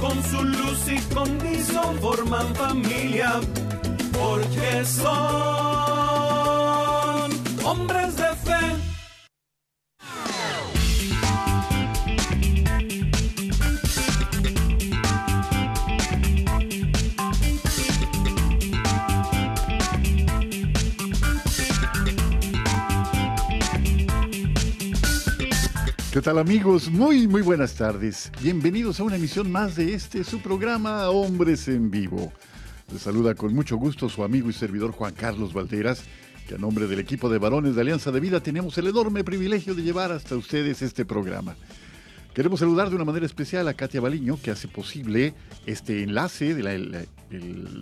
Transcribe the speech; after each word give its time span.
con 0.00 0.22
su 0.24 0.42
luz 0.42 0.88
y 0.88 0.98
condición 1.14 1.98
forman 2.00 2.54
familia, 2.54 3.40
porque 4.12 4.84
son 4.84 5.04
hombres 7.64 8.16
de 8.16 8.34
fe. 8.44 8.73
¿Qué 26.14 26.22
tal 26.22 26.38
amigos? 26.38 26.88
Muy, 26.92 27.26
muy 27.26 27.42
buenas 27.42 27.74
tardes. 27.74 28.30
Bienvenidos 28.40 29.00
a 29.00 29.02
una 29.02 29.16
emisión 29.16 29.50
más 29.50 29.74
de 29.74 29.94
este, 29.94 30.22
su 30.22 30.38
programa 30.38 31.10
Hombres 31.10 31.66
en 31.66 31.90
Vivo. 31.90 32.32
Les 32.92 33.02
saluda 33.02 33.34
con 33.34 33.52
mucho 33.52 33.76
gusto 33.76 34.08
su 34.08 34.22
amigo 34.22 34.48
y 34.48 34.52
servidor 34.52 34.92
Juan 34.92 35.12
Carlos 35.12 35.52
Valderas, 35.52 36.04
que 36.46 36.54
a 36.54 36.58
nombre 36.58 36.86
del 36.86 37.00
equipo 37.00 37.28
de 37.28 37.38
varones 37.38 37.74
de 37.74 37.80
Alianza 37.80 38.12
de 38.12 38.20
Vida 38.20 38.38
tenemos 38.38 38.78
el 38.78 38.86
enorme 38.86 39.24
privilegio 39.24 39.74
de 39.74 39.82
llevar 39.82 40.12
hasta 40.12 40.36
ustedes 40.36 40.82
este 40.82 41.04
programa. 41.04 41.56
Queremos 42.32 42.60
saludar 42.60 42.90
de 42.90 42.94
una 42.94 43.04
manera 43.04 43.26
especial 43.26 43.66
a 43.66 43.74
Katia 43.74 44.00
Baliño, 44.00 44.38
que 44.40 44.52
hace 44.52 44.68
posible 44.68 45.34
este 45.66 46.04
enlace 46.04 46.54
de 46.54 46.62
la, 46.62 46.70
de 46.70 47.06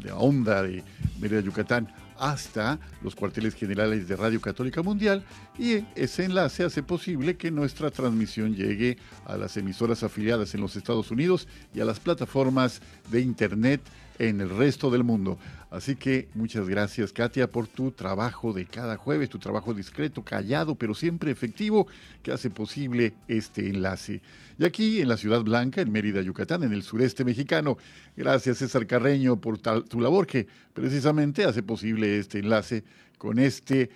la 0.05 0.17
onda 0.17 0.63
de 0.63 0.83
Mérida 1.21 1.41
Yucatán 1.41 1.93
hasta 2.23 2.79
los 3.03 3.17
cuarteles 3.17 3.57
generales 3.57 4.07
de 4.07 4.15
Radio 4.15 4.41
Católica 4.41 4.81
Mundial 4.81 5.25
y 5.59 5.85
ese 5.97 6.25
enlace 6.25 6.63
hace 6.63 6.85
posible 6.85 7.37
que 7.37 7.51
nuestra 7.51 7.91
transmisión 7.91 8.55
llegue 8.55 8.97
a 9.27 9.37
las 9.37 9.57
emisoras 9.57 10.05
afiliadas 10.05 10.55
en 10.55 10.61
los 10.61 10.77
Estados 10.77 11.11
Unidos 11.11 11.49
y 11.75 11.81
a 11.81 11.85
las 11.85 11.99
plataformas 11.99 12.81
de 13.11 13.23
Internet 13.23 13.81
en 14.29 14.41
el 14.41 14.51
resto 14.51 14.89
del 14.89 15.03
mundo. 15.03 15.37
Así 15.69 15.97
que 15.97 16.29
muchas 16.35 16.69
gracias 16.69 17.13
Katia 17.13 17.51
por 17.51 17.67
tu 17.67 17.91
trabajo 17.91 18.53
de 18.53 18.67
cada 18.67 18.97
jueves, 18.97 19.29
tu 19.29 19.41
trabajo 19.41 19.75
discreto, 19.75 20.23
callado, 20.23 20.77
pero 20.77 20.95
siempre 20.95 21.33
efectivo 21.33 21.89
que 22.23 22.31
hace 22.31 22.49
posible 22.49 23.15
este 23.27 23.69
enlace. 23.69 24.21
Y 24.59 24.65
aquí 24.65 25.01
en 25.01 25.09
la 25.09 25.17
Ciudad 25.17 25.43
Blanca, 25.43 25.81
en 25.81 25.91
Mérida, 25.91 26.23
Yucatán, 26.23 26.63
en 26.63 26.73
el 26.73 26.85
sureste 26.85 27.25
mexicano, 27.25 27.79
gracias 28.17 28.59
César 28.59 28.87
Carreño 28.87 29.41
por 29.41 29.59
tu 29.59 30.01
labor 30.01 30.25
que 30.29 30.47
precisamente 30.73 31.45
hace 31.45 31.65
posible 31.65 32.19
este 32.19 32.39
enlace 32.39 32.85
con 33.19 33.41
este 33.41 33.91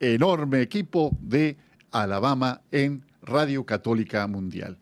enorme 0.00 0.60
equipo 0.60 1.16
de 1.22 1.56
Alabama 1.92 2.60
en 2.70 3.02
Radio 3.22 3.64
Católica 3.64 4.26
Mundial. 4.26 4.76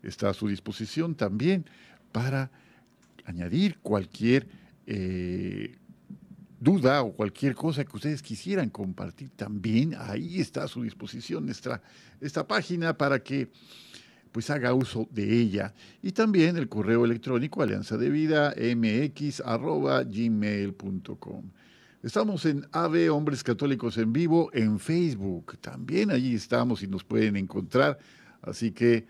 Está 0.02 0.30
a 0.30 0.34
su 0.34 0.48
disposición 0.48 1.14
también 1.16 1.66
para 2.12 2.50
añadir 3.26 3.78
cualquier 3.80 4.48
eh, 4.88 5.78
duda 6.60 7.04
o 7.04 7.14
cualquier 7.14 7.54
cosa 7.56 7.86
que 7.86 7.96
ustedes 7.96 8.24
quisieran 8.24 8.70
compartir 8.70 9.30
también. 9.30 9.96
Ahí 9.98 10.42
está 10.42 10.64
a 10.64 10.68
su 10.68 10.82
disposición 10.82 11.46
nuestra, 11.46 11.82
esta 12.20 12.46
página 12.48 12.98
para 12.98 13.24
que 13.24 13.50
pues 14.34 14.50
haga 14.50 14.74
uso 14.74 15.08
de 15.12 15.40
ella. 15.40 15.74
Y 16.02 16.12
también 16.12 16.58
el 16.58 16.68
correo 16.68 17.06
electrónico 17.06 17.62
alianza 17.62 17.96
de 17.98 18.10
vida 18.10 18.54
mx.gmail.com. 18.58 19.44
Estamos 22.02 22.46
en 22.46 22.66
AB 22.74 23.14
Hombres 23.14 23.44
Católicos 23.44 23.98
en 23.98 24.12
Vivo 24.12 24.50
en 24.52 24.80
Facebook. 24.80 25.58
También 25.62 26.12
allí 26.12 26.34
estamos 26.34 26.84
y 26.84 26.88
nos 26.88 27.04
pueden 27.06 27.38
encontrar. 27.38 28.00
Así 28.42 28.72
que 28.72 29.06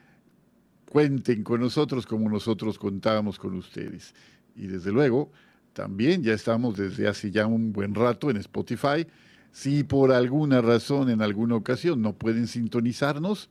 cuenten 0.91 1.41
con 1.43 1.61
nosotros 1.61 2.05
como 2.05 2.29
nosotros 2.29 2.77
contamos 2.77 3.39
con 3.39 3.55
ustedes. 3.55 4.13
Y 4.55 4.67
desde 4.67 4.91
luego, 4.91 5.31
también 5.71 6.21
ya 6.21 6.33
estamos 6.33 6.77
desde 6.77 7.07
hace 7.07 7.31
ya 7.31 7.47
un 7.47 7.71
buen 7.71 7.95
rato 7.95 8.29
en 8.29 8.37
Spotify. 8.37 9.07
Si 9.53 9.83
por 9.85 10.11
alguna 10.11 10.61
razón, 10.61 11.09
en 11.09 11.21
alguna 11.21 11.55
ocasión, 11.55 12.01
no 12.01 12.13
pueden 12.13 12.47
sintonizarnos, 12.47 13.49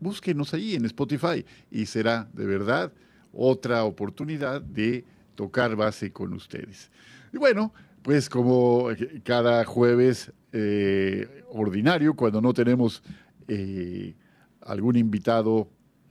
búsquenos 0.00 0.54
allí 0.54 0.74
en 0.74 0.84
Spotify 0.84 1.44
y 1.70 1.86
será 1.86 2.28
de 2.32 2.46
verdad 2.46 2.92
otra 3.32 3.84
oportunidad 3.84 4.60
de 4.62 5.04
tocar 5.34 5.76
base 5.76 6.12
con 6.12 6.32
ustedes. 6.32 6.90
Y 7.32 7.38
bueno, 7.38 7.72
pues 8.02 8.28
como 8.28 8.88
cada 9.24 9.64
jueves 9.64 10.32
eh, 10.52 11.42
ordinario, 11.50 12.14
cuando 12.14 12.40
no 12.40 12.52
tenemos 12.52 13.02
eh, 13.48 14.14
algún 14.60 14.96
invitado 14.96 15.68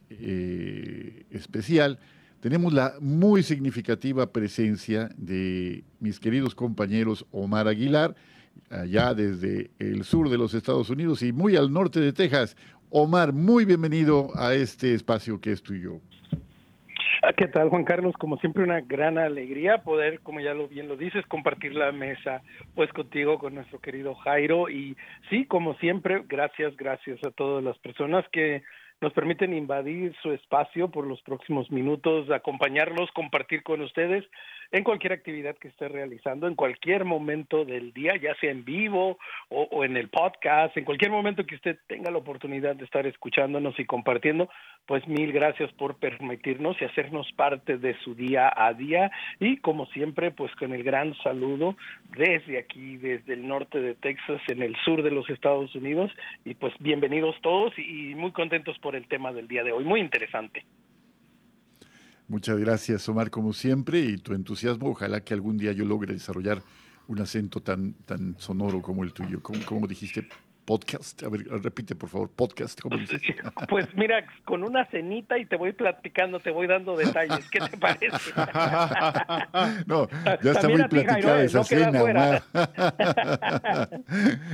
eh, 0.10 1.26
especial, 1.30 2.00
tenemos 2.40 2.74
la 2.74 2.96
muy 3.00 3.42
significativa 3.42 4.32
presencia 4.32 5.10
de 5.16 5.86
mis 6.00 6.20
queridos 6.20 6.56
compañeros 6.56 7.26
Omar 7.32 7.70
Aguilar, 7.70 8.16
allá 8.70 9.14
desde 9.14 9.72
el 9.80 10.04
sur 10.04 10.30
de 10.30 10.38
los 10.38 10.54
Estados 10.54 10.90
Unidos 10.90 11.22
y 11.22 11.32
muy 11.32 11.56
al 11.56 11.72
norte 11.72 12.00
de 12.00 12.12
Texas. 12.12 12.58
Omar, 12.96 13.34
muy 13.34 13.66
bienvenido 13.66 14.28
a 14.36 14.54
este 14.54 14.94
espacio 14.94 15.42
que 15.42 15.52
es 15.52 15.64
tuyo. 15.64 15.94
Ah, 17.24 17.34
¿Qué 17.36 17.48
tal, 17.48 17.70
Juan 17.70 17.86
Carlos? 17.86 18.14
Como 18.20 18.38
siempre, 18.38 18.64
una 18.64 18.82
gran 18.82 19.18
alegría 19.18 19.80
poder, 19.80 20.20
como 20.20 20.42
ya 20.42 20.54
lo 20.54 20.68
bien 20.68 20.88
lo 20.88 20.96
dices, 20.96 21.26
compartir 21.26 21.74
la 21.74 21.92
mesa 21.92 22.44
pues 22.76 22.94
contigo, 22.94 23.40
con 23.40 23.56
nuestro 23.56 23.80
querido 23.80 24.14
Jairo. 24.14 24.70
Y 24.70 24.96
sí, 25.32 25.46
como 25.46 25.74
siempre, 25.78 26.22
gracias, 26.28 26.78
gracias 26.78 27.18
a 27.26 27.32
todas 27.32 27.64
las 27.64 27.80
personas 27.80 28.26
que 28.32 28.62
nos 29.02 29.12
permiten 29.12 29.56
invadir 29.56 30.16
su 30.22 30.32
espacio 30.32 30.92
por 30.92 31.08
los 31.08 31.20
próximos 31.24 31.72
minutos, 31.72 32.30
acompañarlos, 32.30 33.10
compartir 33.14 33.64
con 33.64 33.82
ustedes 33.82 34.24
en 34.74 34.84
cualquier 34.84 35.14
actividad 35.14 35.56
que 35.56 35.68
esté 35.68 35.88
realizando, 35.88 36.48
en 36.48 36.56
cualquier 36.56 37.06
momento 37.06 37.64
del 37.64 37.94
día, 37.94 38.16
ya 38.18 38.34
sea 38.42 38.50
en 38.50 38.66
vivo 38.66 39.20
o, 39.50 39.86
en 39.86 39.96
el 39.96 40.10
podcast, 40.10 40.76
en 40.76 40.84
cualquier 40.84 41.12
momento 41.12 41.46
que 41.46 41.54
usted 41.54 41.78
tenga 41.86 42.10
la 42.10 42.18
oportunidad 42.18 42.76
de 42.76 42.84
estar 42.84 43.06
escuchándonos 43.06 43.80
y 43.80 43.86
compartiendo, 43.86 44.50
pues 44.88 45.08
mil 45.08 45.32
gracias 45.32 45.72
por 45.74 45.98
permitirnos 46.00 46.76
y 46.82 46.86
hacernos 46.86 47.32
parte 47.34 47.78
de 47.78 47.96
su 48.00 48.16
día 48.16 48.52
a 48.56 48.74
día. 48.74 49.12
Y 49.40 49.58
como 49.58 49.86
siempre, 49.88 50.32
pues 50.32 50.54
con 50.56 50.74
el 50.74 50.82
gran 50.82 51.14
saludo 51.18 51.78
desde 52.18 52.58
aquí, 52.58 52.98
desde 52.98 53.34
el 53.34 53.48
norte 53.48 53.80
de 53.80 53.94
Texas, 53.94 54.42
en 54.48 54.64
el 54.64 54.76
sur 54.78 55.04
de 55.04 55.12
los 55.12 55.30
Estados 55.30 55.76
Unidos. 55.76 56.12
Y 56.46 56.56
pues 56.56 56.74
bienvenidos 56.80 57.40
todos 57.44 57.78
y 57.78 58.16
muy 58.16 58.32
contentos 58.32 58.80
por 58.80 58.96
el 58.96 59.08
tema 59.08 59.32
del 59.34 59.48
día 59.48 59.64
de 59.64 59.72
hoy, 59.72 59.84
muy 59.84 60.00
interesante. 60.00 60.66
Muchas 62.28 62.58
gracias, 62.58 63.08
Omar, 63.10 63.30
como 63.30 63.54
siempre, 63.54 64.00
y 64.00 64.18
tu 64.18 64.34
entusiasmo. 64.34 64.90
Ojalá 64.90 65.22
que 65.22 65.34
algún 65.34 65.58
día 65.58 65.72
yo 65.74 65.86
logre 65.86 66.14
desarrollar 66.14 66.64
un 67.08 67.20
acento 67.20 67.62
tan, 67.62 67.94
tan 68.06 68.36
sonoro 68.40 68.82
como 68.82 69.04
el 69.04 69.14
tuyo. 69.14 69.42
como 69.42 69.88
dijiste? 69.88 70.28
Podcast. 70.66 71.22
A 71.24 71.30
ver, 71.30 71.46
repite 71.62 71.96
por 71.96 72.10
favor, 72.10 72.30
podcast, 72.30 72.80
¿cómo 72.82 72.98
dices? 72.98 73.22
Pues 73.70 73.88
mira, 73.96 74.26
con 74.46 74.64
una 74.64 74.86
cenita 74.86 75.38
y 75.38 75.46
te 75.46 75.56
voy 75.56 75.74
platicando, 75.74 76.40
te 76.40 76.52
voy 76.52 76.68
dando 76.68 76.96
detalles. 76.96 77.50
¿Qué 77.50 77.60
te 77.60 77.78
parece? 77.78 78.32
no, 79.86 80.08
ya 80.42 80.52
está 80.52 80.70
muy 80.70 80.84
platicada 80.84 81.42
¿eh? 81.42 81.46
esa 81.46 81.64
cena, 81.64 82.44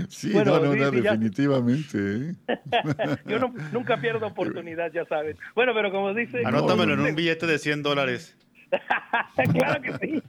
sí, 0.09 0.31
no, 0.33 0.43
no, 0.45 0.75
no, 0.75 0.91
definitivamente. 0.91 1.97
¿eh? 1.97 2.35
Yo 3.25 3.39
nunca 3.71 3.97
pierdo 3.97 4.27
oportunidad, 4.27 4.91
ya 4.91 5.05
sabes. 5.05 5.37
Bueno, 5.55 5.73
pero 5.73 5.91
como 5.91 6.13
dice... 6.13 6.41
Anótamelo 6.45 6.93
en 6.93 7.01
un 7.01 7.15
billete 7.15 7.45
de 7.47 7.57
100 7.57 7.83
dólares. 7.83 8.37
claro 9.51 9.81
que 9.81 9.93
sí 9.97 10.23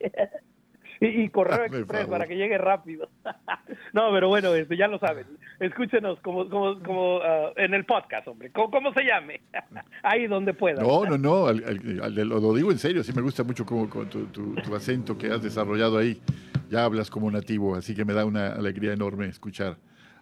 y, 1.00 1.28
correo 1.30 1.64
express 1.64 2.06
para 2.06 2.26
que 2.26 2.36
llegue 2.36 2.58
rápido. 2.58 3.08
no, 3.94 4.12
pero 4.12 4.28
bueno, 4.28 4.54
este, 4.54 4.76
ya 4.76 4.86
lo 4.86 4.98
saben. 4.98 5.26
Escúchenos 5.58 6.20
como, 6.20 6.48
como, 6.48 6.78
como 6.82 7.20
ah, 7.22 7.52
en 7.56 7.72
el 7.72 7.86
podcast, 7.86 8.28
hombre, 8.28 8.50
como, 8.52 8.92
se 8.92 9.04
llame, 9.04 9.40
ahí 10.02 10.26
donde 10.26 10.52
pueda. 10.52 10.82
No, 10.82 11.06
no, 11.06 11.16
no, 11.16 11.52
lo, 11.52 12.54
digo 12.54 12.70
en 12.70 12.78
serio, 12.78 13.02
sí 13.02 13.12
me 13.14 13.22
gusta 13.22 13.44
mucho 13.44 13.64
como, 13.64 13.86
tu, 13.88 14.26
tu, 14.26 14.74
acento 14.74 15.16
que 15.16 15.28
has 15.28 15.42
desarrollado 15.42 15.96
ahí. 15.96 16.20
Ya 16.68 16.84
hablas 16.84 17.10
como 17.10 17.30
nativo, 17.30 17.74
así 17.74 17.94
que 17.94 18.04
me 18.04 18.12
da 18.12 18.24
una 18.24 18.52
alegría 18.52 18.92
enorme 18.92 19.26
escuchar 19.26 19.76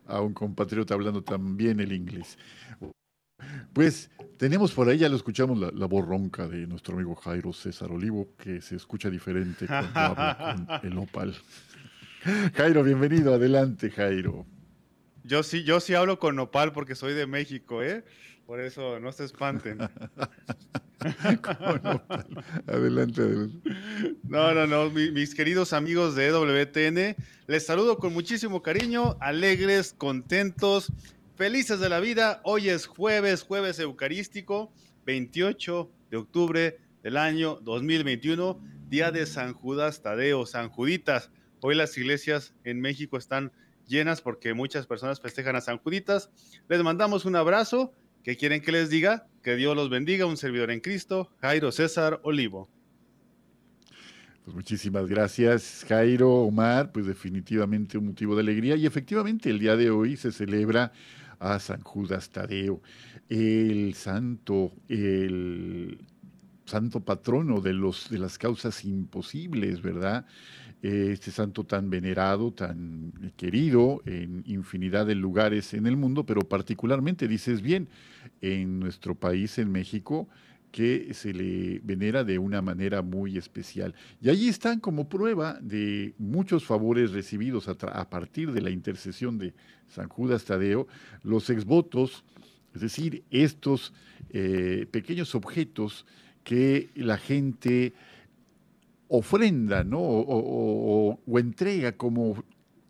a 0.06 0.20
un 0.20 0.32
compatriota 0.32 0.94
hablando 0.94 1.22
tan 1.22 1.56
bien 1.56 1.80
el 1.80 1.92
inglés. 1.92 2.38
Pues 3.72 4.10
tenemos 4.36 4.72
por 4.72 4.88
ahí, 4.88 4.98
ya 4.98 5.08
lo 5.08 5.16
escuchamos, 5.16 5.58
la, 5.58 5.86
voz 5.86 6.06
ronca 6.06 6.48
de 6.48 6.66
nuestro 6.66 6.94
amigo 6.94 7.14
Jairo 7.14 7.52
César 7.52 7.90
Olivo, 7.90 8.34
que 8.36 8.60
se 8.60 8.76
escucha 8.76 9.10
diferente 9.10 9.66
cuando 9.66 9.90
habla 9.94 10.66
con 10.80 10.80
el 10.92 10.98
opal. 10.98 11.34
Jairo, 12.54 12.82
bienvenido, 12.82 13.34
adelante, 13.34 13.90
Jairo. 13.90 14.46
Yo 15.24 15.42
sí, 15.42 15.64
yo 15.64 15.80
sí 15.80 15.94
hablo 15.94 16.18
con 16.18 16.38
opal 16.38 16.72
porque 16.72 16.94
soy 16.94 17.14
de 17.14 17.26
México, 17.26 17.82
¿eh? 17.82 18.04
Por 18.46 18.60
eso 18.60 18.98
no 18.98 19.12
se 19.12 19.24
espanten. 19.24 19.78
adelante, 22.66 23.20
adelante. 23.20 23.58
No, 24.22 24.54
no, 24.54 24.66
no, 24.66 24.90
mis 24.90 25.34
queridos 25.34 25.74
amigos 25.74 26.14
de 26.14 26.32
WTN, 26.32 27.14
les 27.46 27.66
saludo 27.66 27.98
con 27.98 28.14
muchísimo 28.14 28.62
cariño, 28.62 29.18
alegres, 29.20 29.94
contentos 29.96 30.90
Felices 31.38 31.78
de 31.78 31.88
la 31.88 32.00
vida, 32.00 32.40
hoy 32.42 32.68
es 32.68 32.88
jueves, 32.88 33.44
jueves 33.44 33.78
eucarístico, 33.78 34.72
28 35.06 35.88
de 36.10 36.16
octubre 36.16 36.78
del 37.04 37.16
año 37.16 37.60
2021, 37.62 38.60
día 38.88 39.12
de 39.12 39.24
San 39.24 39.54
Judas 39.54 40.02
Tadeo, 40.02 40.46
San 40.46 40.68
Juditas. 40.68 41.30
Hoy 41.60 41.76
las 41.76 41.96
iglesias 41.96 42.54
en 42.64 42.80
México 42.80 43.16
están 43.16 43.52
llenas 43.86 44.20
porque 44.20 44.52
muchas 44.52 44.88
personas 44.88 45.20
festejan 45.20 45.54
a 45.54 45.60
San 45.60 45.78
Juditas. 45.78 46.28
Les 46.68 46.82
mandamos 46.82 47.24
un 47.24 47.36
abrazo. 47.36 47.94
¿Qué 48.24 48.36
quieren 48.36 48.60
que 48.60 48.72
les 48.72 48.90
diga? 48.90 49.28
Que 49.44 49.54
Dios 49.54 49.76
los 49.76 49.90
bendiga. 49.90 50.26
Un 50.26 50.36
servidor 50.36 50.72
en 50.72 50.80
Cristo, 50.80 51.30
Jairo 51.40 51.70
César 51.70 52.18
Olivo. 52.24 52.68
Pues 54.42 54.56
muchísimas 54.56 55.06
gracias, 55.06 55.84
Jairo, 55.88 56.32
Omar. 56.32 56.90
Pues 56.90 57.06
definitivamente 57.06 57.96
un 57.96 58.06
motivo 58.06 58.34
de 58.34 58.40
alegría. 58.40 58.74
Y 58.74 58.86
efectivamente, 58.86 59.50
el 59.50 59.60
día 59.60 59.76
de 59.76 59.90
hoy 59.90 60.16
se 60.16 60.32
celebra 60.32 60.90
a 61.38 61.58
San 61.58 61.80
Judas 61.82 62.30
Tadeo, 62.30 62.80
el 63.28 63.94
santo, 63.94 64.72
el 64.88 65.98
santo 66.64 67.00
patrono 67.00 67.60
de, 67.60 67.72
los, 67.72 68.10
de 68.10 68.18
las 68.18 68.38
causas 68.38 68.84
imposibles, 68.84 69.82
¿verdad? 69.82 70.26
Este 70.80 71.30
santo 71.32 71.64
tan 71.64 71.90
venerado, 71.90 72.52
tan 72.52 73.12
querido 73.36 74.00
en 74.06 74.44
infinidad 74.46 75.06
de 75.06 75.16
lugares 75.16 75.74
en 75.74 75.86
el 75.86 75.96
mundo, 75.96 76.24
pero 76.24 76.42
particularmente, 76.42 77.26
dices 77.26 77.62
bien, 77.62 77.88
en 78.40 78.78
nuestro 78.78 79.14
país, 79.14 79.58
en 79.58 79.72
México, 79.72 80.28
que 80.70 81.12
se 81.14 81.32
le 81.32 81.80
venera 81.80 82.24
de 82.24 82.38
una 82.38 82.62
manera 82.62 83.02
muy 83.02 83.38
especial. 83.38 83.94
Y 84.20 84.30
allí 84.30 84.48
están 84.48 84.80
como 84.80 85.08
prueba 85.08 85.58
de 85.60 86.14
muchos 86.18 86.64
favores 86.64 87.12
recibidos 87.12 87.68
a, 87.68 88.10
partir 88.10 88.52
de 88.52 88.60
la 88.60 88.70
intercesión 88.70 89.38
de 89.38 89.54
San 89.88 90.08
Judas 90.08 90.44
Tadeo, 90.44 90.86
los 91.22 91.50
exvotos, 91.50 92.24
es 92.74 92.82
decir, 92.82 93.24
estos 93.30 93.92
eh, 94.30 94.86
pequeños 94.90 95.34
objetos 95.34 96.06
que 96.44 96.90
la 96.94 97.18
gente 97.18 97.94
ofrenda 99.08 99.84
¿no? 99.84 100.00
o, 100.00 101.18
entrega 101.38 101.92
como 101.92 102.44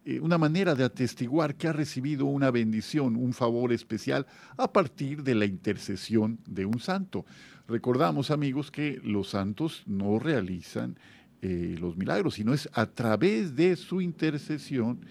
eh, 0.04 0.20
una 0.20 0.38
manera 0.38 0.74
de 0.74 0.84
atestiguar 0.84 1.54
que 1.54 1.68
ha 1.68 1.72
recibido 1.72 2.26
una 2.26 2.50
bendición, 2.50 3.16
un 3.16 3.32
favor 3.32 3.72
especial 3.72 4.26
a 4.56 4.72
partir 4.72 5.22
de 5.22 5.34
la 5.34 5.44
intercesión 5.44 6.38
de 6.46 6.66
un 6.66 6.80
santo. 6.80 7.24
Recordamos, 7.68 8.30
amigos, 8.30 8.70
que 8.70 8.98
los 9.04 9.28
santos 9.28 9.82
no 9.84 10.18
realizan 10.18 10.98
eh, 11.42 11.76
los 11.78 11.98
milagros, 11.98 12.34
sino 12.34 12.54
es 12.54 12.66
a 12.72 12.86
través 12.86 13.56
de 13.56 13.76
su 13.76 14.00
intercesión 14.00 15.04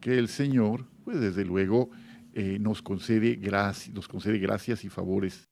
que 0.00 0.16
el 0.16 0.28
Señor, 0.28 0.86
pues 1.04 1.18
desde 1.18 1.44
luego, 1.44 1.90
eh, 2.32 2.58
nos, 2.60 2.82
concede 2.82 3.36
nos 3.92 4.06
concede 4.06 4.38
gracias 4.38 4.84
y 4.84 4.88
favores 4.88 5.48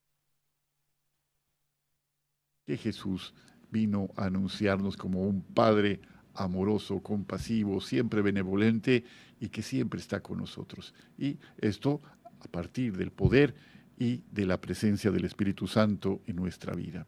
que 2.64 2.76
Jesús 2.76 3.35
vino 3.73 4.11
a 4.16 4.26
anunciarnos 4.26 4.97
como 4.97 5.23
un 5.23 5.42
Padre 5.42 6.00
amoroso, 6.33 7.02
compasivo, 7.02 7.81
siempre 7.81 8.23
benevolente 8.23 9.04
y 9.40 9.49
que 9.49 9.62
siempre 9.62 9.99
está 9.99 10.21
con 10.21 10.38
nosotros. 10.38 10.95
Y 11.19 11.40
esto 11.59 12.00
a 12.25 12.49
partir 12.49 12.97
del 12.97 13.11
poder 13.11 13.57
y 14.02 14.25
de 14.32 14.47
la 14.47 14.61
presencia 14.61 15.12
del 15.12 15.25
Espíritu 15.25 15.68
Santo 15.68 16.23
en 16.26 16.35
nuestra 16.35 16.75
vida. 16.75 17.06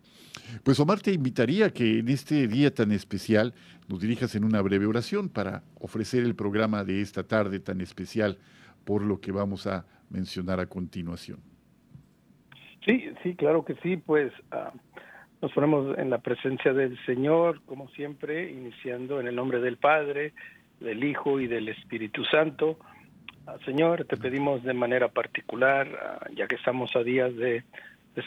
Pues 0.62 0.78
Omar 0.78 1.00
te 1.00 1.12
invitaría 1.12 1.70
que 1.70 1.98
en 1.98 2.08
este 2.08 2.46
día 2.46 2.72
tan 2.72 2.92
especial 2.92 3.52
nos 3.88 4.00
dirijas 4.00 4.36
en 4.36 4.44
una 4.44 4.62
breve 4.62 4.86
oración 4.86 5.28
para 5.28 5.64
ofrecer 5.80 6.22
el 6.22 6.36
programa 6.36 6.84
de 6.84 7.00
esta 7.00 7.24
tarde 7.24 7.58
tan 7.58 7.80
especial 7.80 8.38
por 8.84 9.02
lo 9.02 9.20
que 9.20 9.32
vamos 9.32 9.66
a 9.66 9.84
mencionar 10.08 10.60
a 10.60 10.66
continuación. 10.66 11.40
Sí, 12.86 13.10
sí, 13.24 13.34
claro 13.34 13.64
que 13.64 13.74
sí, 13.82 13.96
pues 13.96 14.32
ah, 14.52 14.72
nos 15.42 15.50
ponemos 15.50 15.98
en 15.98 16.10
la 16.10 16.18
presencia 16.18 16.72
del 16.72 16.96
Señor, 17.06 17.60
como 17.66 17.88
siempre, 17.88 18.52
iniciando 18.52 19.18
en 19.18 19.26
el 19.26 19.34
nombre 19.34 19.60
del 19.60 19.78
Padre, 19.78 20.32
del 20.78 21.02
Hijo 21.02 21.40
y 21.40 21.48
del 21.48 21.68
Espíritu 21.70 22.24
Santo. 22.26 22.78
Señor, 23.64 24.04
te 24.06 24.16
pedimos 24.16 24.62
de 24.62 24.72
manera 24.72 25.08
particular, 25.08 25.86
ah, 26.02 26.26
ya 26.34 26.46
que 26.46 26.56
estamos 26.56 26.94
a 26.96 27.02
días 27.02 27.34
de, 27.36 27.64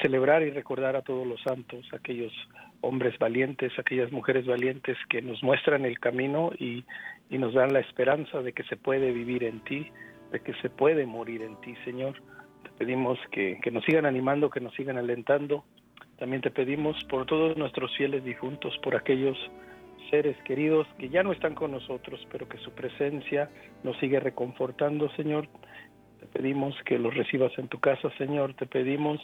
celebrar 0.01 0.43
y 0.43 0.51
recordar 0.51 0.97
a 0.97 1.01
todos 1.01 1.25
los 1.25 1.41
santos, 1.41 1.85
aquellos 1.93 2.33
hombres 2.81 3.17
valientes, 3.19 3.71
aquellas 3.79 4.11
mujeres 4.11 4.45
valientes 4.45 4.97
que 5.09 5.21
nos 5.21 5.41
muestran 5.41 5.85
el 5.85 5.97
camino 5.99 6.51
y, 6.59 6.83
nos 7.29 7.53
dan 7.53 7.71
la 7.71 7.79
esperanza 7.79 8.41
de 8.41 8.51
que 8.53 8.63
se 8.63 8.75
puede 8.75 9.11
vivir 9.11 9.43
en 9.43 9.61
ti, 9.61 9.89
de 10.31 10.41
que 10.41 10.53
se 10.55 10.69
puede 10.69 11.05
morir 11.05 11.41
en 11.41 11.55
ti, 11.61 11.75
Señor. 11.85 12.15
Te 12.63 12.69
pedimos 12.77 13.17
que, 13.31 13.59
que 13.61 13.71
nos 13.71 13.85
sigan 13.85 14.05
animando, 14.05 14.49
que 14.49 14.59
nos 14.59 14.73
sigan 14.75 14.97
alentando. 14.97 15.63
También 16.19 16.41
te 16.41 16.51
pedimos 16.51 17.01
por 17.05 17.25
todos 17.25 17.55
nuestros 17.57 17.95
fieles 17.95 18.23
difuntos, 18.23 18.77
por 18.83 18.95
aquellos 18.95 19.37
seres 20.09 20.37
queridos 20.43 20.87
que 20.97 21.09
ya 21.09 21.23
no 21.23 21.31
están 21.31 21.55
con 21.55 21.71
nosotros, 21.71 22.25
pero 22.31 22.47
que 22.47 22.57
su 22.59 22.71
presencia 22.71 23.49
nos 23.83 23.97
sigue 23.97 24.19
reconfortando, 24.19 25.09
Señor. 25.11 25.47
Te 26.19 26.25
pedimos 26.27 26.75
que 26.85 26.97
los 26.97 27.13
recibas 27.13 27.51
en 27.57 27.67
tu 27.67 27.79
casa, 27.79 28.09
Señor. 28.17 28.53
Te 28.55 28.65
pedimos 28.65 29.19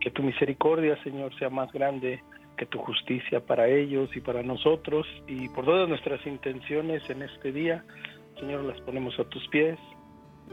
que 0.00 0.10
tu 0.10 0.22
misericordia, 0.22 1.02
Señor, 1.02 1.36
sea 1.38 1.50
más 1.50 1.72
grande 1.72 2.22
que 2.56 2.66
tu 2.66 2.78
justicia 2.78 3.40
para 3.40 3.68
ellos 3.68 4.10
y 4.16 4.20
para 4.20 4.42
nosotros 4.42 5.06
y 5.26 5.48
por 5.48 5.64
todas 5.64 5.88
nuestras 5.88 6.24
intenciones 6.26 7.08
en 7.08 7.22
este 7.22 7.52
día, 7.52 7.84
Señor, 8.38 8.64
las 8.64 8.80
ponemos 8.82 9.18
a 9.18 9.24
tus 9.24 9.46
pies 9.48 9.78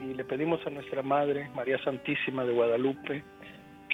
y 0.01 0.13
le 0.13 0.23
pedimos 0.23 0.65
a 0.65 0.69
nuestra 0.69 1.01
Madre, 1.01 1.49
María 1.55 1.83
Santísima 1.83 2.45
de 2.45 2.53
Guadalupe, 2.53 3.23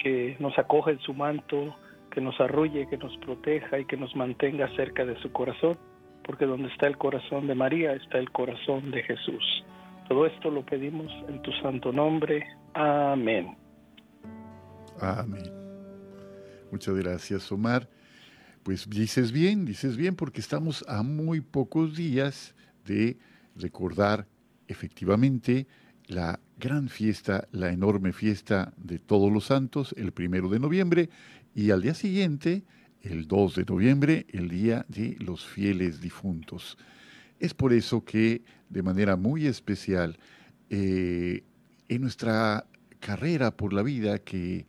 que 0.01 0.35
nos 0.39 0.57
acoja 0.57 0.91
en 0.91 0.99
su 0.99 1.13
manto, 1.13 1.75
que 2.11 2.21
nos 2.21 2.39
arrulle, 2.39 2.87
que 2.87 2.97
nos 2.97 3.15
proteja 3.17 3.79
y 3.79 3.85
que 3.85 3.97
nos 3.97 4.15
mantenga 4.15 4.73
cerca 4.75 5.05
de 5.05 5.19
su 5.21 5.31
corazón, 5.31 5.77
porque 6.23 6.45
donde 6.45 6.67
está 6.67 6.87
el 6.87 6.97
corazón 6.97 7.47
de 7.47 7.55
María 7.55 7.93
está 7.93 8.19
el 8.19 8.31
corazón 8.31 8.91
de 8.91 9.01
Jesús. 9.03 9.63
Todo 10.07 10.25
esto 10.25 10.51
lo 10.51 10.65
pedimos 10.65 11.11
en 11.29 11.41
tu 11.41 11.51
santo 11.53 11.91
nombre. 11.91 12.45
Amén. 12.73 13.55
Amén. 14.99 15.51
Muchas 16.71 16.95
gracias, 16.95 17.51
Omar. 17.51 17.87
Pues 18.63 18.87
dices 18.89 19.31
bien, 19.31 19.65
dices 19.65 19.97
bien, 19.97 20.15
porque 20.15 20.41
estamos 20.41 20.85
a 20.87 21.01
muy 21.01 21.41
pocos 21.41 21.95
días 21.95 22.53
de 22.85 23.17
recordar 23.55 24.27
efectivamente 24.67 25.67
la 26.07 26.39
gran 26.57 26.89
fiesta, 26.89 27.47
la 27.51 27.71
enorme 27.71 28.13
fiesta 28.13 28.73
de 28.77 28.99
todos 28.99 29.31
los 29.31 29.45
santos, 29.45 29.95
el 29.97 30.11
primero 30.11 30.49
de 30.49 30.59
noviembre, 30.59 31.09
y 31.53 31.71
al 31.71 31.81
día 31.81 31.93
siguiente, 31.93 32.63
el 33.01 33.27
2 33.27 33.55
de 33.55 33.65
noviembre, 33.65 34.25
el 34.29 34.49
día 34.49 34.85
de 34.87 35.17
los 35.19 35.45
fieles 35.45 36.01
difuntos. 36.01 36.77
Es 37.39 37.53
por 37.53 37.73
eso 37.73 38.05
que, 38.05 38.43
de 38.69 38.83
manera 38.83 39.15
muy 39.15 39.47
especial, 39.47 40.17
eh, 40.69 41.43
en 41.89 42.01
nuestra 42.01 42.65
carrera 42.99 43.51
por 43.51 43.73
la 43.73 43.81
vida, 43.81 44.19
que, 44.19 44.67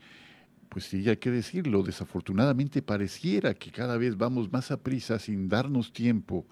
pues 0.68 0.86
sí, 0.86 1.08
hay 1.08 1.18
que 1.18 1.30
decirlo, 1.30 1.82
desafortunadamente 1.82 2.82
pareciera 2.82 3.54
que 3.54 3.70
cada 3.70 3.98
vez 3.98 4.16
vamos 4.16 4.50
más 4.50 4.70
a 4.70 4.82
prisa 4.82 5.18
sin 5.18 5.48
darnos 5.48 5.92
tiempo 5.92 6.46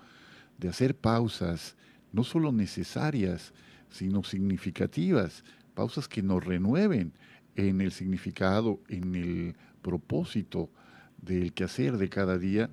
de 0.59 0.69
hacer 0.69 0.95
pausas, 0.95 1.77
no 2.13 2.23
solo 2.23 2.53
necesarias, 2.53 3.55
sino 3.89 4.23
significativas, 4.23 5.43
pausas 5.75 6.07
que 6.07 6.23
nos 6.23 6.45
renueven 6.45 7.15
en 7.57 7.81
el 7.81 7.93
significado, 7.93 8.81
en 8.89 9.15
el 9.15 9.57
propósito 9.81 10.71
del 11.21 11.53
quehacer 11.53 11.97
de 11.97 12.09
cada 12.09 12.39
día, 12.39 12.71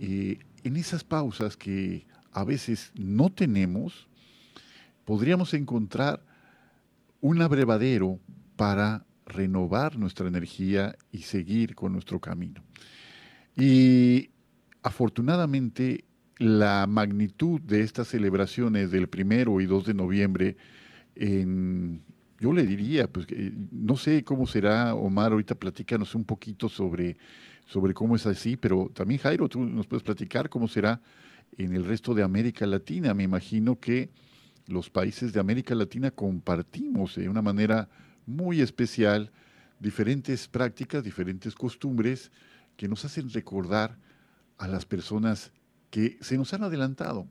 eh, 0.00 0.38
en 0.62 0.76
esas 0.76 1.04
pausas 1.04 1.56
que 1.56 2.06
a 2.32 2.44
veces 2.44 2.92
no 2.94 3.30
tenemos, 3.30 4.08
podríamos 5.04 5.54
encontrar 5.54 6.22
un 7.20 7.42
abrevadero 7.42 8.18
para 8.56 9.04
renovar 9.26 9.98
nuestra 9.98 10.28
energía 10.28 10.96
y 11.12 11.22
seguir 11.22 11.74
con 11.74 11.92
nuestro 11.92 12.20
camino. 12.20 12.62
Y 13.56 14.30
afortunadamente 14.82 16.04
la 16.38 16.86
magnitud 16.86 17.60
de 17.60 17.82
estas 17.82 18.08
celebraciones 18.08 18.90
del 18.90 19.08
primero 19.08 19.60
y 19.60 19.66
2 19.66 19.86
de 19.86 19.94
noviembre, 19.94 20.56
en, 21.14 22.02
yo 22.44 22.52
le 22.52 22.66
diría, 22.66 23.10
pues 23.10 23.26
no 23.72 23.96
sé 23.96 24.22
cómo 24.22 24.46
será, 24.46 24.94
Omar, 24.94 25.32
ahorita 25.32 25.54
platícanos 25.54 26.14
un 26.14 26.24
poquito 26.24 26.68
sobre, 26.68 27.16
sobre 27.64 27.94
cómo 27.94 28.16
es 28.16 28.26
así, 28.26 28.58
pero 28.58 28.90
también 28.92 29.18
Jairo, 29.18 29.48
tú 29.48 29.60
nos 29.60 29.86
puedes 29.86 30.02
platicar 30.02 30.50
cómo 30.50 30.68
será 30.68 31.00
en 31.56 31.74
el 31.74 31.86
resto 31.86 32.12
de 32.12 32.22
América 32.22 32.66
Latina. 32.66 33.14
Me 33.14 33.22
imagino 33.22 33.80
que 33.80 34.10
los 34.66 34.90
países 34.90 35.32
de 35.32 35.40
América 35.40 35.74
Latina 35.74 36.10
compartimos 36.10 37.14
de 37.14 37.30
una 37.30 37.40
manera 37.40 37.88
muy 38.26 38.60
especial 38.60 39.32
diferentes 39.80 40.46
prácticas, 40.46 41.02
diferentes 41.02 41.54
costumbres 41.54 42.30
que 42.76 42.88
nos 42.88 43.06
hacen 43.06 43.30
recordar 43.30 43.96
a 44.58 44.68
las 44.68 44.84
personas 44.84 45.50
que 45.88 46.18
se 46.20 46.36
nos 46.36 46.52
han 46.52 46.64
adelantado 46.64 47.26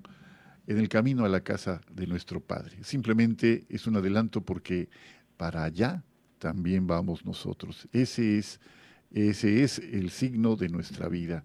en 0.67 0.77
el 0.77 0.89
camino 0.89 1.25
a 1.25 1.29
la 1.29 1.41
casa 1.41 1.81
de 1.91 2.07
nuestro 2.07 2.39
Padre. 2.39 2.77
Simplemente 2.83 3.65
es 3.69 3.87
un 3.87 3.97
adelanto 3.97 4.41
porque 4.41 4.89
para 5.37 5.63
allá 5.63 6.03
también 6.39 6.87
vamos 6.87 7.25
nosotros. 7.25 7.87
Ese 7.91 8.37
es, 8.37 8.59
ese 9.11 9.63
es 9.63 9.79
el 9.79 10.09
signo 10.09 10.55
de 10.55 10.69
nuestra 10.69 11.07
vida. 11.09 11.43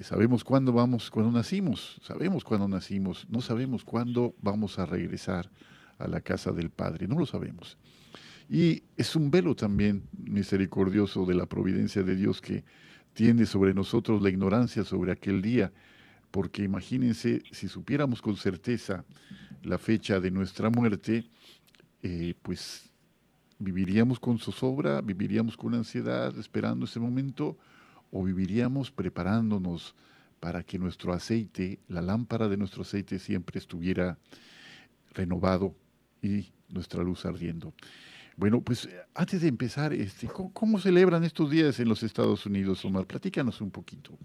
Sabemos 0.00 0.42
cuándo 0.42 0.72
vamos, 0.72 1.10
cuando 1.10 1.30
nacimos, 1.30 2.00
sabemos 2.02 2.44
cuándo 2.44 2.66
nacimos, 2.66 3.26
no 3.28 3.40
sabemos 3.40 3.84
cuándo 3.84 4.34
vamos 4.40 4.78
a 4.78 4.86
regresar 4.86 5.50
a 5.98 6.08
la 6.08 6.20
casa 6.20 6.50
del 6.50 6.70
Padre, 6.70 7.06
no 7.06 7.18
lo 7.18 7.26
sabemos. 7.26 7.76
Y 8.48 8.82
es 8.96 9.14
un 9.14 9.30
velo 9.30 9.54
también 9.54 10.04
misericordioso 10.12 11.26
de 11.26 11.34
la 11.34 11.46
providencia 11.46 12.02
de 12.02 12.16
Dios 12.16 12.40
que 12.40 12.64
tiene 13.12 13.46
sobre 13.46 13.74
nosotros 13.74 14.22
la 14.22 14.30
ignorancia 14.30 14.84
sobre 14.84 15.12
aquel 15.12 15.42
día 15.42 15.72
porque 16.32 16.64
imagínense, 16.64 17.42
si 17.52 17.68
supiéramos 17.68 18.20
con 18.20 18.36
certeza 18.36 19.04
la 19.62 19.78
fecha 19.78 20.18
de 20.18 20.32
nuestra 20.32 20.70
muerte, 20.70 21.24
eh, 22.02 22.34
pues 22.42 22.90
viviríamos 23.58 24.18
con 24.18 24.38
zozobra, 24.38 25.00
viviríamos 25.02 25.56
con 25.56 25.74
ansiedad 25.74 26.36
esperando 26.38 26.86
ese 26.86 26.98
momento, 26.98 27.56
o 28.10 28.24
viviríamos 28.24 28.90
preparándonos 28.90 29.94
para 30.40 30.64
que 30.64 30.78
nuestro 30.78 31.12
aceite, 31.12 31.78
la 31.86 32.02
lámpara 32.02 32.48
de 32.48 32.56
nuestro 32.56 32.82
aceite 32.82 33.18
siempre 33.18 33.58
estuviera 33.58 34.18
renovado 35.12 35.76
y 36.20 36.50
nuestra 36.68 37.04
luz 37.04 37.24
ardiendo. 37.24 37.72
Bueno, 38.36 38.62
pues 38.62 38.88
antes 39.14 39.42
de 39.42 39.48
empezar, 39.48 39.92
este, 39.92 40.26
¿cómo, 40.26 40.80
celebran 40.80 41.24
estos 41.24 41.50
días 41.50 41.78
en 41.78 41.88
los 41.88 42.02
Estados 42.02 42.46
Unidos, 42.46 42.84
Omar? 42.84 43.06
Platícanos 43.06 43.60
un 43.60 43.70
poquito. 43.70 44.18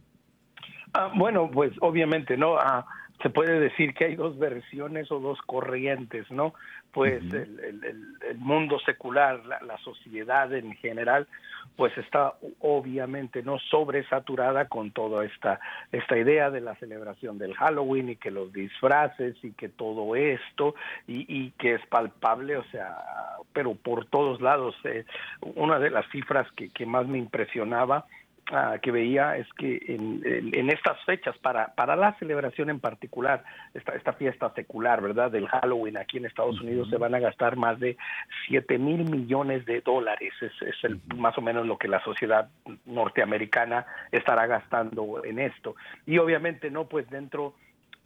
Ah, 1.00 1.12
bueno, 1.14 1.48
pues 1.52 1.72
obviamente, 1.82 2.38
¿no? 2.38 2.58
Ah, 2.58 2.84
se 3.22 3.30
puede 3.30 3.60
decir 3.60 3.94
que 3.94 4.06
hay 4.06 4.16
dos 4.16 4.40
versiones 4.40 5.12
o 5.12 5.20
dos 5.20 5.40
corrientes, 5.44 6.30
¿no? 6.32 6.56
Pues 6.92 7.22
el, 7.32 8.38
mundo 8.38 8.80
secular, 8.80 9.44
la, 9.46 9.78
sociedad 9.84 10.52
en 10.56 10.74
general, 10.78 11.28
pues 11.76 11.96
está 12.00 12.34
obviamente 12.62 13.44
no 13.44 13.60
sobresaturada 13.60 14.68
con 14.68 14.90
toda 14.90 15.24
esta 15.24 15.60
esta 15.92 16.18
idea 16.18 16.50
de 16.50 16.62
la 16.62 16.74
celebración 16.78 17.38
del 17.38 17.54
Halloween 17.54 18.10
y 18.10 18.16
que 18.16 18.32
los 18.32 18.52
disfraces 18.52 19.36
y 19.44 19.52
que 19.52 19.70
todo 19.70 20.16
esto 20.16 20.74
y, 21.06 21.26
y 21.28 21.52
que 21.60 21.76
es 21.76 21.86
palpable, 21.88 22.58
o 22.58 22.64
sea, 22.72 22.98
pero 23.54 23.76
por 23.76 24.06
todos 24.06 24.42
lados. 24.42 24.76
Eh, 24.84 25.06
una 25.42 25.78
de 25.78 25.92
las 25.92 26.10
cifras 26.10 26.52
que, 26.54 26.70
que 26.70 26.88
más 26.88 27.08
me 27.08 27.20
impresionaba 27.20 28.08
Ah, 28.50 28.78
que 28.82 28.92
veía 28.92 29.36
es 29.36 29.48
que 29.58 29.82
en, 29.88 30.22
en, 30.26 30.70
estas 30.70 30.98
fechas, 31.04 31.38
para, 31.40 31.76
para 31.76 31.98
la 31.98 32.14
celebración 32.18 32.70
en 32.70 32.80
particular, 32.80 33.44
esta, 33.74 33.92
esta 33.94 34.14
fiesta 34.14 34.54
secular, 34.56 35.02
¿verdad? 35.02 35.32
Del 35.32 35.50
Halloween 35.50 35.98
aquí 35.98 36.18
en 36.18 36.28
Estados 36.28 36.62
Unidos 36.62 36.90
se 36.90 36.96
van 36.96 37.14
a 37.14 37.20
gastar 37.20 37.58
más 37.58 37.78
de 37.82 37.98
7 38.48 38.78
mil 38.78 39.04
millones 39.04 39.66
de 39.66 39.82
dólares. 39.82 40.32
Es, 40.40 40.54
es 40.62 40.82
el, 40.84 41.02
más 41.18 41.38
o 41.38 41.42
menos 41.42 41.68
lo 41.68 41.78
que 41.78 41.90
la 41.90 42.02
sociedad 42.06 42.48
norteamericana 42.86 43.86
estará 44.14 44.48
gastando 44.48 45.26
en 45.26 45.40
esto. 45.40 45.76
Y 46.06 46.18
obviamente, 46.18 46.72
¿no? 46.72 46.86
Pues 46.86 47.10
dentro 47.10 47.54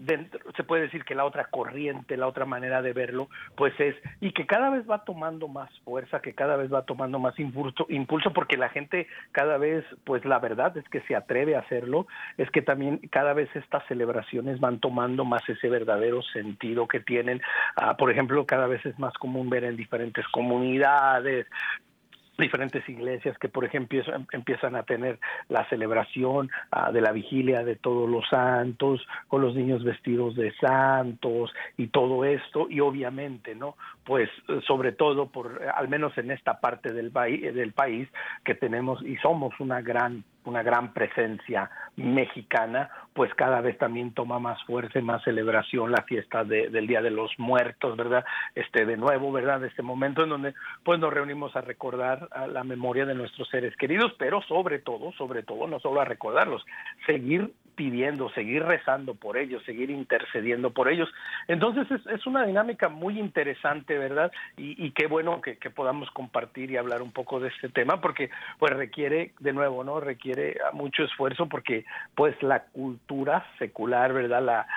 dentro, 0.05 0.39
se 0.55 0.63
puede 0.63 0.83
decir 0.83 1.03
que 1.03 1.15
la 1.15 1.25
otra 1.25 1.45
corriente, 1.45 2.17
la 2.17 2.27
otra 2.27 2.45
manera 2.45 2.81
de 2.81 2.93
verlo, 2.93 3.29
pues 3.55 3.73
es, 3.79 3.95
y 4.19 4.31
que 4.31 4.45
cada 4.45 4.69
vez 4.69 4.89
va 4.89 5.03
tomando 5.03 5.47
más 5.47 5.69
fuerza, 5.81 6.21
que 6.21 6.33
cada 6.33 6.55
vez 6.57 6.73
va 6.73 6.83
tomando 6.83 7.19
más 7.19 7.37
impulso, 7.39 7.85
impulso 7.89 8.33
porque 8.33 8.57
la 8.57 8.69
gente 8.69 9.07
cada 9.31 9.57
vez, 9.57 9.85
pues 10.03 10.25
la 10.25 10.39
verdad 10.39 10.75
es 10.77 10.87
que 10.89 11.01
se 11.01 11.15
atreve 11.15 11.55
a 11.55 11.59
hacerlo, 11.59 12.07
es 12.37 12.49
que 12.51 12.61
también 12.61 12.99
cada 13.09 13.33
vez 13.33 13.49
estas 13.55 13.85
celebraciones 13.87 14.59
van 14.59 14.79
tomando 14.79 15.25
más 15.25 15.47
ese 15.47 15.69
verdadero 15.69 16.21
sentido 16.21 16.87
que 16.87 16.99
tienen. 16.99 17.41
Ah, 17.75 17.95
por 17.97 18.11
ejemplo, 18.11 18.45
cada 18.45 18.67
vez 18.67 18.85
es 18.85 18.97
más 18.99 19.13
común 19.15 19.49
ver 19.49 19.63
en 19.63 19.77
diferentes 19.77 20.27
comunidades, 20.29 21.47
diferentes 22.41 22.87
iglesias 22.89 23.37
que, 23.37 23.47
por 23.47 23.63
ejemplo, 23.63 24.01
empiezan 24.31 24.75
a 24.75 24.83
tener 24.83 25.19
la 25.47 25.67
celebración 25.69 26.49
ah, 26.71 26.91
de 26.91 27.01
la 27.01 27.11
vigilia 27.11 27.63
de 27.63 27.75
todos 27.75 28.09
los 28.09 28.27
santos, 28.29 29.05
con 29.27 29.41
los 29.41 29.55
niños 29.55 29.83
vestidos 29.83 30.35
de 30.35 30.53
santos 30.55 31.53
y 31.77 31.87
todo 31.87 32.25
esto, 32.25 32.67
y 32.69 32.79
obviamente, 32.81 33.55
¿no? 33.55 33.75
Pues 34.03 34.29
sobre 34.67 34.91
todo, 34.91 35.27
por 35.27 35.61
al 35.73 35.87
menos 35.87 36.17
en 36.17 36.31
esta 36.31 36.59
parte 36.59 36.91
del, 36.93 37.11
del 37.13 37.71
país, 37.71 38.09
que 38.43 38.55
tenemos 38.55 39.01
y 39.03 39.15
somos 39.17 39.57
una 39.59 39.81
gran 39.81 40.23
una 40.45 40.63
gran 40.63 40.93
presencia 40.93 41.69
mexicana, 41.95 42.89
pues 43.13 43.33
cada 43.35 43.61
vez 43.61 43.77
también 43.77 44.13
toma 44.13 44.39
más 44.39 44.63
fuerza 44.63 44.99
y 44.99 45.01
más 45.01 45.23
celebración 45.23 45.91
la 45.91 46.03
fiesta 46.03 46.43
del 46.43 46.87
Día 46.87 47.01
de 47.01 47.11
los 47.11 47.31
Muertos, 47.37 47.97
¿verdad? 47.97 48.25
Este 48.55 48.85
de 48.85 48.97
nuevo, 48.97 49.31
¿verdad? 49.31 49.63
Este 49.63 49.81
momento 49.81 50.23
en 50.23 50.29
donde 50.29 50.53
pues 50.83 50.99
nos 50.99 51.13
reunimos 51.13 51.55
a 51.55 51.61
recordar 51.61 52.29
la 52.51 52.63
memoria 52.63 53.05
de 53.05 53.15
nuestros 53.15 53.49
seres 53.49 53.75
queridos, 53.75 54.13
pero 54.17 54.41
sobre 54.43 54.79
todo, 54.79 55.11
sobre 55.13 55.43
todo, 55.43 55.67
no 55.67 55.79
solo 55.79 56.01
a 56.01 56.05
recordarlos, 56.05 56.65
seguir 57.05 57.51
pidiendo, 57.75 58.29
seguir 58.31 58.63
rezando 58.63 59.15
por 59.15 59.37
ellos, 59.37 59.63
seguir 59.63 59.89
intercediendo 59.89 60.71
por 60.71 60.89
ellos. 60.89 61.09
Entonces 61.47 61.89
es, 61.91 62.05
es 62.07 62.25
una 62.25 62.45
dinámica 62.45 62.89
muy 62.89 63.19
interesante, 63.19 63.97
¿verdad? 63.97 64.31
Y, 64.57 64.85
y 64.85 64.91
qué 64.91 65.07
bueno 65.07 65.41
que, 65.41 65.55
podamos 65.71 66.11
compartir 66.11 66.71
y 66.71 66.77
hablar 66.77 67.01
un 67.01 67.11
poco 67.11 67.39
de 67.39 67.47
este 67.47 67.69
tema, 67.69 68.01
porque 68.01 68.29
pues 68.59 68.73
requiere, 68.73 69.33
de 69.39 69.53
nuevo, 69.53 69.83
¿no? 69.83 69.99
Requiere 69.99 70.57
mucho 70.73 71.03
esfuerzo 71.03 71.47
porque 71.47 71.85
pues 72.15 72.35
la 72.43 72.63
cultura 72.65 73.45
secular, 73.57 74.13
¿verdad? 74.13 74.43
La, 74.43 74.67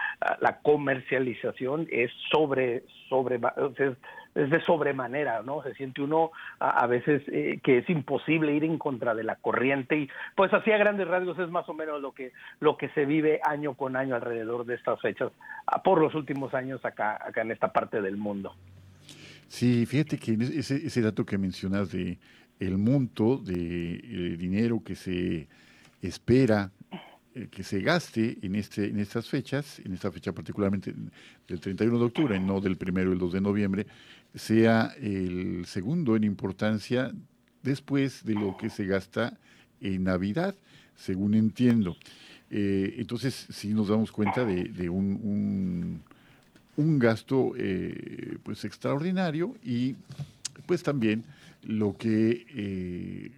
la 0.41 0.59
comercialización 0.61 1.89
es 1.91 2.11
sobre, 2.31 2.85
sobre, 3.09 3.41
es 4.35 4.51
de 4.51 4.61
sobremanera, 4.63 5.43
¿no? 5.43 5.63
Se 5.63 5.75
siente 5.75 6.03
uno 6.03 6.33
a, 6.59 6.87
veces 6.87 7.23
eh, 7.29 7.61
que 7.63 7.79
es 7.79 7.91
imposible 7.91 8.55
ir 8.55 8.65
en 8.65 8.79
contra 8.79 9.15
de 9.15 9.23
la 9.23 9.37
corriente 9.37 9.97
y 9.97 10.09
pues 10.35 10.53
así 10.53 10.73
a 10.73 10.79
grandes 10.79 11.07
rasgos 11.07 11.39
es 11.39 11.51
más 11.51 11.69
o 11.69 11.75
menos 11.75 12.01
lo 12.01 12.13
que 12.13 12.33
lo 12.61 12.77
que 12.77 12.89
se 12.91 13.05
vive 13.05 13.41
año 13.45 13.75
con 13.75 13.97
año 13.97 14.15
alrededor 14.15 14.67
de 14.67 14.75
estas 14.75 15.01
fechas 15.01 15.31
ah, 15.67 15.83
por 15.83 16.01
los 16.01 16.15
últimos 16.15 16.53
años 16.55 16.85
acá 16.85 17.19
acá 17.21 17.43
en 17.43 17.53
esta 17.53 17.73
parte 17.73 18.01
del 18.03 18.17
mundo. 18.17 18.55
Sí, 19.47 19.87
fíjate 19.87 20.19
que 20.19 20.33
ese, 20.33 20.77
ese 20.87 21.01
dato 21.01 21.25
que 21.25 21.39
mencionas 21.39 21.93
de 21.93 22.19
el 22.59 22.79
monto 22.79 23.39
de 23.39 23.55
eh, 23.55 24.37
dinero 24.37 24.83
que 24.85 24.95
se 24.95 25.49
espera 26.03 26.71
eh, 27.37 27.49
que 27.51 27.65
se 27.65 27.81
gaste 27.81 28.39
en, 28.43 28.55
este, 28.55 28.87
en 28.87 29.01
estas 29.01 29.29
fechas, 29.29 29.81
en 29.85 29.93
esta 29.93 30.13
fecha 30.13 30.33
particularmente 30.33 30.95
del 31.49 31.59
31 31.59 31.99
de 31.99 32.05
octubre, 32.05 32.39
no 32.39 32.61
del 32.61 32.79
1 32.81 33.01
y 33.01 33.03
el 33.03 33.19
2 33.19 33.33
de 33.33 33.41
noviembre, 33.41 33.87
sea 34.35 34.95
el 35.01 35.65
segundo 35.67 36.17
en 36.17 36.25
importancia 36.25 37.13
después 37.63 38.25
de 38.25 38.35
lo 38.35 38.57
que 38.57 38.71
se 38.71 38.87
gasta 38.87 39.39
en 39.81 40.05
Navidad, 40.05 40.55
según 40.97 41.35
entiendo. 41.35 41.97
Eh, 42.51 42.97
entonces, 42.99 43.47
sí 43.51 43.75
nos 43.75 43.89
damos 43.89 44.13
cuenta 44.13 44.45
de, 44.45 44.89
un, 44.89 46.03
un, 46.77 46.99
gasto 46.99 47.53
eh, 47.57 48.39
pues 48.43 48.65
extraordinario 48.65 49.55
y 49.63 49.97
pues 50.67 50.83
también 50.83 51.25
lo 51.63 51.97
que 51.97 53.33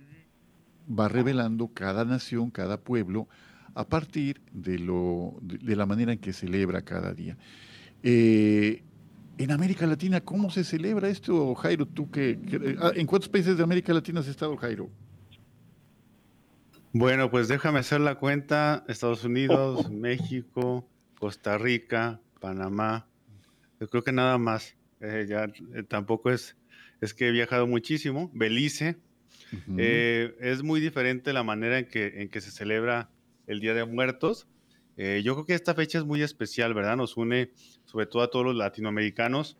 va 0.88 1.08
revelando 1.08 1.68
cada 1.68 2.04
nación, 2.04 2.50
cada 2.50 2.78
pueblo, 2.78 3.28
a 3.74 3.86
partir 3.86 4.40
de, 4.52 4.78
lo, 4.78 5.36
de, 5.42 5.76
la 5.76 5.84
manera 5.84 6.12
en 6.12 6.18
que 6.18 6.32
celebra 6.32 6.82
cada 6.82 7.12
día. 7.12 7.36
Eh, 8.02 8.82
en 9.38 9.50
América 9.50 9.86
Latina, 9.86 10.20
¿cómo 10.20 10.50
se 10.50 10.64
celebra 10.64 11.08
esto, 11.08 11.54
Jairo? 11.54 11.86
¿Tú 11.86 12.10
que, 12.10 12.38
ah, 12.80 12.92
¿En 12.94 13.06
cuántos 13.06 13.28
países 13.28 13.56
de 13.56 13.62
América 13.62 13.92
Latina 13.92 14.20
has 14.20 14.28
estado, 14.28 14.56
Jairo? 14.56 14.90
Bueno, 16.92 17.30
pues 17.30 17.48
déjame 17.48 17.80
hacer 17.80 18.00
la 18.00 18.14
cuenta. 18.14 18.84
Estados 18.88 19.24
Unidos, 19.24 19.90
México, 19.90 20.88
Costa 21.18 21.58
Rica, 21.58 22.20
Panamá. 22.40 23.06
Yo 23.80 23.88
creo 23.88 24.02
que 24.02 24.12
nada 24.12 24.38
más. 24.38 24.76
Eh, 25.00 25.26
ya 25.28 25.44
eh, 25.74 25.82
tampoco 25.82 26.30
es, 26.30 26.56
es 27.02 27.12
que 27.12 27.28
he 27.28 27.32
viajado 27.32 27.66
muchísimo. 27.66 28.30
Belice. 28.32 28.96
es 29.76 30.62
muy 30.62 30.80
diferente 30.80 31.32
la 31.34 31.42
manera 31.42 31.78
en 31.78 31.86
que, 31.86 32.22
en 32.22 32.30
que 32.30 32.40
se 32.40 32.50
celebra 32.50 33.10
el 33.46 33.60
Día 33.60 33.74
de 33.74 33.84
Muertos. 33.84 34.48
Eh, 34.96 35.20
yo 35.24 35.34
creo 35.34 35.44
que 35.46 35.54
esta 35.54 35.74
fecha 35.74 35.98
es 35.98 36.04
muy 36.04 36.22
especial, 36.22 36.72
¿verdad? 36.72 36.96
Nos 36.96 37.16
une 37.16 37.50
sobre 37.84 38.06
todo 38.06 38.22
a 38.22 38.30
todos 38.30 38.44
los 38.46 38.56
latinoamericanos, 38.56 39.58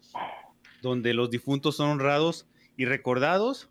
donde 0.83 1.15
los 1.15 1.31
difuntos 1.31 1.77
son 1.77 1.91
honrados 1.91 2.47
y 2.77 2.85
recordados, 2.87 3.69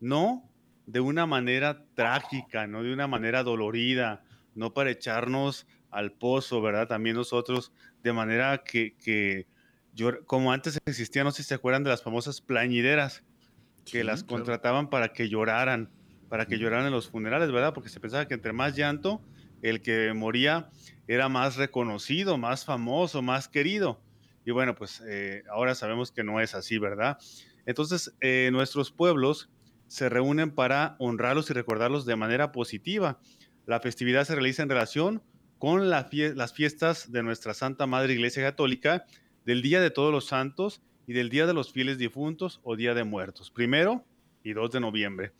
no 0.00 0.48
de 0.86 1.00
una 1.00 1.26
manera 1.26 1.84
trágica, 1.94 2.66
no 2.66 2.82
de 2.82 2.92
una 2.92 3.06
manera 3.06 3.42
dolorida, 3.42 4.22
no 4.54 4.74
para 4.74 4.90
echarnos 4.90 5.66
al 5.90 6.12
pozo, 6.12 6.60
¿verdad? 6.60 6.88
También 6.88 7.16
nosotros, 7.16 7.72
de 8.02 8.12
manera 8.12 8.62
que, 8.64 8.94
que 8.96 9.46
yo, 9.94 10.24
como 10.26 10.52
antes 10.52 10.78
existía, 10.86 11.24
no 11.24 11.30
sé 11.30 11.42
si 11.42 11.48
se 11.48 11.54
acuerdan 11.54 11.84
de 11.84 11.90
las 11.90 12.02
famosas 12.02 12.40
plañideras, 12.40 13.24
que 13.84 14.04
las 14.04 14.22
contrataban 14.22 14.90
para 14.90 15.12
que 15.12 15.28
lloraran, 15.28 15.90
para 16.28 16.46
que 16.46 16.58
lloraran 16.58 16.86
en 16.86 16.92
los 16.92 17.08
funerales, 17.08 17.50
¿verdad? 17.50 17.72
Porque 17.72 17.88
se 17.88 18.00
pensaba 18.00 18.28
que 18.28 18.34
entre 18.34 18.52
más 18.52 18.76
llanto, 18.76 19.22
el 19.62 19.80
que 19.80 20.12
moría 20.14 20.70
era 21.08 21.28
más 21.28 21.56
reconocido, 21.56 22.38
más 22.38 22.64
famoso, 22.64 23.22
más 23.22 23.48
querido. 23.48 24.00
Y 24.44 24.50
bueno, 24.50 24.74
pues 24.74 25.02
eh, 25.06 25.42
ahora 25.50 25.74
sabemos 25.74 26.12
que 26.12 26.22
no 26.22 26.40
es 26.40 26.54
así, 26.54 26.78
¿verdad? 26.78 27.18
Entonces, 27.66 28.14
eh, 28.20 28.50
nuestros 28.52 28.92
pueblos 28.92 29.50
se 29.88 30.08
reúnen 30.08 30.50
para 30.50 30.96
honrarlos 30.98 31.50
y 31.50 31.54
recordarlos 31.54 32.04
de 32.04 32.16
manera 32.16 32.52
positiva. 32.52 33.18
La 33.66 33.80
festividad 33.80 34.24
se 34.24 34.34
realiza 34.34 34.62
en 34.62 34.68
relación 34.68 35.22
con 35.58 35.90
las 35.90 36.52
fiestas 36.52 37.10
de 37.10 37.22
nuestra 37.22 37.52
Santa 37.52 37.86
Madre 37.86 38.12
Iglesia 38.12 38.42
Católica, 38.42 39.04
del 39.44 39.62
Día 39.62 39.80
de 39.80 39.90
Todos 39.90 40.12
los 40.12 40.26
Santos 40.26 40.82
y 41.06 41.14
del 41.14 41.30
Día 41.30 41.46
de 41.46 41.54
los 41.54 41.72
Fieles 41.72 41.98
Difuntos 41.98 42.60
o 42.62 42.76
Día 42.76 42.94
de 42.94 43.04
Muertos, 43.04 43.50
primero 43.50 44.04
y 44.44 44.52
2 44.52 44.70
de 44.70 44.80
noviembre. 44.80 45.32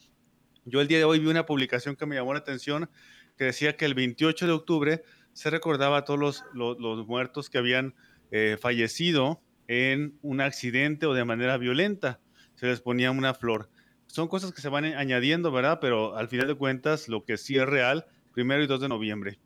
Yo 0.65 0.81
el 0.81 0.89
día 0.89 0.99
de 0.99 1.05
hoy 1.05 1.19
vi 1.19 1.29
una 1.29 1.47
publicación 1.47 1.95
que 1.95 2.05
me 2.05 2.17
llamó 2.17 2.33
la 2.33 2.41
atención 2.41 2.91
que 3.37 3.45
decía 3.45 3.77
que 3.77 3.85
el 3.85 3.95
28 3.95 4.47
de 4.47 4.53
octubre 4.53 5.03
se 5.39 5.51
recordaba 5.51 5.99
a 5.99 6.05
todos 6.05 6.43
los, 6.53 7.07
muertos 7.07 7.49
que 7.49 7.59
habían 7.59 7.95
eh, 8.33 8.57
fallecido 8.61 9.41
en 9.69 10.19
un 10.21 10.41
accidente 10.41 11.07
o 11.07 11.15
de 11.15 11.25
manera 11.25 11.57
violenta. 11.59 12.19
Se 12.57 12.67
les 12.67 12.81
ponía 12.81 13.13
una 13.13 13.35
flor. 13.35 13.71
Son 14.09 14.27
cosas 14.27 14.51
que 14.51 14.61
se 14.61 14.69
van 14.69 14.85
añadiendo, 14.85 15.53
¿verdad? 15.53 15.79
Pero 15.81 16.17
al 16.17 16.27
final 16.27 16.49
de 16.49 16.57
cuentas, 16.57 17.09
lo 17.09 17.25
que 17.25 17.37
sí 17.37 17.57
es 17.57 17.67
real, 17.67 18.07
primero 18.33 18.65
y 18.65 18.67
2 18.67 18.81
de 18.81 18.89
noviembre. 18.89 19.39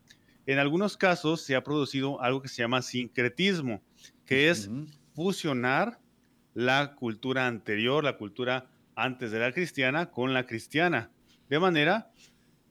En 0.46 0.58
algunos 0.58 0.96
casos 0.96 1.42
se 1.42 1.56
ha 1.56 1.62
producido 1.62 2.22
algo 2.22 2.40
que 2.40 2.48
se 2.48 2.62
llama 2.62 2.80
sincretismo, 2.80 3.82
que 4.24 4.48
es 4.48 4.70
fusionar 5.14 5.98
la 6.54 6.94
cultura 6.94 7.46
anterior, 7.46 8.02
la 8.02 8.16
cultura 8.16 8.64
antes 8.94 9.30
de 9.30 9.40
la 9.40 9.52
cristiana, 9.52 10.10
con 10.10 10.32
la 10.32 10.46
cristiana. 10.46 11.10
De 11.50 11.58
manera 11.58 12.10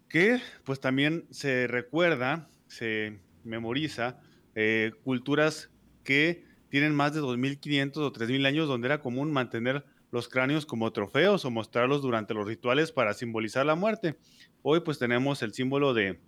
que 0.10 0.42
pues 0.64 0.80
también 0.80 1.28
se 1.30 1.68
recuerda, 1.68 2.50
se 2.72 3.20
memoriza 3.44 4.18
eh, 4.56 4.92
culturas 5.04 5.70
que 6.06 6.46
tienen 6.70 6.96
más 6.96 7.14
de 7.14 7.20
2.500 7.20 7.98
o 7.98 8.14
3.000 8.14 8.48
años 8.48 8.68
donde 8.70 8.88
era 8.88 9.02
común 9.02 9.32
mantener 9.32 9.84
los 10.10 10.30
cráneos 10.30 10.66
como 10.66 10.92
trofeos 10.94 11.44
o 11.44 11.52
mostrarlos 11.52 12.02
durante 12.02 12.34
los 12.34 12.48
rituales 12.48 12.94
para 12.94 13.14
simbolizar 13.14 13.66
la 13.66 13.76
muerte. 13.76 14.16
Hoy 14.62 14.80
pues 14.80 15.00
tenemos 15.00 15.42
el 15.42 15.54
símbolo 15.54 15.94
de 15.94 16.22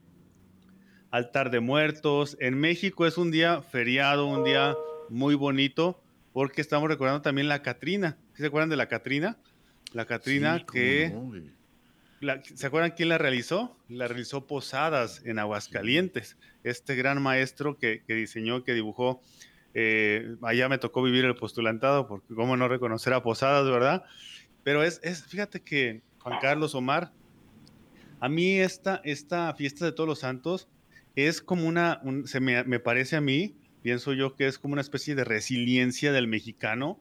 altar 1.11 1.49
de 1.49 1.61
muertos. 1.61 2.35
En 2.41 2.59
México 2.59 3.05
es 3.05 3.17
un 3.17 3.31
día 3.31 3.61
feriado, 3.61 4.25
un 4.25 4.43
día 4.43 4.75
muy 5.09 5.35
bonito 5.35 6.01
porque 6.33 6.59
estamos 6.59 6.89
recordando 6.89 7.21
también 7.21 7.47
la 7.47 7.61
Catrina. 7.61 8.17
¿Se 8.33 8.47
acuerdan 8.47 8.69
de 8.69 8.77
la 8.77 8.87
Catrina? 8.87 9.37
La 9.93 10.05
Catrina 10.05 10.65
que... 10.69 11.13
¿Se 12.55 12.67
acuerdan 12.67 12.91
quién 12.91 13.09
la 13.09 13.17
realizó? 13.17 13.77
La 13.89 14.07
realizó 14.07 14.47
Posadas 14.47 15.21
en 15.25 15.39
Aguascalientes. 15.39 16.37
Este 16.63 16.95
gran 16.95 17.21
maestro 17.21 17.77
que, 17.77 18.03
diseñó, 18.07 18.63
que 18.63 18.73
dibujó. 18.73 19.21
Eh, 19.73 20.35
allá 20.41 20.69
me 20.69 20.77
tocó 20.77 21.01
vivir 21.01 21.25
el 21.25 21.35
postulantado, 21.35 22.07
porque 22.07 22.33
cómo 22.35 22.55
no 22.55 22.67
reconocer 22.67 23.13
a 23.13 23.23
Posadas, 23.23 23.65
¿verdad? 23.69 24.03
Pero 24.63 24.83
es, 24.83 24.99
es 25.03 25.25
fíjate 25.25 25.61
que 25.61 26.01
Juan 26.19 26.39
Carlos 26.41 26.75
Omar, 26.75 27.11
a 28.19 28.29
mí 28.29 28.59
esta, 28.59 29.01
esta 29.03 29.53
fiesta 29.55 29.85
de 29.85 29.91
todos 29.91 30.07
los 30.07 30.19
santos 30.19 30.69
es 31.15 31.41
como 31.41 31.67
una, 31.67 32.01
se 32.25 32.39
me, 32.39 32.63
me 32.63 32.79
parece 32.79 33.17
a 33.17 33.21
mí, 33.21 33.55
pienso 33.81 34.13
yo 34.13 34.35
que 34.35 34.47
es 34.47 34.57
como 34.57 34.73
una 34.73 34.81
especie 34.81 35.15
de 35.15 35.25
resiliencia 35.25 36.11
del 36.11 36.27
mexicano 36.27 36.99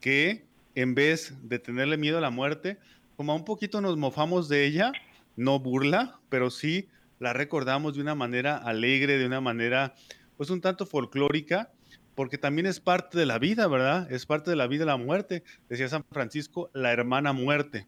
que 0.00 0.44
en 0.74 0.94
vez 0.94 1.34
de 1.42 1.58
tenerle 1.58 1.96
miedo 1.96 2.18
a 2.18 2.20
la 2.20 2.30
muerte, 2.30 2.78
como 3.20 3.36
un 3.36 3.44
poquito 3.44 3.82
nos 3.82 3.98
mofamos 3.98 4.48
de 4.48 4.64
ella, 4.64 4.92
no 5.36 5.58
burla, 5.60 6.18
pero 6.30 6.48
sí 6.48 6.88
la 7.18 7.34
recordamos 7.34 7.94
de 7.94 8.00
una 8.00 8.14
manera 8.14 8.56
alegre, 8.56 9.18
de 9.18 9.26
una 9.26 9.42
manera 9.42 9.92
pues 10.38 10.48
un 10.48 10.62
tanto 10.62 10.86
folclórica, 10.86 11.70
porque 12.14 12.38
también 12.38 12.64
es 12.64 12.80
parte 12.80 13.18
de 13.18 13.26
la 13.26 13.38
vida, 13.38 13.68
¿verdad? 13.68 14.10
Es 14.10 14.24
parte 14.24 14.48
de 14.48 14.56
la 14.56 14.66
vida 14.68 14.86
la 14.86 14.96
muerte. 14.96 15.44
Decía 15.68 15.86
San 15.90 16.02
Francisco, 16.10 16.70
la 16.72 16.92
hermana 16.92 17.34
muerte. 17.34 17.86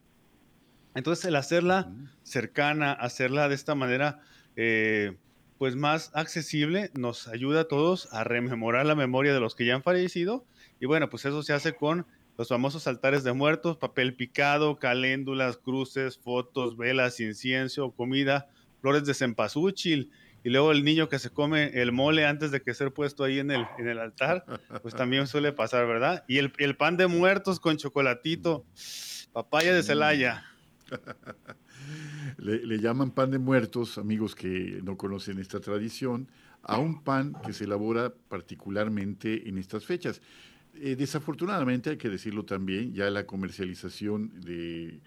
Entonces 0.94 1.24
el 1.24 1.36
hacerla 1.36 1.90
cercana, 2.24 2.92
hacerla 2.92 3.48
de 3.48 3.54
esta 3.54 3.74
manera, 3.74 4.20
eh, 4.56 5.16
pues 5.56 5.76
más 5.76 6.10
accesible, 6.12 6.90
nos 6.92 7.26
ayuda 7.26 7.62
a 7.62 7.68
todos 7.68 8.12
a 8.12 8.22
rememorar 8.22 8.84
la 8.84 8.96
memoria 8.96 9.32
de 9.32 9.40
los 9.40 9.54
que 9.54 9.64
ya 9.64 9.76
han 9.76 9.82
fallecido. 9.82 10.44
Y 10.78 10.84
bueno, 10.84 11.08
pues 11.08 11.24
eso 11.24 11.42
se 11.42 11.54
hace 11.54 11.74
con 11.74 12.06
los 12.42 12.48
famosos 12.48 12.88
altares 12.88 13.22
de 13.22 13.32
muertos, 13.32 13.76
papel 13.76 14.16
picado, 14.16 14.76
caléndulas, 14.76 15.58
cruces, 15.58 16.18
fotos, 16.18 16.76
velas, 16.76 17.20
incienso, 17.20 17.92
comida, 17.92 18.48
flores 18.80 19.04
de 19.04 19.14
cempasúchil, 19.14 20.10
y 20.42 20.50
luego 20.50 20.72
el 20.72 20.82
niño 20.82 21.08
que 21.08 21.20
se 21.20 21.30
come 21.30 21.70
el 21.80 21.92
mole 21.92 22.26
antes 22.26 22.50
de 22.50 22.60
que 22.60 22.74
ser 22.74 22.92
puesto 22.92 23.22
ahí 23.22 23.38
en 23.38 23.52
el, 23.52 23.98
altar, 24.00 24.44
pues 24.82 24.92
también 24.96 25.28
suele 25.28 25.52
pasar, 25.52 25.86
¿verdad? 25.86 26.24
Y 26.26 26.38
el, 26.38 26.52
el 26.58 26.76
pan 26.76 26.96
de 26.96 27.06
muertos 27.06 27.60
con 27.60 27.76
chocolatito, 27.76 28.66
papaya 29.32 29.72
de 29.72 29.84
Celaya. 29.84 30.44
Le, 32.38 32.64
le, 32.66 32.78
llaman 32.78 33.10
pan 33.10 33.30
de 33.30 33.38
muertos, 33.38 33.98
amigos 33.98 34.34
que 34.34 34.80
no 34.82 34.96
conocen 34.96 35.38
esta 35.38 35.60
tradición, 35.60 36.28
a 36.62 36.78
un 36.78 37.02
pan 37.02 37.34
que 37.44 37.52
se 37.52 37.64
elabora 37.64 38.14
particularmente 38.28 39.48
en 39.48 39.58
estas 39.58 39.84
fechas. 39.84 40.20
Eh, 40.74 40.96
desafortunadamente, 40.96 41.90
hay 41.90 41.96
que 41.96 42.08
decirlo 42.08 42.44
también, 42.44 42.94
ya 42.94 43.10
la 43.10 43.26
comercialización 43.26 44.40
de 44.40 45.00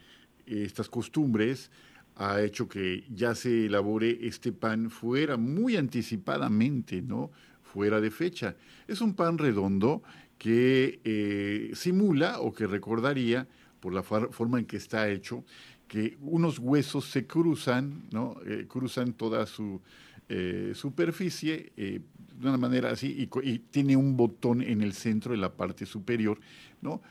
estas 0.46 0.90
costumbres 0.90 1.72
ha 2.16 2.42
hecho 2.42 2.68
que 2.68 3.04
ya 3.14 3.36
se 3.36 3.66
elabore 3.66 4.20
este 4.22 4.52
pan 4.52 4.90
fuera, 4.90 5.38
muy 5.38 5.76
anticipadamente, 5.76 7.02
¿no? 7.02 7.32
Fuera 7.64 8.00
de 8.00 8.10
fecha. 8.10 8.56
Es 8.88 9.02
un 9.02 9.16
pan 9.16 9.38
redondo 9.38 10.02
que 10.38 11.00
eh, 11.04 11.72
simula 11.74 12.40
o 12.40 12.54
que 12.54 12.68
recordaría, 12.68 13.48
por 13.80 13.94
la 13.94 14.04
forma 14.04 14.60
en 14.60 14.66
que 14.66 14.78
está 14.78 15.10
hecho, 15.10 15.44
que 15.88 16.18
unos 16.22 16.58
huesos 16.60 17.06
se 17.06 17.28
cruzan, 17.28 18.04
¿no? 18.12 18.38
Eh, 18.46 18.66
cruzan 18.68 19.14
toda 19.14 19.46
su 19.46 19.82
eh, 20.30 20.72
superficie 20.74 21.72
de 21.76 22.02
una 22.42 22.58
manera 22.58 22.92
así 22.92 23.08
y, 23.08 23.50
y, 23.50 23.60
tiene 23.60 23.96
un 23.96 24.18
botón 24.18 24.62
en 24.62 24.82
el 24.82 24.94
centro 24.94 25.32
de 25.32 25.38
la 25.38 25.54
parte 25.54 25.86
superior, 25.86 26.40
¿no? 26.82 27.02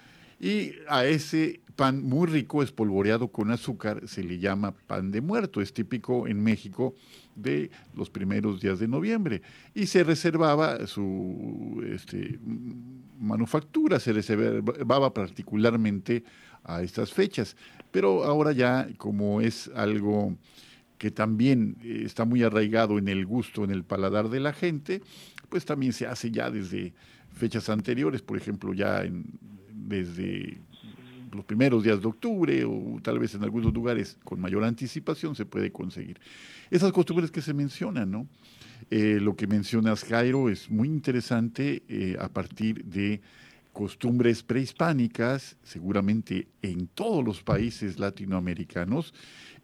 Y 0.40 0.72
a 0.88 1.06
ese 1.06 1.60
pan 1.76 2.02
muy 2.02 2.26
rico, 2.26 2.62
espolvoreado 2.62 3.28
con 3.28 3.50
azúcar, 3.50 4.02
se 4.06 4.22
le 4.22 4.38
llama 4.38 4.72
pan 4.72 5.10
de 5.10 5.20
muerto. 5.20 5.60
Es 5.60 5.72
típico 5.72 6.26
en 6.26 6.42
México 6.42 6.94
de 7.34 7.70
los 7.94 8.10
primeros 8.10 8.60
días 8.60 8.78
de 8.78 8.88
noviembre. 8.88 9.42
Y 9.74 9.86
se 9.86 10.04
reservaba 10.04 10.86
su 10.86 11.82
este, 11.86 12.38
manufactura, 13.18 13.98
se 13.98 14.12
reservaba 14.12 15.12
particularmente 15.12 16.24
a 16.62 16.82
estas 16.82 17.12
fechas. 17.12 17.56
Pero 17.90 18.24
ahora 18.24 18.52
ya, 18.52 18.88
como 18.96 19.40
es 19.40 19.70
algo 19.74 20.36
que 21.04 21.10
también 21.10 21.76
está 21.84 22.24
muy 22.24 22.42
arraigado 22.44 22.96
en 22.96 23.08
el 23.08 23.26
gusto, 23.26 23.62
en 23.62 23.70
el 23.70 23.84
paladar 23.84 24.30
de 24.30 24.40
la 24.40 24.54
gente, 24.54 25.02
pues 25.50 25.66
también 25.66 25.92
se 25.92 26.06
hace 26.06 26.30
ya 26.30 26.50
desde 26.50 26.94
fechas 27.30 27.68
anteriores, 27.68 28.22
por 28.22 28.38
ejemplo, 28.38 28.72
ya 28.72 29.04
desde 29.70 30.62
los 31.30 31.44
primeros 31.44 31.84
días 31.84 32.00
de 32.00 32.06
octubre 32.08 32.64
o 32.64 32.98
tal 33.02 33.18
vez 33.18 33.34
en 33.34 33.44
algunos 33.44 33.74
lugares 33.74 34.16
con 34.24 34.40
mayor 34.40 34.64
anticipación 34.64 35.34
se 35.34 35.44
puede 35.44 35.70
conseguir. 35.70 36.18
Esas 36.70 36.90
costumbres 36.90 37.30
que 37.30 37.42
se 37.42 37.52
mencionan, 37.52 38.10
¿no? 38.10 38.26
Eh, 38.90 39.18
lo 39.20 39.36
que 39.36 39.46
mencionas, 39.46 40.04
Jairo, 40.04 40.48
es 40.48 40.70
muy 40.70 40.88
interesante 40.88 41.82
eh, 41.86 42.16
a 42.18 42.30
partir 42.30 42.82
de 42.82 43.20
costumbres 43.74 44.44
prehispánicas, 44.44 45.56
seguramente 45.64 46.48
en 46.62 46.86
todos 46.86 47.22
los 47.22 47.42
países 47.42 47.98
latinoamericanos. 47.98 49.12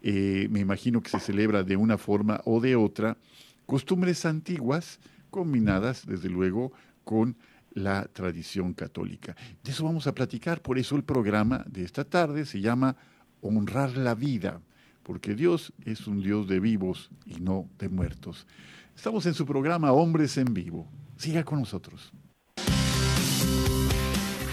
Eh, 0.03 0.49
me 0.51 0.61
imagino 0.61 1.01
que 1.01 1.11
se 1.11 1.21
celebra 1.21 1.63
de 1.63 1.77
una 1.77 1.97
forma 1.97 2.41
o 2.45 2.61
de 2.61 2.77
otra, 2.77 3.17
costumbres 3.65 4.27
antiguas 4.27 4.99
combinadas, 5.31 6.05
desde 6.07 6.29
luego, 6.29 6.73
con 7.05 7.37
la 7.73 8.05
tradición 8.07 8.75
católica. 8.75 9.37
De 9.63 9.71
eso 9.71 9.85
vamos 9.85 10.09
a 10.09 10.15
platicar, 10.15 10.61
por 10.61 10.77
eso 10.77 10.97
el 10.97 11.05
programa 11.05 11.65
de 11.69 11.85
esta 11.85 12.05
tarde 12.05 12.45
se 12.45 12.61
llama 12.61 12.97
Honrar 13.41 13.97
la 13.97 14.17
vida, 14.17 14.61
porque 15.05 15.37
Dios 15.37 15.73
es 15.85 16.09
un 16.09 16.21
Dios 16.21 16.49
de 16.49 16.59
vivos 16.59 17.11
y 17.25 17.41
no 17.41 17.71
de 17.79 17.89
muertos. 17.89 18.49
Estamos 18.97 19.25
en 19.27 19.35
su 19.35 19.47
programa 19.47 19.93
Hombres 19.93 20.37
en 20.37 20.53
Vivo. 20.53 20.89
Siga 21.17 21.45
con 21.45 21.61
nosotros. 21.61 22.13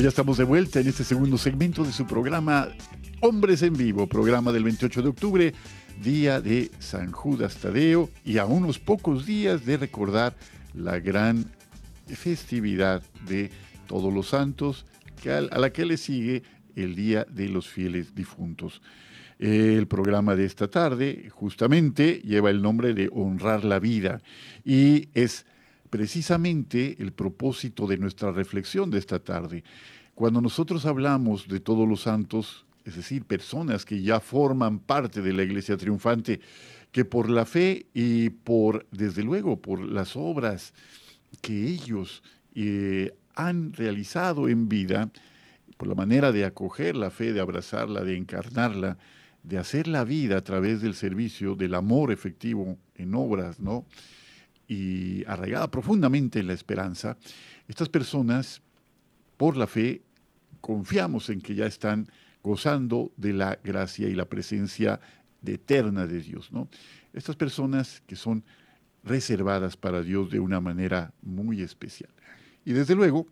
Ya 0.00 0.08
estamos 0.08 0.38
de 0.38 0.44
vuelta 0.44 0.80
en 0.80 0.88
este 0.88 1.04
segundo 1.04 1.36
segmento 1.36 1.84
de 1.84 1.92
su 1.92 2.06
programa 2.06 2.68
Hombres 3.20 3.62
en 3.62 3.74
Vivo, 3.74 4.06
programa 4.06 4.50
del 4.50 4.64
28 4.64 5.02
de 5.02 5.08
octubre, 5.08 5.54
día 6.02 6.40
de 6.40 6.70
San 6.78 7.12
Judas 7.12 7.56
Tadeo 7.56 8.08
y 8.24 8.38
a 8.38 8.46
unos 8.46 8.78
pocos 8.78 9.26
días 9.26 9.66
de 9.66 9.76
recordar 9.76 10.34
la 10.74 10.98
gran 10.98 11.44
festividad 12.06 13.02
de 13.28 13.50
Todos 13.86 14.12
los 14.12 14.28
Santos, 14.28 14.86
a 15.26 15.58
la 15.58 15.70
que 15.70 15.84
le 15.84 15.96
sigue 15.96 16.42
el 16.74 16.94
Día 16.94 17.26
de 17.30 17.48
los 17.48 17.68
Fieles 17.68 18.14
Difuntos. 18.14 18.80
El 19.38 19.86
programa 19.86 20.34
de 20.34 20.46
esta 20.46 20.68
tarde 20.68 21.28
justamente 21.30 22.22
lleva 22.24 22.50
el 22.50 22.62
nombre 22.62 22.94
de 22.94 23.10
Honrar 23.12 23.64
la 23.64 23.78
Vida 23.78 24.22
y 24.64 25.08
es 25.14 25.44
precisamente 25.92 26.96
el 27.00 27.12
propósito 27.12 27.86
de 27.86 27.98
nuestra 27.98 28.32
reflexión 28.32 28.90
de 28.90 28.98
esta 28.98 29.18
tarde. 29.18 29.62
Cuando 30.14 30.40
nosotros 30.40 30.86
hablamos 30.86 31.46
de 31.48 31.60
todos 31.60 31.86
los 31.86 32.00
santos, 32.00 32.64
es 32.86 32.96
decir, 32.96 33.26
personas 33.26 33.84
que 33.84 34.00
ya 34.00 34.18
forman 34.18 34.78
parte 34.78 35.20
de 35.20 35.34
la 35.34 35.42
iglesia 35.42 35.76
triunfante, 35.76 36.40
que 36.92 37.04
por 37.04 37.28
la 37.28 37.44
fe 37.44 37.84
y 37.92 38.30
por, 38.30 38.86
desde 38.90 39.22
luego, 39.22 39.60
por 39.60 39.80
las 39.80 40.16
obras 40.16 40.72
que 41.42 41.68
ellos 41.68 42.22
eh, 42.54 43.12
han 43.34 43.74
realizado 43.74 44.48
en 44.48 44.70
vida, 44.70 45.10
por 45.76 45.88
la 45.88 45.94
manera 45.94 46.32
de 46.32 46.46
acoger 46.46 46.96
la 46.96 47.10
fe, 47.10 47.34
de 47.34 47.40
abrazarla, 47.40 48.02
de 48.02 48.16
encarnarla, 48.16 48.96
de 49.42 49.58
hacer 49.58 49.88
la 49.88 50.04
vida 50.04 50.38
a 50.38 50.42
través 50.42 50.80
del 50.80 50.94
servicio, 50.94 51.54
del 51.54 51.74
amor 51.74 52.12
efectivo 52.12 52.78
en 52.94 53.14
obras, 53.14 53.60
¿no? 53.60 53.84
Y 54.72 55.22
arraigada 55.26 55.70
profundamente 55.70 56.40
en 56.40 56.46
la 56.46 56.54
esperanza, 56.54 57.18
estas 57.68 57.90
personas, 57.90 58.62
por 59.36 59.54
la 59.54 59.66
fe, 59.66 60.00
confiamos 60.62 61.28
en 61.28 61.42
que 61.42 61.54
ya 61.54 61.66
están 61.66 62.08
gozando 62.42 63.12
de 63.18 63.34
la 63.34 63.58
gracia 63.62 64.08
y 64.08 64.14
la 64.14 64.24
presencia 64.24 64.98
eterna 65.44 66.06
de 66.06 66.20
Dios. 66.20 66.50
¿no? 66.52 66.68
Estas 67.12 67.36
personas 67.36 68.02
que 68.06 68.16
son 68.16 68.44
reservadas 69.04 69.76
para 69.76 70.00
Dios 70.00 70.30
de 70.30 70.40
una 70.40 70.58
manera 70.62 71.12
muy 71.20 71.60
especial. 71.60 72.10
Y 72.64 72.72
desde 72.72 72.94
luego, 72.94 73.26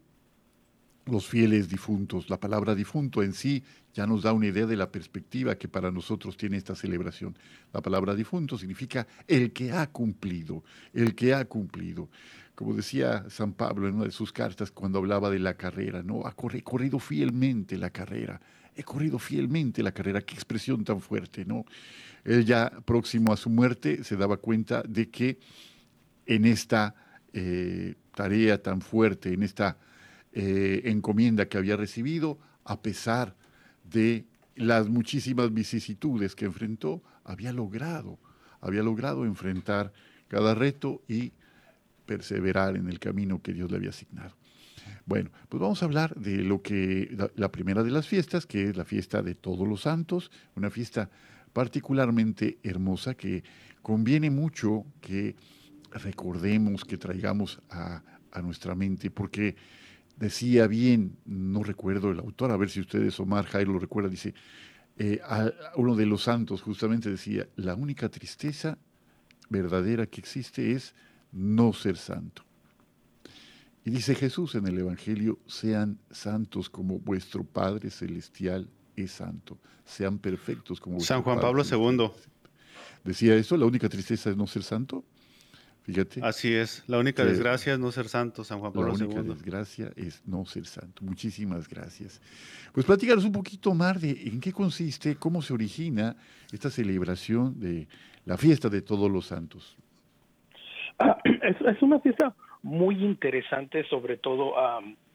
los 1.07 1.27
fieles 1.27 1.69
difuntos, 1.69 2.31
la 2.31 2.39
palabra 2.39 2.75
difunto 2.75 3.23
en 3.23 3.33
sí 3.33 3.63
ya 3.93 4.07
nos 4.07 4.23
da 4.23 4.33
una 4.33 4.47
idea 4.47 4.67
de 4.67 4.77
la 4.77 4.91
perspectiva 4.91 5.57
que 5.57 5.69
para 5.69 5.91
nosotros 5.91 6.37
tiene 6.37 6.57
esta 6.57 6.75
celebración. 6.75 7.37
La 7.73 7.81
palabra 7.81 8.15
difunto 8.15 8.57
significa 8.57 9.07
el 9.27 9.53
que 9.53 9.73
ha 9.73 9.89
cumplido, 9.89 10.63
el 10.93 11.15
que 11.15 11.35
ha 11.35 11.45
cumplido. 11.45 12.09
Como 12.55 12.75
decía 12.75 13.25
San 13.31 13.53
Pablo 13.53 13.89
en 13.89 13.97
una 13.97 14.05
de 14.05 14.11
sus 14.11 14.33
cartas 14.33 14.71
cuando 14.71 14.99
hablaba 14.99 15.31
de 15.31 15.39
la 15.39 15.55
carrera, 15.55 16.03
¿no? 16.03 16.27
Ha 16.27 16.33
corrido 16.35 16.99
fielmente 16.99 17.77
la 17.79 17.91
carrera, 17.91 18.41
he 18.77 18.85
corrido 18.85 19.19
fielmente 19.19 19.83
la 19.83 19.93
carrera, 19.93 20.21
qué 20.21 20.35
expresión 20.35 20.85
tan 20.85 21.01
fuerte, 21.01 21.45
¿no? 21.45 21.65
Él 22.23 22.45
ya 22.45 22.71
próximo 22.85 23.33
a 23.33 23.37
su 23.37 23.49
muerte 23.49 24.05
se 24.05 24.17
daba 24.17 24.37
cuenta 24.37 24.83
de 24.87 25.09
que 25.09 25.39
en 26.27 26.45
esta 26.45 26.95
eh, 27.33 27.95
tarea 28.15 28.63
tan 28.63 28.83
fuerte, 28.83 29.33
en 29.33 29.43
esta 29.43 29.79
eh, 30.33 30.83
encomienda 30.85 31.49
que 31.49 31.59
había 31.59 31.77
recibido, 31.77 32.39
a 32.65 32.83
pesar 32.83 33.37
de 33.85 34.27
las 34.55 34.89
muchísimas 34.89 35.53
vicisitudes 35.53 36.35
que 36.35 36.45
enfrentó, 36.45 37.03
había 37.25 37.53
logrado, 37.53 38.19
había 38.61 38.83
logrado 38.83 39.25
enfrentar 39.25 39.93
cada 40.29 40.55
reto 40.55 41.03
y 41.09 41.33
perseverar 42.07 42.77
en 42.77 42.89
el 42.89 42.99
camino 42.99 43.43
que 43.43 43.53
Dios 43.53 43.71
le 43.71 43.79
había 43.79 43.91
asignado. 43.91 44.37
Bueno, 45.07 45.31
pues 45.49 45.61
vamos 45.61 45.83
a 45.83 45.87
hablar 45.87 46.15
de 46.15 46.39
lo 46.39 46.63
que 46.63 47.17
la, 47.35 47.51
primera 47.51 47.83
de 47.83 47.91
las 47.91 48.07
fiestas, 48.07 48.47
que 48.47 48.65
es 48.65 48.77
la 48.77 48.85
fiesta 48.85 49.23
de 49.23 49.35
Todos 49.35 49.67
los 49.67 49.83
Santos, 49.83 50.31
una 50.55 50.71
fiesta 50.71 51.11
particularmente 51.53 52.59
hermosa 52.63 53.15
que 53.15 53.43
conviene 53.83 54.31
mucho 54.31 54.85
que 55.01 55.35
recordemos, 55.91 56.85
que 56.85 56.97
traigamos 56.97 57.61
a, 57.71 58.03
a 58.31 58.43
nuestra 58.43 58.75
mente, 58.75 59.11
porque 59.11 59.57
decía 60.21 60.67
bien, 60.67 61.17
no 61.25 61.63
recuerdo 61.63 62.11
el 62.11 62.21
autor, 62.21 62.53
a 62.53 62.57
ver 62.57 62.69
si 62.69 62.81
ustedes, 62.81 63.19
Omar 63.19 63.47
Jairo 63.47 63.73
lo 63.73 63.79
recuerda, 63.79 64.11
dice, 64.11 64.35
eh, 64.99 65.19
uno 65.77 65.97
de 65.97 66.05
los 66.05 66.25
santos 66.25 66.61
justamente 66.61 67.11
decía, 67.11 67.49
la 67.57 67.75
única 67.75 68.09
tristeza 68.11 68.79
verdadera 69.49 70.07
que 70.07 70.21
existe 70.21 70.73
es 70.73 70.95
no 71.33 71.73
ser 71.73 71.97
santo. 71.97 72.45
Y 73.83 73.91
dice 73.91 74.15
Jesús 74.15 74.55
en 74.57 74.67
el 74.67 74.79
Evangelio, 74.79 75.39
sean 75.47 75.99
santos 76.11 76.69
como 76.69 76.99
vuestro 76.99 77.43
Padre 77.43 77.89
Celestial 77.89 78.69
es 78.95 79.13
santo, 79.13 79.59
sean 79.87 80.19
perfectos 80.19 80.81
como 80.81 80.97
vuestro 80.97 81.17
San 81.17 81.23
Juan 81.23 81.41
Pablo 81.41 81.65
II. 81.65 82.11
Decía 83.03 83.35
eso, 83.37 83.57
la 83.57 83.65
única 83.65 83.89
tristeza 83.89 84.29
es 84.29 84.37
no 84.37 84.47
ser 84.47 84.65
santo. 84.65 85.03
Fíjate. 85.83 86.21
Así 86.23 86.55
es, 86.55 86.85
la 86.87 86.99
única 86.99 87.25
desgracia 87.25 87.73
es 87.73 87.79
no 87.79 87.91
ser 87.91 88.09
santo, 88.09 88.45
San 88.45 88.61
Juan 88.61 88.73
Pablo 88.73 88.93
II. 88.93 88.99
La 88.99 89.07
única 89.07 89.23
desgracia 89.23 89.91
es 89.97 90.23
no 90.27 90.45
ser 90.45 90.67
santo. 90.67 91.03
Muchísimas 91.05 91.69
gracias. 91.69 92.21
Pues 92.73 92.87
platícanos 92.87 93.25
un 93.25 93.33
poquito 93.33 93.75
más 93.75 94.01
de 94.01 94.11
en 94.11 94.41
qué 94.41 94.53
consiste, 94.53 95.17
cómo 95.17 95.43
se 95.43 95.53
origina 95.53 96.17
esta 96.53 96.71
celebración 96.71 97.59
de 97.59 97.89
la 98.27 98.37
fiesta 98.37 98.69
de 98.69 98.83
todos 98.83 99.11
los 99.11 99.27
santos. 99.27 99.77
Ah, 100.99 101.19
es, 101.25 101.83
una 101.83 101.99
fiesta 102.01 102.35
muy 102.63 103.03
interesante, 103.03 103.85
sobre 103.89 104.19
todo 104.19 104.55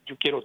yo 0.07 0.17
quiero 0.17 0.43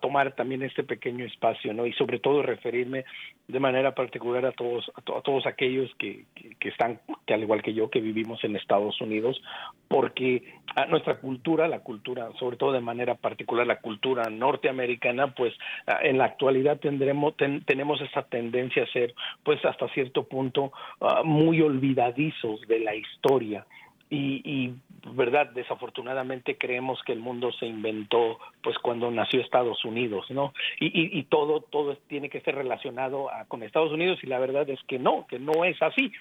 tomar 0.00 0.32
también 0.34 0.62
este 0.62 0.82
pequeño 0.82 1.24
espacio, 1.24 1.72
¿no? 1.72 1.86
Y 1.86 1.92
sobre 1.94 2.18
todo 2.18 2.42
referirme 2.42 3.04
de 3.48 3.60
manera 3.60 3.94
particular 3.94 4.44
a 4.46 4.52
todos 4.52 4.90
a, 4.96 5.02
todos 5.02 5.46
aquellos 5.46 5.90
que, 5.98 6.24
que, 6.58 6.68
están, 6.68 7.00
que 7.26 7.34
al 7.34 7.42
igual 7.42 7.62
que 7.62 7.74
yo, 7.74 7.90
que 7.90 8.00
vivimos 8.00 8.42
en 8.44 8.56
Estados 8.56 9.00
Unidos, 9.00 9.40
porque 9.88 10.54
a 10.74 10.86
nuestra 10.86 11.18
cultura, 11.18 11.68
la 11.68 11.80
cultura, 11.80 12.28
sobre 12.38 12.56
todo 12.56 12.72
de 12.72 12.80
manera 12.80 13.14
particular 13.14 13.66
la 13.66 13.80
cultura 13.80 14.28
norteamericana, 14.30 15.34
pues 15.34 15.54
en 16.02 16.18
la 16.18 16.24
actualidad 16.24 16.78
tendremos 16.78 17.34
tenemos 17.66 18.00
esa 18.00 18.22
tendencia 18.22 18.82
a 18.82 18.92
ser, 18.92 19.14
pues 19.42 19.64
hasta 19.64 19.88
cierto 19.88 20.24
punto, 20.24 20.72
ah, 21.00 21.22
muy 21.24 21.60
olvidadizos 21.60 22.60
de 22.68 22.80
la 22.80 22.94
historia 22.94 23.66
y, 24.10 24.42
y, 24.44 24.74
verdad 25.14 25.50
desafortunadamente 25.50 26.58
creemos 26.58 27.00
que 27.06 27.12
el 27.12 27.20
mundo 27.20 27.52
se 27.52 27.66
inventó 27.66 28.40
pues 28.60 28.76
cuando 28.78 29.08
nació 29.10 29.40
Estados 29.40 29.84
Unidos 29.84 30.26
no 30.30 30.52
y, 30.80 30.86
y, 30.86 31.18
y 31.18 31.22
todo 31.24 31.60
todo 31.60 31.96
tiene 32.08 32.28
que 32.28 32.40
ser 32.40 32.56
relacionado 32.56 33.32
a, 33.32 33.44
con 33.44 33.62
Estados 33.62 33.92
Unidos 33.92 34.18
y 34.22 34.26
la 34.26 34.40
verdad 34.40 34.68
es 34.68 34.80
que 34.88 34.98
no 34.98 35.26
que 35.28 35.38
no 35.38 35.64
es 35.64 35.80
así 35.80 36.12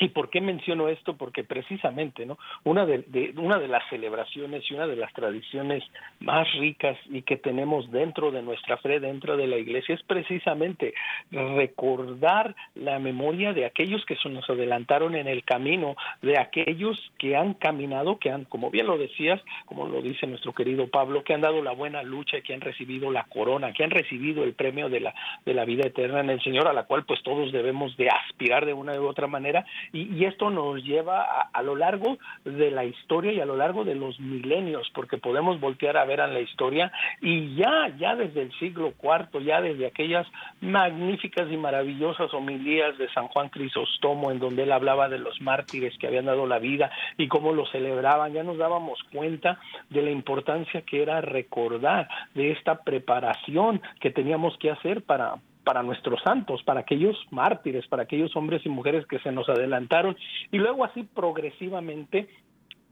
¿Y 0.00 0.10
por 0.10 0.30
qué 0.30 0.40
menciono 0.40 0.88
esto? 0.88 1.16
Porque 1.16 1.42
precisamente, 1.42 2.24
¿no? 2.24 2.38
Una 2.62 2.86
de, 2.86 3.34
una 3.36 3.58
de 3.58 3.66
las 3.66 3.82
celebraciones 3.90 4.62
y 4.70 4.74
una 4.74 4.86
de 4.86 4.94
las 4.94 5.12
tradiciones 5.12 5.82
más 6.20 6.46
ricas 6.54 6.96
y 7.10 7.22
que 7.22 7.36
tenemos 7.36 7.90
dentro 7.90 8.30
de 8.30 8.42
nuestra 8.42 8.76
fe, 8.76 9.00
dentro 9.00 9.36
de 9.36 9.48
la 9.48 9.56
iglesia, 9.56 9.96
es 9.96 10.02
precisamente 10.04 10.94
recordar 11.32 12.54
la 12.76 13.00
memoria 13.00 13.52
de 13.52 13.64
aquellos 13.64 14.04
que 14.06 14.14
se 14.16 14.28
nos 14.28 14.48
adelantaron 14.48 15.16
en 15.16 15.26
el 15.26 15.42
camino, 15.42 15.96
de 16.22 16.38
aquellos 16.38 17.10
que 17.18 17.36
han 17.36 17.54
caminado, 17.54 18.18
que 18.20 18.30
han, 18.30 18.44
como 18.44 18.70
bien 18.70 18.86
lo 18.86 18.98
decías, 18.98 19.42
como 19.66 19.88
lo 19.88 20.00
dice 20.00 20.28
nuestro 20.28 20.52
querido 20.52 20.86
Pablo, 20.86 21.24
que 21.24 21.34
han 21.34 21.40
dado 21.40 21.60
la 21.60 21.72
buena 21.72 22.04
lucha, 22.04 22.40
que 22.40 22.54
han 22.54 22.60
recibido 22.60 23.10
la 23.10 23.24
corona, 23.24 23.72
que 23.72 23.82
han 23.82 23.90
recibido 23.90 24.44
el 24.44 24.54
premio 24.54 24.88
de 24.88 25.00
la, 25.00 25.14
de 25.44 25.54
la 25.54 25.64
vida 25.64 25.88
eterna 25.88 26.20
en 26.20 26.30
el 26.30 26.40
Señor, 26.42 26.68
a 26.68 26.72
la 26.72 26.84
cual 26.84 27.04
pues 27.04 27.20
todos 27.24 27.50
debemos 27.50 27.96
de 27.96 28.08
aspirar 28.08 28.64
de 28.64 28.74
una 28.74 28.94
u 28.94 29.06
otra 29.06 29.26
manera 29.26 29.66
y, 29.92 30.24
esto 30.24 30.50
nos 30.50 30.82
lleva 30.84 31.48
a, 31.52 31.62
lo 31.62 31.74
largo 31.74 32.18
de 32.44 32.70
la 32.70 32.84
historia 32.84 33.32
y 33.32 33.40
a 33.40 33.46
lo 33.46 33.56
largo 33.56 33.84
de 33.84 33.94
los 33.94 34.18
milenios, 34.20 34.90
porque 34.94 35.16
podemos 35.18 35.60
voltear 35.60 35.96
a 35.96 36.04
ver 36.04 36.20
a 36.20 36.26
la 36.26 36.40
historia 36.40 36.92
y 37.20 37.54
ya, 37.54 37.88
ya 37.98 38.14
desde 38.14 38.42
el 38.42 38.52
siglo 38.58 38.92
IV, 39.02 39.42
ya 39.44 39.60
desde 39.60 39.86
aquellas 39.86 40.26
magníficas 40.60 41.50
y 41.50 41.56
maravillosas 41.56 42.32
homilías 42.34 42.98
de 42.98 43.08
San 43.12 43.28
Juan 43.28 43.48
Crisóstomo, 43.48 44.30
en 44.30 44.38
donde 44.38 44.64
él 44.64 44.72
hablaba 44.72 45.08
de 45.08 45.18
los 45.18 45.40
mártires 45.40 45.96
que 45.98 46.06
habían 46.06 46.26
dado 46.26 46.46
la 46.46 46.58
vida 46.58 46.90
y 47.16 47.28
cómo 47.28 47.52
lo 47.52 47.66
celebraban, 47.66 48.32
ya 48.32 48.42
nos 48.42 48.58
dábamos 48.58 48.98
cuenta 49.12 49.58
de 49.90 50.02
la 50.02 50.10
importancia 50.10 50.82
que 50.82 51.02
era 51.02 51.20
recordar 51.20 52.08
de 52.34 52.52
esta 52.52 52.82
preparación 52.82 53.80
que 54.00 54.10
teníamos 54.10 54.56
que 54.58 54.70
hacer 54.70 55.02
para, 55.02 55.36
para 55.68 55.82
nuestros 55.82 56.18
santos, 56.22 56.62
para 56.62 56.80
aquellos 56.80 57.14
mártires, 57.30 57.86
para 57.88 58.04
aquellos 58.04 58.34
hombres 58.36 58.64
y 58.64 58.70
mujeres 58.70 59.04
que 59.04 59.18
se 59.18 59.30
nos 59.30 59.50
adelantaron. 59.50 60.16
Y 60.50 60.56
luego 60.56 60.82
así 60.82 61.02
progresivamente 61.02 62.26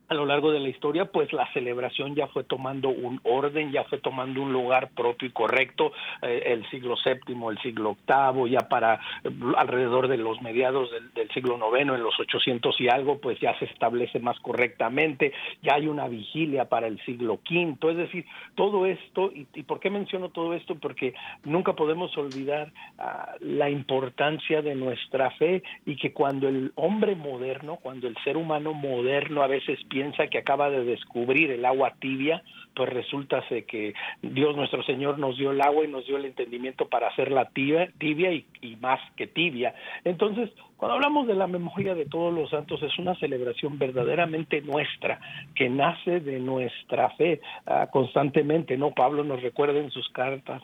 a 0.09 0.15
lo 0.15 0.27
largo 0.27 0.53
de 0.53 0.61
la 0.61 0.69
historia, 0.69 1.07
pues 1.07 1.33
la 1.33 1.51
celebración 1.53 2.15
ya 2.15 2.29
fue 2.29 2.45
tomando 2.45 2.89
un 2.89 3.21
orden, 3.25 3.73
ya 3.73 3.85
fue 3.85 3.99
tomando 3.99 4.41
un 4.41 4.53
lugar 4.53 4.91
propio 4.91 5.29
y 5.29 5.33
correcto, 5.33 5.93
eh, 6.23 6.43
el 6.47 6.69
siglo 6.71 6.95
VII, 7.05 7.37
el 7.51 7.59
siglo 7.59 7.97
VIII, 8.07 8.51
ya 8.51 8.69
para 8.69 9.01
eh, 9.25 9.31
alrededor 9.57 10.09
de 10.09 10.17
los 10.17 10.41
mediados 10.43 10.91
del, 11.15 11.29
siglo 11.31 11.57
IX, 11.57 11.81
en 11.81 12.03
los 12.03 12.19
800 12.19 12.81
y 12.81 12.89
algo, 12.89 13.19
pues 13.19 13.41
ya 13.41 13.59
se 13.59 13.65
establece 13.65 14.21
más 14.21 14.39
correctamente, 14.41 15.33
ya 15.63 15.75
hay 15.75 15.89
una 15.89 16.07
vigilia 16.09 16.67
para 16.67 16.87
el 16.87 17.01
siglo 17.05 17.41
V, 17.51 17.91
es 17.91 17.97
decir, 17.97 18.25
todo 18.55 18.87
esto, 18.87 19.33
y, 19.35 19.45
por 19.65 19.81
qué 19.81 19.91
menciono 19.91 20.29
todo 20.29 20.55
esto? 20.55 20.77
Porque 20.77 21.15
nunca 21.45 21.73
podemos 21.73 22.17
olvidar 22.17 22.73
ah, 22.99 23.35
la 23.41 23.71
importancia 23.71 24.63
de 24.63 24.75
nuestra 24.75 25.31
fe 25.33 25.63
y 25.85 25.97
que 25.97 26.13
cuando 26.13 26.49
el 26.49 26.73
hombre 26.77 27.17
moderno, 27.17 27.77
cuando 27.83 28.07
el 28.07 28.17
ser 28.23 28.37
humano 28.37 28.73
moderno 28.73 29.43
a 29.43 29.47
veces 29.47 29.79
piensa 29.89 29.96
que 30.31 30.39
acaba 30.39 30.71
de 30.71 30.85
descubrir 30.85 31.51
el 31.51 31.65
agua 31.65 31.95
tibia, 31.99 32.43
pues 32.75 32.91
resulta 32.91 33.43
que 33.49 33.95
Dios 34.21 34.55
nuestro 34.55 34.83
Señor 34.83 35.19
nos 35.19 35.39
dio 35.39 35.51
el 35.51 35.61
agua 35.63 35.85
y 35.85 35.89
nos 35.89 36.07
dio 36.07 36.19
el 36.19 36.27
entendimiento 36.27 36.87
para 36.89 37.09
hacerla 37.09 37.47
tibia, 37.47 37.91
tibia 37.99 38.33
y, 38.33 38.77
más 38.81 39.01
que 39.17 39.27
tibia. 39.27 39.75
Entonces, 40.05 40.51
cuando 40.77 40.97
hablamos 40.97 41.27
de 41.27 41.35
la 41.35 41.47
memoria 41.47 41.95
de 41.95 42.05
todos 42.05 42.35
los 42.35 42.51
santos, 42.51 42.83
es 42.83 42.99
una 42.99 43.15
celebración 43.15 43.79
verdaderamente 43.79 44.61
nuestra, 44.61 45.19
que 45.55 45.71
nace 45.71 46.21
de 46.21 46.39
nuestra 46.39 47.09
fe 47.11 47.41
ah, 47.65 47.89
constantemente, 47.91 48.77
¿no? 48.77 48.91
Pablo 48.91 49.25
nos 49.25 49.41
recuerda 49.41 49.79
en 49.79 49.91
sus 49.91 50.07
cartas, 50.11 50.63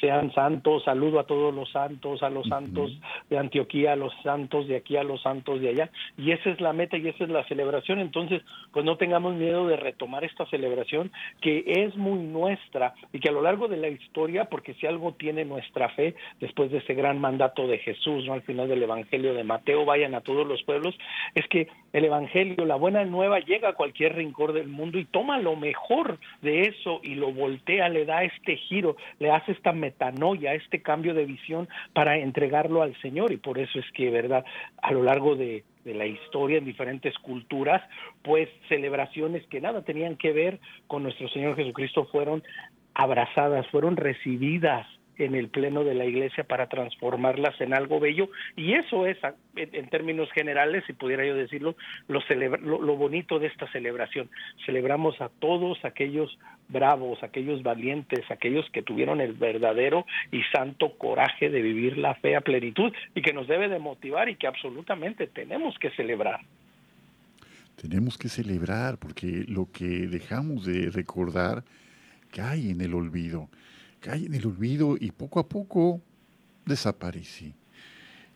sean 0.00 0.32
santos, 0.32 0.84
saludo 0.84 1.20
a 1.20 1.24
todos 1.24 1.54
los 1.54 1.70
santos, 1.70 2.22
a 2.22 2.30
los 2.30 2.46
santos 2.48 2.98
de 3.28 3.38
Antioquía, 3.38 3.92
a 3.92 3.96
los 3.96 4.12
santos 4.22 4.66
de 4.66 4.76
aquí, 4.76 4.96
a 4.96 5.04
los 5.04 5.22
santos 5.22 5.60
de 5.60 5.68
allá, 5.68 5.90
y 6.16 6.32
esa 6.32 6.50
es 6.50 6.60
la 6.60 6.72
meta 6.72 6.96
y 6.96 7.08
esa 7.08 7.24
es 7.24 7.30
la 7.30 7.44
celebración, 7.44 8.00
entonces, 8.00 8.42
pues 8.72 8.84
no 8.84 8.96
tengamos 8.96 9.34
miedo 9.34 9.66
de 9.66 9.76
retomar 9.76 10.24
esta 10.24 10.46
celebración 10.46 11.12
que 11.40 11.64
es 11.66 11.96
muy 11.96 12.18
nuestra 12.18 12.94
y 13.12 13.20
que 13.20 13.28
a 13.28 13.32
lo 13.32 13.42
largo 13.42 13.68
de 13.68 13.76
la 13.76 13.88
historia, 13.88 14.46
porque 14.46 14.74
si 14.74 14.86
algo 14.86 15.12
tiene 15.12 15.44
nuestra 15.44 15.88
fe, 15.90 16.14
después 16.40 16.70
de 16.70 16.78
ese 16.78 16.94
gran 16.94 17.20
mandato 17.20 17.66
de 17.66 17.78
Jesús, 17.78 18.24
¿no? 18.26 18.32
Al 18.32 18.42
final 18.42 18.68
del 18.68 18.82
Evangelio 18.82 19.34
de 19.34 19.44
Mateo, 19.44 19.84
vayan 19.84 20.14
a 20.14 20.20
todos 20.20 20.46
los 20.46 20.62
pueblos, 20.62 20.96
es 21.34 21.46
que 21.48 21.68
el 21.92 22.04
Evangelio, 22.04 22.64
la 22.64 22.76
buena 22.76 23.04
nueva, 23.04 23.40
llega 23.40 23.70
a 23.70 23.74
cualquier 23.74 24.16
rincón 24.16 24.54
del 24.54 24.68
mundo 24.68 24.98
y 24.98 25.04
toma 25.04 25.38
lo 25.38 25.56
mejor 25.56 26.18
de 26.40 26.62
eso 26.62 27.00
y 27.02 27.14
lo 27.14 27.32
voltea, 27.32 27.88
le 27.88 28.04
da 28.04 28.24
este 28.24 28.56
giro, 28.56 28.96
le 29.18 29.30
hace 29.30 29.52
esta 29.52 29.72
metanoia, 29.90 30.54
este 30.54 30.80
cambio 30.82 31.14
de 31.14 31.26
visión 31.26 31.68
para 31.92 32.16
entregarlo 32.16 32.82
al 32.82 32.94
Señor 33.00 33.32
y 33.32 33.36
por 33.36 33.58
eso 33.58 33.78
es 33.78 33.90
que, 33.92 34.10
¿verdad? 34.10 34.44
A 34.80 34.92
lo 34.92 35.02
largo 35.02 35.34
de, 35.34 35.64
de 35.84 35.94
la 35.94 36.06
historia 36.06 36.58
en 36.58 36.64
diferentes 36.64 37.14
culturas, 37.18 37.82
pues 38.22 38.48
celebraciones 38.68 39.46
que 39.48 39.60
nada 39.60 39.82
tenían 39.82 40.16
que 40.16 40.32
ver 40.32 40.60
con 40.86 41.02
nuestro 41.02 41.28
Señor 41.28 41.56
Jesucristo 41.56 42.06
fueron 42.06 42.42
abrazadas, 42.94 43.66
fueron 43.68 43.96
recibidas 43.96 44.86
en 45.20 45.34
el 45.34 45.48
pleno 45.48 45.84
de 45.84 45.94
la 45.94 46.04
iglesia 46.04 46.44
para 46.44 46.68
transformarlas 46.68 47.60
en 47.60 47.74
algo 47.74 48.00
bello. 48.00 48.30
Y 48.56 48.74
eso 48.74 49.06
es 49.06 49.18
en, 49.56 49.88
términos 49.88 50.30
generales 50.32 50.84
si 50.86 50.92
pudiera 50.92 51.24
yo 51.24 51.34
decirlo 51.34 51.76
lo, 52.08 52.20
lo, 52.58 52.96
bonito 52.96 53.38
de 53.38 53.48
esta 53.48 53.70
celebración. 53.70 54.30
Celebramos 54.64 55.20
a 55.20 55.28
todos 55.28 55.84
aquellos 55.84 56.38
bravos 56.68 57.20
aquellos 57.24 57.64
valientes 57.64 58.20
aquellos 58.30 58.64
que 58.70 58.82
tuvieron 58.82 59.20
el 59.20 59.32
verdadero 59.32 60.06
y 60.30 60.40
santo 60.52 60.96
coraje 60.96 61.50
de 61.50 61.62
vivir 61.62 61.98
la 61.98 62.14
fe 62.14 62.36
a 62.36 62.40
plenitud 62.40 62.92
y 63.14 63.22
que 63.22 63.32
nos 63.32 63.48
debe 63.48 63.68
de 63.68 63.80
motivar 63.80 64.28
y 64.28 64.36
que 64.36 64.46
absolutamente 64.46 65.26
tenemos 65.26 65.76
que 65.78 65.90
celebrar. 65.90 66.40
Tenemos 67.80 68.18
que 68.18 68.28
celebrar 68.28 68.98
porque 68.98 69.44
lo 69.48 69.68
que 69.72 70.06
dejamos 70.06 70.64
de 70.64 70.90
recordar 70.90 71.64
cae 72.30 72.70
en 72.70 72.80
el 72.80 72.94
olvido 72.94 73.48
cae 74.00 74.26
en 74.26 74.34
el 74.34 74.46
olvido 74.46 74.96
y 74.98 75.10
poco 75.12 75.38
a 75.40 75.48
poco 75.48 76.00
desaparece. 76.66 77.54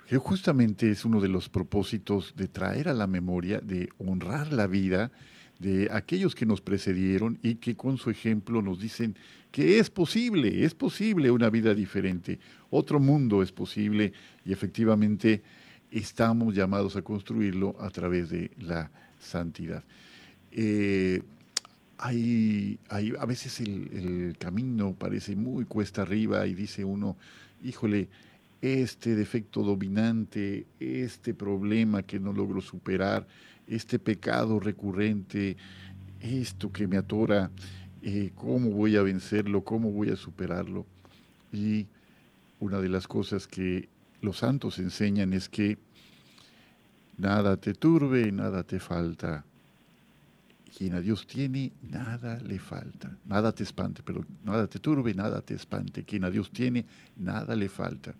Que 0.07 0.18
justamente 0.18 0.90
es 0.90 1.05
uno 1.05 1.20
de 1.20 1.29
los 1.29 1.48
propósitos 1.48 2.35
de 2.37 2.46
traer 2.48 2.88
a 2.88 2.94
la 2.94 3.07
memoria, 3.07 3.61
de 3.61 3.88
honrar 3.98 4.53
la 4.53 4.66
vida 4.66 5.11
de 5.59 5.88
aquellos 5.90 6.35
que 6.35 6.46
nos 6.46 6.61
precedieron 6.61 7.38
y 7.42 7.57
que 7.57 7.74
con 7.74 7.96
su 7.96 8.11
ejemplo 8.11 8.61
nos 8.61 8.81
dicen 8.81 9.16
que 9.50 9.79
es 9.79 9.88
posible, 9.88 10.64
es 10.64 10.74
posible 10.74 11.31
una 11.31 11.48
vida 11.48 11.74
diferente, 11.74 12.38
otro 12.70 12.98
mundo 12.98 13.42
es 13.42 13.53
posible 13.53 14.12
y 14.44 14.53
efectivamente 14.53 15.42
estamos 15.90 16.55
llamados 16.55 16.96
a 16.96 17.03
construirlo 17.03 17.77
a 17.81 17.88
través 17.90 18.31
de 18.31 18.50
la 18.59 18.90
santidad. 19.20 19.85
Eh, 20.50 21.22
hay, 22.05 22.79
hay, 22.90 23.14
a 23.19 23.25
veces 23.25 23.61
el, 23.61 24.37
camino 24.38 24.95
parece 24.95 25.35
muy 25.37 25.64
cuesta 25.64 26.03
arriba 26.03 26.47
y 26.47 26.53
dice 26.53 26.85
uno, 26.85 27.17
híjole, 27.62 28.11
este 28.61 29.14
defecto 29.17 29.62
dominante, 29.62 30.67
este 30.79 31.33
problema 31.33 32.03
que 32.03 32.21
no 32.21 32.35
logro 32.35 32.61
superar, 32.61 33.27
este 33.67 33.99
pecado 33.99 34.61
recurrente, 34.61 35.57
esto 36.21 36.71
que 36.71 36.87
me 36.87 36.99
atora, 36.99 37.51
eh, 38.03 38.33
¿cómo 38.35 38.69
voy 38.69 38.97
a 38.97 39.03
vencerlo? 39.03 39.64
¿Cómo 39.64 39.90
voy 39.90 40.11
a 40.11 40.17
superarlo? 40.17 40.85
Y 41.55 41.87
una 42.61 42.81
de 42.81 42.90
las 42.90 43.09
cosas 43.09 43.49
que 43.49 43.88
los 44.21 44.38
santos 44.38 44.79
enseñan 44.79 45.33
es 45.33 45.49
que 45.49 45.79
nada 47.17 47.57
te 47.57 47.73
turbe, 47.73 48.31
nada 48.31 48.62
te 48.62 48.79
falta. 48.79 49.47
Quien 50.76 50.94
a 50.94 51.00
Dios 51.00 51.26
tiene, 51.26 51.72
nada 51.82 52.40
le 52.40 52.58
falta. 52.58 53.16
Nada 53.26 53.52
te 53.52 53.62
espante, 53.62 54.02
pero 54.04 54.24
nada 54.44 54.66
te 54.66 54.80
turbe, 54.80 55.14
nada 55.14 55.40
te 55.40 55.54
espante. 55.54 56.02
Quien 56.02 56.24
a 56.24 56.30
Dios 56.30 56.50
tiene, 56.50 56.84
nada 57.16 57.54
le 57.54 57.68
falta. 57.68 58.14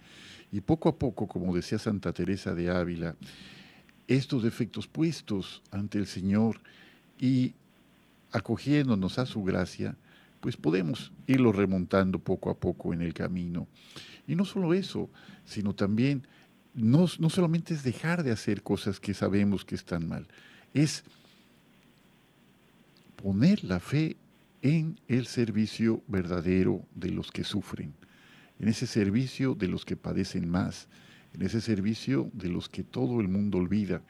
Y 0.53 0.61
poco 0.61 0.89
a 0.89 0.97
poco, 0.97 1.27
como 1.27 1.55
decía 1.55 1.79
Santa 1.79 2.13
Teresa 2.13 2.55
de 2.55 2.71
Ávila, 2.71 3.17
estos 4.07 4.45
defectos 4.45 4.87
puestos 4.87 5.63
ante 5.73 5.99
el 5.99 6.07
Señor 6.07 6.61
y 7.19 7.55
acogiéndonos 8.31 9.19
a 9.19 9.27
su 9.27 9.43
gracia, 9.43 9.97
pues 10.41 10.57
podemos 10.57 11.11
irlo 11.27 11.51
remontando 11.51 12.19
poco 12.21 12.51
a 12.51 12.55
poco 12.55 12.93
en 12.93 13.01
el 13.01 13.15
camino. 13.15 13.67
Y 14.29 14.37
no 14.37 14.45
solo 14.45 14.75
eso, 14.75 15.11
sino 15.45 15.75
también 15.75 16.27
no, 16.75 17.07
no 17.19 17.31
solamente 17.31 17.75
es 17.75 17.83
dejar 17.83 18.23
de 18.23 18.31
hacer 18.31 18.63
cosas 18.63 19.01
que 19.01 19.15
sabemos 19.15 19.65
que 19.65 19.75
están 19.75 20.07
mal, 20.07 20.29
es 20.73 21.05
poner 23.25 23.65
la 23.65 23.81
fe 23.81 24.19
en 24.61 25.01
el 25.09 25.25
servicio 25.25 26.03
verdadero 26.09 26.85
de 26.95 27.09
los 27.09 27.33
que 27.33 27.43
sufren, 27.43 27.95
en 28.59 28.69
ese 28.69 28.87
servicio 28.87 29.55
de 29.55 29.67
los 29.67 29.87
que 29.87 29.97
padecen 29.97 30.47
más, 30.47 30.89
en 31.33 31.41
ese 31.41 31.63
servicio 31.63 32.29
de 32.35 32.51
los 32.51 32.69
que 32.69 32.85
todo 32.85 33.23
el 33.23 33.29
mundo 33.29 33.57
olvida. 33.57 34.03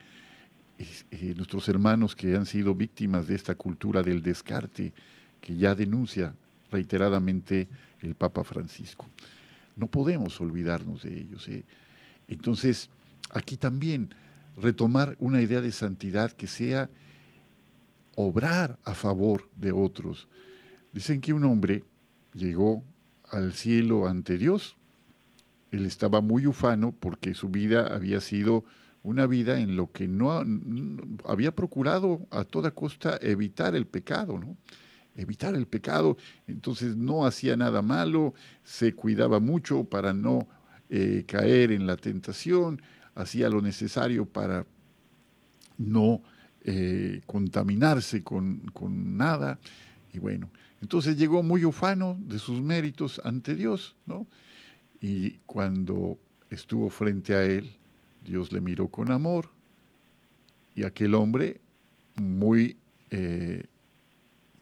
Eh, 0.79 1.33
nuestros 1.37 1.69
hermanos 1.69 2.17
que 2.17 2.35
han 2.35 2.45
sido 2.45 2.75
víctimas 2.75 3.29
de 3.29 3.37
esta 3.37 3.55
cultura 3.55 4.03
del 4.03 4.21
descarte, 4.21 4.93
que 5.41 5.55
ya 5.57 5.77
denuncia 5.77 6.35
reiteradamente 6.73 7.69
el 8.01 8.17
Papa 8.17 8.43
Francisco. 8.43 9.09
No 9.77 9.87
podemos 9.87 10.41
olvidarnos 10.41 11.05
de 11.05 11.21
ellos. 11.21 11.47
¿eh? 11.47 11.63
Entonces, 12.27 12.91
aquí 13.31 13.57
también 13.57 14.13
retomar 14.61 15.15
una 15.21 15.41
idea 15.41 15.61
de 15.61 15.71
santidad 15.71 16.33
que 16.33 16.49
sea 16.49 16.91
obrar 18.17 18.79
a 18.85 18.95
favor 18.95 19.49
de 19.57 19.73
otros. 19.73 20.29
Dicen 20.93 21.21
que 21.21 21.33
un 21.33 21.45
hombre 21.45 21.85
llegó 22.33 22.85
al 23.31 23.53
cielo 23.53 24.07
ante 24.07 24.39
Dios. 24.39 24.77
Él 25.71 25.87
estaba 25.87 26.21
muy 26.21 26.47
ufano 26.47 26.93
porque 26.93 27.35
su 27.35 27.49
vida 27.49 27.95
había 27.95 28.21
sido 28.21 28.65
una 29.03 29.27
vida 29.27 29.61
en 29.61 29.77
lo 29.77 29.93
que 29.93 30.09
no, 30.09 30.43
había 31.27 31.55
procurado 31.55 32.27
a 32.31 32.45
toda 32.45 32.71
costa 32.71 33.19
evitar 33.21 33.75
el 33.75 33.87
pecado, 33.87 34.39
¿no? 34.39 34.57
Evitar 35.15 35.55
el 35.55 35.67
pecado, 35.67 36.17
entonces 36.47 36.97
no 36.97 37.27
hacía 37.27 37.57
nada 37.57 37.83
malo, 37.83 38.35
se 38.65 38.95
cuidaba 38.95 39.39
mucho 39.41 39.85
para 39.85 40.13
no 40.13 40.49
eh, 40.89 41.25
caer 41.27 41.71
en 41.71 41.87
la 41.87 41.97
tentación, 41.97 42.81
hacía 43.15 43.49
lo 43.49 43.61
necesario 43.61 44.27
para 44.27 44.67
no 45.77 46.23
eh, 46.65 47.21
contaminarse 47.27 48.23
con, 48.23 48.61
con, 48.73 49.17
nada. 49.17 49.59
Y 50.13 50.19
bueno, 50.19 50.51
entonces 50.81 51.17
llegó 51.17 51.43
muy 51.43 51.65
ufano 51.65 52.17
de 52.21 52.39
sus 52.39 52.61
méritos 52.61 53.21
ante 53.25 53.55
Dios, 53.55 53.97
¿no? 54.07 54.27
Y 55.01 55.33
cuando 55.47 56.19
estuvo 56.51 56.89
frente 56.89 57.35
a 57.35 57.45
él, 57.45 57.71
Dios 58.25 58.53
le 58.53 58.61
miró 58.61 58.89
con 58.89 59.11
amor 59.11 59.51
y 60.75 60.85
aquel 60.85 61.15
hombre 61.15 61.61
muy, 62.17 62.77
eh, 63.11 63.65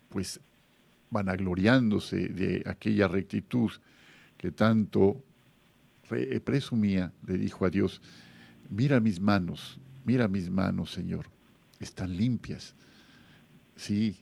pues, 0.09 0.41
vanagloriándose 1.11 2.29
de 2.29 2.63
aquella 2.67 3.07
rectitud 3.07 3.71
que 4.37 4.51
tanto 4.51 5.23
presumía, 6.45 7.13
le 7.27 7.39
dijo 7.39 7.65
a 7.65 7.71
Dios, 7.71 8.03
mira 8.69 9.01
mis 9.01 9.21
manos, 9.21 9.79
mira 10.05 10.29
mis 10.29 10.51
manos, 10.51 10.91
Señor, 10.91 11.27
están 11.85 12.17
limpias. 12.17 12.75
Sí, 13.77 14.17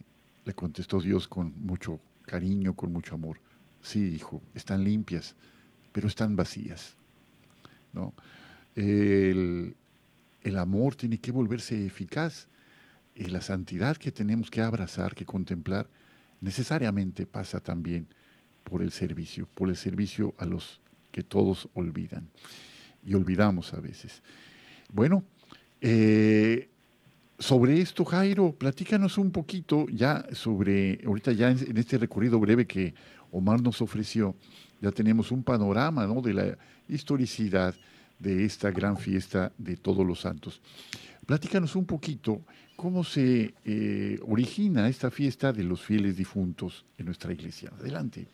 le 0.44 0.54
contestó 0.54 1.00
Dios 1.00 1.28
con 1.28 1.54
mucho 1.64 2.00
cariño, 2.26 2.74
con 2.74 2.92
mucho 2.92 3.14
amor. 3.14 3.40
Sí, 3.82 4.14
hijo, 4.14 4.42
están 4.54 4.84
limpias, 4.84 5.34
pero 5.92 6.08
están 6.08 6.36
vacías. 6.36 6.96
¿no? 7.92 8.14
El, 8.74 9.76
el 10.42 10.58
amor 10.58 10.94
tiene 10.94 11.18
que 11.18 11.32
volverse 11.32 11.86
eficaz 11.86 12.48
y 13.14 13.24
la 13.24 13.40
santidad 13.40 13.96
que 13.96 14.12
tenemos 14.12 14.50
que 14.50 14.62
abrazar, 14.62 15.14
que 15.14 15.26
contemplar, 15.26 15.88
necesariamente 16.40 17.26
pasa 17.26 17.60
también 17.60 18.06
por 18.64 18.82
el 18.82 18.92
servicio, 18.92 19.46
por 19.54 19.68
el 19.68 19.76
servicio 19.76 20.34
a 20.38 20.46
los 20.46 20.80
que 21.10 21.22
todos 21.22 21.68
olvidan 21.74 22.30
y 23.04 23.14
olvidamos 23.14 23.74
a 23.74 23.80
veces. 23.80 24.22
Bueno, 24.92 25.24
eh, 25.80 26.68
sobre 27.40 27.81
esto, 27.81 28.05
Jairo, 28.05 28.53
platícanos 28.53 29.16
un 29.18 29.31
poquito 29.31 29.87
ya 29.88 30.26
sobre, 30.33 31.00
ahorita 31.05 31.33
ya 31.33 31.50
en, 31.50 31.76
este 31.76 31.98
recorrido 31.98 32.38
breve 32.38 32.66
que 32.66 32.94
Omar 33.33 33.62
nos 33.62 33.81
ofreció, 33.81 34.37
ya 34.81 34.92
tenemos 34.92 35.33
un 35.33 35.42
panorama 35.42 36.07
¿no? 36.07 36.20
de 36.20 36.35
la 36.35 36.59
historicidad 36.88 37.74
de 38.18 38.44
esta 38.44 38.70
gran 38.70 38.98
fiesta 38.98 39.53
de 39.57 39.76
todos 39.76 40.07
los 40.07 40.20
santos. 40.20 40.61
Platícanos 41.24 41.76
un 41.76 41.87
poquito 41.87 42.42
cómo 42.76 43.03
se 43.03 43.55
eh, 43.64 44.20
origina 44.26 44.88
esta 44.88 45.11
fiesta 45.11 45.53
de 45.53 45.64
los 45.64 45.81
fieles 45.81 46.16
difuntos 46.16 46.85
en 46.98 47.07
nuestra 47.07 47.33
iglesia. 47.33 47.72
Adelante. 47.81 48.26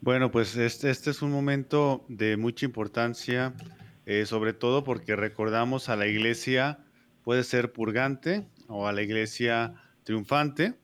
Bueno, 0.00 0.30
pues 0.30 0.56
este, 0.56 0.90
este 0.90 1.10
es 1.10 1.22
un 1.22 1.30
momento 1.30 2.04
de 2.08 2.36
mucha 2.36 2.66
importancia 2.66 3.54
eh, 4.06 4.26
sobre 4.26 4.52
todo 4.52 4.84
porque 4.84 5.16
recordamos 5.16 5.88
a 5.88 5.96
la 5.96 6.06
iglesia, 6.06 6.78
puede 7.22 7.44
ser 7.44 7.72
purgante 7.72 8.46
o 8.68 8.86
a 8.86 8.92
la 8.92 9.02
iglesia 9.02 9.74
triunfante, 10.04 10.74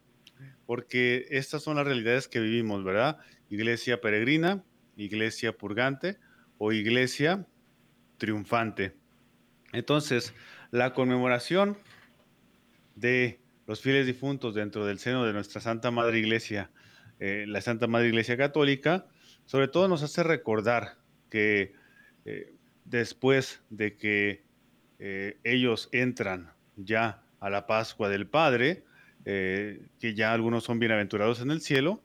porque 0.66 1.26
estas 1.30 1.62
son 1.62 1.76
las 1.76 1.87
realidades 1.87 2.28
que 2.28 2.40
vivimos, 2.40 2.85
¿verdad? 2.85 3.18
Iglesia 3.48 4.00
peregrina, 4.00 4.64
iglesia 4.96 5.56
purgante 5.56 6.18
o 6.59 6.72
iglesia 6.72 7.46
triunfante. 8.18 8.94
Entonces, 9.72 10.35
la 10.70 10.94
conmemoración 10.94 11.78
de 12.94 13.40
los 13.66 13.80
fieles 13.80 14.06
difuntos 14.06 14.54
dentro 14.54 14.85
del 14.85 14.98
seno 14.98 15.24
de 15.24 15.33
nuestra 15.33 15.61
Santa 15.61 15.90
Madre 15.90 16.18
Iglesia, 16.18 16.70
eh, 17.18 17.44
la 17.46 17.61
Santa 17.61 17.87
Madre 17.87 18.09
Iglesia 18.09 18.37
Católica, 18.37 19.06
sobre 19.44 19.68
todo 19.68 19.88
nos 19.88 20.02
hace 20.02 20.22
recordar 20.22 20.98
que 21.28 21.72
eh, 22.24 22.54
después 22.90 23.62
de 23.70 23.96
que 23.96 24.42
eh, 24.98 25.38
ellos 25.44 25.88
entran 25.92 26.53
ya 26.76 27.22
a 27.38 27.48
la 27.48 27.66
Pascua 27.66 28.09
del 28.09 28.26
Padre, 28.26 28.85
eh, 29.24 29.87
que 30.00 30.14
ya 30.14 30.33
algunos 30.33 30.64
son 30.64 30.79
bienaventurados 30.79 31.40
en 31.40 31.50
el 31.50 31.61
cielo, 31.61 32.03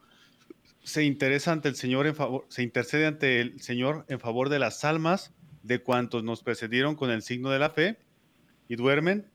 se 0.84 1.04
interesa 1.04 1.52
ante 1.52 1.70
el 1.70 1.76
Señor 1.76 2.06
en 2.06 2.16
favor, 2.16 2.46
se 2.50 2.62
intercede 2.62 3.08
ante 3.08 3.42
el 3.42 3.60
Señor 3.60 4.06
en 4.08 4.20
favor 4.20 4.50
de 4.50 4.60
las 4.60 4.86
almas 4.86 5.34
de 5.64 5.82
cuantos 5.82 6.24
nos 6.24 6.44
precedieron 6.44 6.96
con 6.96 7.10
el 7.10 7.24
signo 7.24 7.50
de 7.50 7.60
la 7.60 7.72
fe 7.72 7.98
y 8.70 8.76
duermen 8.76 9.26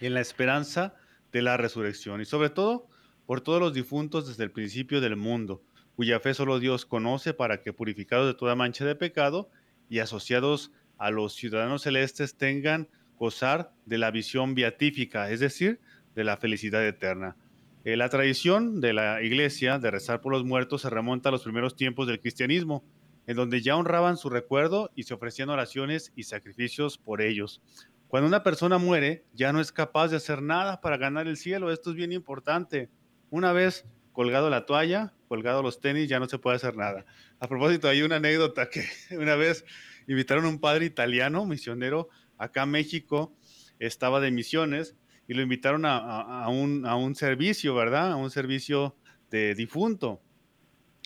en 0.00 0.14
la 0.14 0.22
esperanza 0.22 0.94
de 1.30 1.42
la 1.42 1.58
resurrección. 1.58 2.22
Y 2.22 2.24
sobre 2.24 2.48
todo 2.48 2.88
por 3.26 3.42
todos 3.42 3.60
los 3.60 3.74
difuntos 3.74 4.26
desde 4.26 4.44
el 4.44 4.50
principio 4.50 5.02
del 5.02 5.16
mundo, 5.16 5.62
cuya 5.94 6.20
fe 6.20 6.32
solo 6.32 6.58
Dios 6.58 6.86
conoce 6.86 7.34
para 7.34 7.60
que 7.60 7.74
purificados 7.74 8.26
de 8.26 8.34
toda 8.34 8.54
mancha 8.54 8.86
de 8.86 8.94
pecado 8.94 9.50
y 9.92 9.98
asociados 9.98 10.72
a 10.96 11.10
los 11.10 11.34
ciudadanos 11.34 11.82
celestes 11.82 12.38
tengan 12.38 12.88
gozar 13.18 13.74
de 13.84 13.98
la 13.98 14.10
visión 14.10 14.54
beatífica, 14.54 15.30
es 15.30 15.40
decir, 15.40 15.80
de 16.14 16.24
la 16.24 16.38
felicidad 16.38 16.82
eterna. 16.82 17.36
Eh, 17.84 17.98
la 17.98 18.08
tradición 18.08 18.80
de 18.80 18.94
la 18.94 19.20
iglesia 19.20 19.78
de 19.78 19.90
rezar 19.90 20.22
por 20.22 20.32
los 20.32 20.46
muertos 20.46 20.80
se 20.80 20.88
remonta 20.88 21.28
a 21.28 21.32
los 21.32 21.42
primeros 21.42 21.76
tiempos 21.76 22.06
del 22.06 22.20
cristianismo, 22.20 22.82
en 23.26 23.36
donde 23.36 23.60
ya 23.60 23.76
honraban 23.76 24.16
su 24.16 24.30
recuerdo 24.30 24.90
y 24.94 25.02
se 25.02 25.12
ofrecían 25.12 25.50
oraciones 25.50 26.10
y 26.16 26.22
sacrificios 26.22 26.96
por 26.96 27.20
ellos. 27.20 27.60
Cuando 28.08 28.28
una 28.28 28.42
persona 28.42 28.78
muere, 28.78 29.26
ya 29.34 29.52
no 29.52 29.60
es 29.60 29.72
capaz 29.72 30.08
de 30.08 30.16
hacer 30.16 30.40
nada 30.40 30.80
para 30.80 30.96
ganar 30.96 31.28
el 31.28 31.36
cielo. 31.36 31.70
Esto 31.70 31.90
es 31.90 31.96
bien 31.96 32.12
importante. 32.12 32.88
Una 33.28 33.52
vez 33.52 33.84
colgado 34.12 34.50
la 34.50 34.66
toalla, 34.66 35.12
colgado 35.28 35.62
los 35.62 35.80
tenis, 35.80 36.08
ya 36.08 36.20
no 36.20 36.28
se 36.28 36.38
puede 36.38 36.56
hacer 36.56 36.76
nada. 36.76 37.04
A 37.40 37.48
propósito, 37.48 37.88
hay 37.88 38.02
una 38.02 38.16
anécdota 38.16 38.68
que 38.68 38.84
una 39.16 39.36
vez 39.36 39.64
invitaron 40.06 40.44
a 40.44 40.48
un 40.48 40.58
padre 40.60 40.84
italiano, 40.84 41.44
misionero, 41.46 42.08
acá 42.38 42.62
a 42.62 42.66
México, 42.66 43.34
estaba 43.78 44.20
de 44.20 44.30
misiones 44.30 44.96
y 45.28 45.34
lo 45.34 45.42
invitaron 45.42 45.84
a, 45.86 46.48
un, 46.48 46.86
a 46.86 46.96
un 46.96 47.14
servicio, 47.14 47.74
¿verdad? 47.74 48.12
A 48.12 48.16
un 48.16 48.30
servicio 48.30 48.96
de 49.30 49.54
difunto. 49.54 50.20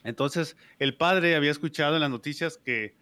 Entonces, 0.05 0.57
el 0.79 0.97
padre 0.97 1.37
había 1.37 1.51
escuchado 1.51 1.95
en 1.95 2.01
las 2.01 2.11
noticias 2.11 2.59
que 2.59 2.97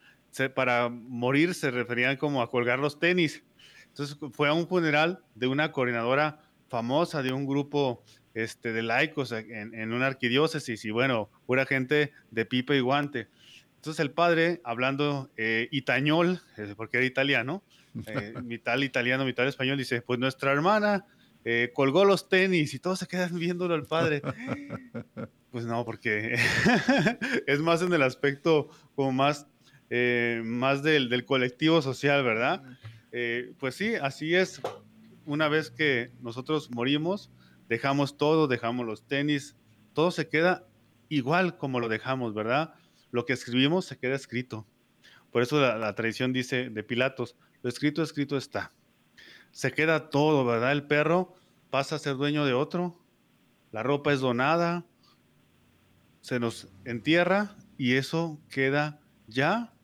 para 0.55 0.89
morir 0.89 1.55
se 1.55 1.71
referían 1.71 2.17
como 2.17 2.43
a 2.43 2.51
colgar 2.51 2.79
los 2.79 2.99
tenis. 2.99 3.45
Entonces, 3.87 4.19
fue 4.33 4.49
a 4.49 4.53
un 4.53 4.67
funeral 4.67 5.25
de 5.35 5.47
una 5.47 5.71
coordinadora 5.71 6.41
famosa 6.69 7.23
de 7.23 7.33
un 7.33 7.47
grupo 7.47 8.03
este, 8.35 8.73
de 8.73 8.83
laicos 8.83 9.33
en, 9.33 9.75
en 9.75 9.93
una 9.93 10.07
arquidiócesis 10.07 10.85
y 10.85 10.91
bueno, 10.91 11.31
pura 11.47 11.67
gente 11.67 12.13
de 12.31 12.45
pipa 12.45 12.75
y 12.75 12.81
guante. 12.81 13.29
Entonces 13.85 14.01
el 14.01 14.13
padre, 14.13 14.63
hablando 14.65 15.29
eh, 15.37 15.69
itañol, 15.71 16.41
eh, 16.57 16.73
porque 16.75 16.97
era 16.97 17.05
italiano, 17.05 17.63
eh, 18.07 18.33
mitad 18.43 18.79
italiano, 18.79 19.27
mitad 19.27 19.47
español, 19.47 19.77
dice, 19.77 20.01
pues 20.01 20.19
nuestra 20.19 20.53
hermana 20.53 21.05
eh, 21.45 21.71
colgó 21.75 22.07
los 22.07 22.31
tenis 22.31 22.73
y 22.73 22.79
todos 22.79 23.01
se 23.01 23.07
quedan 23.07 23.39
viéndolo 23.39 23.75
al 23.75 23.85
padre. 23.85 24.23
Pues 25.51 25.67
no, 25.67 25.85
porque 25.85 26.35
es 27.47 27.61
más 27.61 27.81
en 27.83 27.93
el 27.93 28.03
aspecto 28.03 28.71
como 28.97 29.13
más, 29.13 29.47
más 30.43 30.83
del, 30.83 31.09
del, 31.09 31.25
colectivo 31.25 31.81
social, 31.81 32.25
¿verdad? 32.25 32.61
pues 33.61 33.77
sí, 33.77 33.95
así 33.95 34.35
es. 34.35 34.61
Una 35.27 35.49
vez 35.49 35.71
que 35.71 36.11
nosotros 36.23 36.73
morimos, 36.73 37.31
dejamos 37.69 38.17
todo, 38.17 38.47
dejamos 38.47 38.87
los 38.87 39.07
tenis, 39.07 39.57
todo 39.93 40.11
se 40.11 40.29
queda 40.29 40.67
igual 41.09 41.57
como 41.57 41.81
lo 41.81 41.89
dejamos, 41.89 42.35
¿verdad? 42.35 42.75
Lo 43.11 43.25
que 43.25 43.33
escribimos 43.33 43.85
se 43.87 43.99
queda 43.99 44.15
escrito. 44.15 44.67
Por 45.31 45.43
eso 45.43 45.61
la, 45.61 45.95
tradición 45.95 46.33
dice 46.33 46.71
de 46.71 46.83
Pilatos, 46.83 47.37
lo 47.63 47.69
escrito, 47.69 48.03
escrito 48.03 48.37
está. 48.37 48.73
Se 49.51 49.73
queda 49.73 50.11
todo, 50.11 50.45
¿verdad? 50.45 50.73
El 50.73 50.87
perro 50.87 51.35
pasa 51.71 51.97
a 51.97 51.99
ser 51.99 52.17
dueño 52.17 52.45
de 52.45 52.53
otro, 52.53 53.01
la 53.73 53.83
ropa 53.83 54.13
es 54.13 54.21
donada, 54.21 54.87
se 56.21 56.39
nos 56.39 56.69
entierra 56.85 57.57
y 57.77 57.95
eso 57.95 58.41
queda 58.49 59.01
ya 59.27 59.75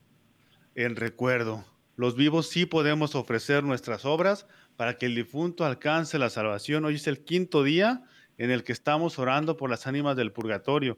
en 0.75 0.95
recuerdo. 0.95 1.65
Los 1.95 2.15
vivos 2.15 2.49
sí 2.49 2.65
podemos 2.65 3.15
ofrecer 3.15 3.63
nuestras 3.63 4.05
obras 4.05 4.47
para 4.77 4.97
que 4.97 5.05
el 5.05 5.15
difunto 5.15 5.65
alcance 5.65 6.19
la 6.19 6.29
salvación. 6.29 6.85
Hoy 6.85 6.95
es 6.95 7.07
el 7.07 7.23
quinto 7.23 7.63
día 7.63 8.03
en 8.37 8.51
el 8.51 8.63
que 8.63 8.71
estamos 8.71 9.19
orando 9.19 9.57
por 9.57 9.69
las 9.69 9.87
ánimas 9.87 10.15
del 10.15 10.31
purgatorio. 10.31 10.97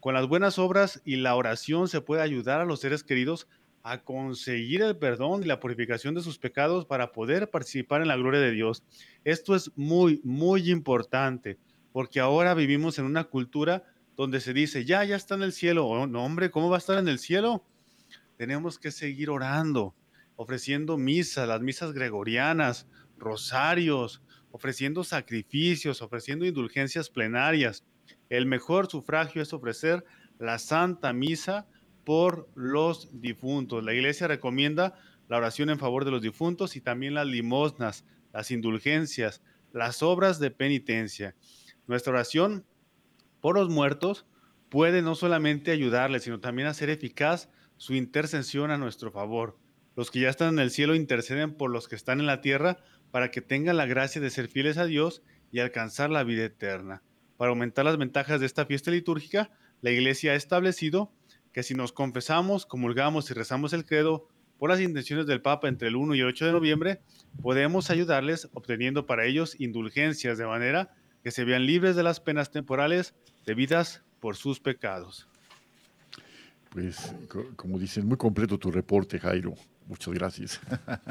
Con 0.00 0.14
las 0.14 0.28
buenas 0.28 0.58
obras 0.58 1.02
y 1.04 1.16
la 1.16 1.34
oración 1.34 1.88
se 1.88 2.00
puede 2.00 2.22
ayudar 2.22 2.60
a 2.60 2.64
los 2.64 2.80
seres 2.80 3.02
queridos 3.02 3.48
a 3.82 4.02
conseguir 4.02 4.82
el 4.82 4.96
perdón 4.96 5.42
y 5.42 5.46
la 5.46 5.60
purificación 5.60 6.14
de 6.14 6.20
sus 6.20 6.38
pecados 6.38 6.84
para 6.84 7.10
poder 7.12 7.50
participar 7.50 8.02
en 8.02 8.08
la 8.08 8.16
gloria 8.16 8.40
de 8.40 8.52
Dios. 8.52 8.84
Esto 9.24 9.54
es 9.54 9.72
muy, 9.76 10.20
muy 10.24 10.70
importante, 10.70 11.58
porque 11.92 12.20
ahora 12.20 12.54
vivimos 12.54 12.98
en 12.98 13.06
una 13.06 13.24
cultura 13.24 13.84
donde 14.16 14.40
se 14.40 14.52
dice, 14.52 14.84
ya, 14.84 15.04
ya 15.04 15.16
está 15.16 15.36
en 15.36 15.42
el 15.42 15.52
cielo. 15.52 15.86
Oh, 15.86 16.06
no, 16.06 16.24
hombre, 16.24 16.50
¿cómo 16.50 16.68
va 16.68 16.76
a 16.76 16.78
estar 16.78 16.98
en 16.98 17.08
el 17.08 17.18
cielo? 17.18 17.64
Tenemos 18.36 18.78
que 18.78 18.90
seguir 18.90 19.30
orando, 19.30 19.94
ofreciendo 20.38 20.96
misas, 20.96 21.48
las 21.48 21.60
misas 21.60 21.92
gregorianas, 21.92 22.86
rosarios, 23.18 24.22
ofreciendo 24.52 25.02
sacrificios, 25.02 26.00
ofreciendo 26.00 26.46
indulgencias 26.46 27.10
plenarias. 27.10 27.84
El 28.28 28.46
mejor 28.46 28.86
sufragio 28.86 29.42
es 29.42 29.52
ofrecer 29.52 30.04
la 30.38 30.60
Santa 30.60 31.12
Misa 31.12 31.66
por 32.04 32.48
los 32.54 33.20
difuntos. 33.20 33.82
La 33.82 33.92
iglesia 33.92 34.28
recomienda 34.28 34.94
la 35.28 35.38
oración 35.38 35.70
en 35.70 35.78
favor 35.80 36.04
de 36.04 36.12
los 36.12 36.22
difuntos 36.22 36.76
y 36.76 36.80
también 36.80 37.14
las 37.14 37.26
limosnas, 37.26 38.04
las 38.32 38.52
indulgencias, 38.52 39.42
las 39.72 40.04
obras 40.04 40.38
de 40.38 40.52
penitencia. 40.52 41.34
Nuestra 41.88 42.12
oración 42.12 42.64
por 43.40 43.56
los 43.56 43.70
muertos 43.70 44.24
puede 44.68 45.02
no 45.02 45.16
solamente 45.16 45.72
ayudarles, 45.72 46.22
sino 46.22 46.38
también 46.38 46.68
hacer 46.68 46.90
eficaz 46.90 47.50
su 47.76 47.94
intercesión 47.94 48.70
a 48.70 48.78
nuestro 48.78 49.10
favor. 49.10 49.58
Los 49.98 50.12
que 50.12 50.20
ya 50.20 50.30
están 50.30 50.50
en 50.50 50.58
el 50.60 50.70
cielo 50.70 50.94
interceden 50.94 51.54
por 51.54 51.72
los 51.72 51.88
que 51.88 51.96
están 51.96 52.20
en 52.20 52.26
la 52.26 52.40
tierra 52.40 52.78
para 53.10 53.32
que 53.32 53.40
tengan 53.40 53.76
la 53.76 53.84
gracia 53.84 54.20
de 54.20 54.30
ser 54.30 54.46
fieles 54.46 54.78
a 54.78 54.84
Dios 54.84 55.24
y 55.50 55.58
alcanzar 55.58 56.08
la 56.08 56.22
vida 56.22 56.44
eterna. 56.44 57.02
Para 57.36 57.50
aumentar 57.50 57.84
las 57.84 57.98
ventajas 57.98 58.38
de 58.38 58.46
esta 58.46 58.64
fiesta 58.64 58.92
litúrgica, 58.92 59.50
la 59.80 59.90
Iglesia 59.90 60.30
ha 60.30 60.34
establecido 60.36 61.10
que 61.52 61.64
si 61.64 61.74
nos 61.74 61.90
confesamos, 61.90 62.64
comulgamos 62.64 63.28
y 63.28 63.34
rezamos 63.34 63.72
el 63.72 63.84
credo 63.84 64.28
por 64.56 64.70
las 64.70 64.80
intenciones 64.80 65.26
del 65.26 65.42
Papa 65.42 65.66
entre 65.66 65.88
el 65.88 65.96
1 65.96 66.14
y 66.14 66.20
el 66.20 66.26
8 66.26 66.46
de 66.46 66.52
noviembre, 66.52 67.00
podemos 67.42 67.90
ayudarles 67.90 68.48
obteniendo 68.52 69.04
para 69.04 69.24
ellos 69.24 69.58
indulgencias 69.58 70.38
de 70.38 70.46
manera 70.46 70.94
que 71.24 71.32
se 71.32 71.42
vean 71.42 71.66
libres 71.66 71.96
de 71.96 72.04
las 72.04 72.20
penas 72.20 72.52
temporales 72.52 73.16
debidas 73.44 74.04
por 74.20 74.36
sus 74.36 74.60
pecados. 74.60 75.26
Pues, 76.70 77.12
como 77.56 77.80
dicen, 77.80 78.06
muy 78.06 78.16
completo 78.16 78.58
tu 78.58 78.70
reporte, 78.70 79.18
Jairo. 79.18 79.56
Muchas 79.88 80.12
gracias. 80.12 80.60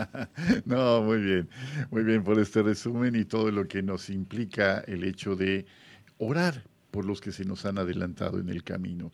no, 0.65 1.01
muy 1.01 1.17
bien, 1.17 1.49
muy 1.89 2.03
bien 2.03 2.23
por 2.23 2.39
este 2.39 2.61
resumen 2.61 3.15
y 3.15 3.25
todo 3.25 3.49
lo 3.51 3.67
que 3.67 3.81
nos 3.81 4.11
implica 4.11 4.79
el 4.81 5.03
hecho 5.03 5.35
de 5.35 5.65
orar 6.19 6.63
por 6.91 7.03
los 7.03 7.19
que 7.19 7.31
se 7.31 7.43
nos 7.43 7.65
han 7.65 7.79
adelantado 7.79 8.39
en 8.39 8.49
el 8.49 8.63
camino. 8.63 9.11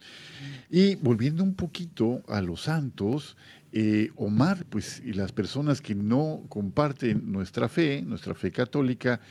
Y 0.70 0.95
volviendo 0.95 1.43
un 1.43 1.55
poquito 1.55 2.24
a 2.28 2.41
los 2.41 2.64
santos, 2.64 3.38
eh, 3.72 4.11
Omar, 4.18 4.66
pues, 4.70 5.01
y 5.03 5.14
las 5.14 5.32
personas 5.32 5.82
que 5.82 5.95
no 5.95 6.43
comparten 6.49 7.32
nuestra 7.32 7.70
fe, 7.70 8.01
nuestra 8.01 8.36
fe 8.36 8.51
católica, 8.51 9.22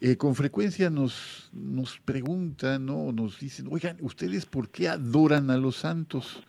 eh, 0.00 0.16
con 0.16 0.36
frecuencia 0.36 0.88
nos, 0.88 1.50
nos 1.52 1.98
preguntan, 1.98 2.86
¿no? 2.86 3.12
nos 3.12 3.40
dicen, 3.40 3.66
oigan, 3.70 3.96
¿ustedes 4.00 4.46
por 4.46 4.70
qué 4.70 4.88
adoran 4.88 5.50
a 5.50 5.56
los 5.56 5.76
santos? 5.76 6.42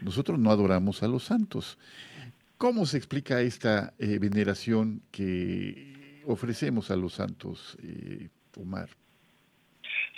Nosotros 0.00 0.38
no 0.38 0.50
adoramos 0.50 1.02
a 1.02 1.08
los 1.08 1.24
santos. 1.24 1.76
¿Cómo 2.62 2.86
se 2.86 2.96
explica 2.96 3.40
esta 3.40 3.92
eh, 3.98 4.20
veneración 4.20 5.02
que 5.10 6.22
ofrecemos 6.26 6.92
a 6.92 6.96
los 6.96 7.14
santos, 7.14 7.76
Omar? 8.56 8.88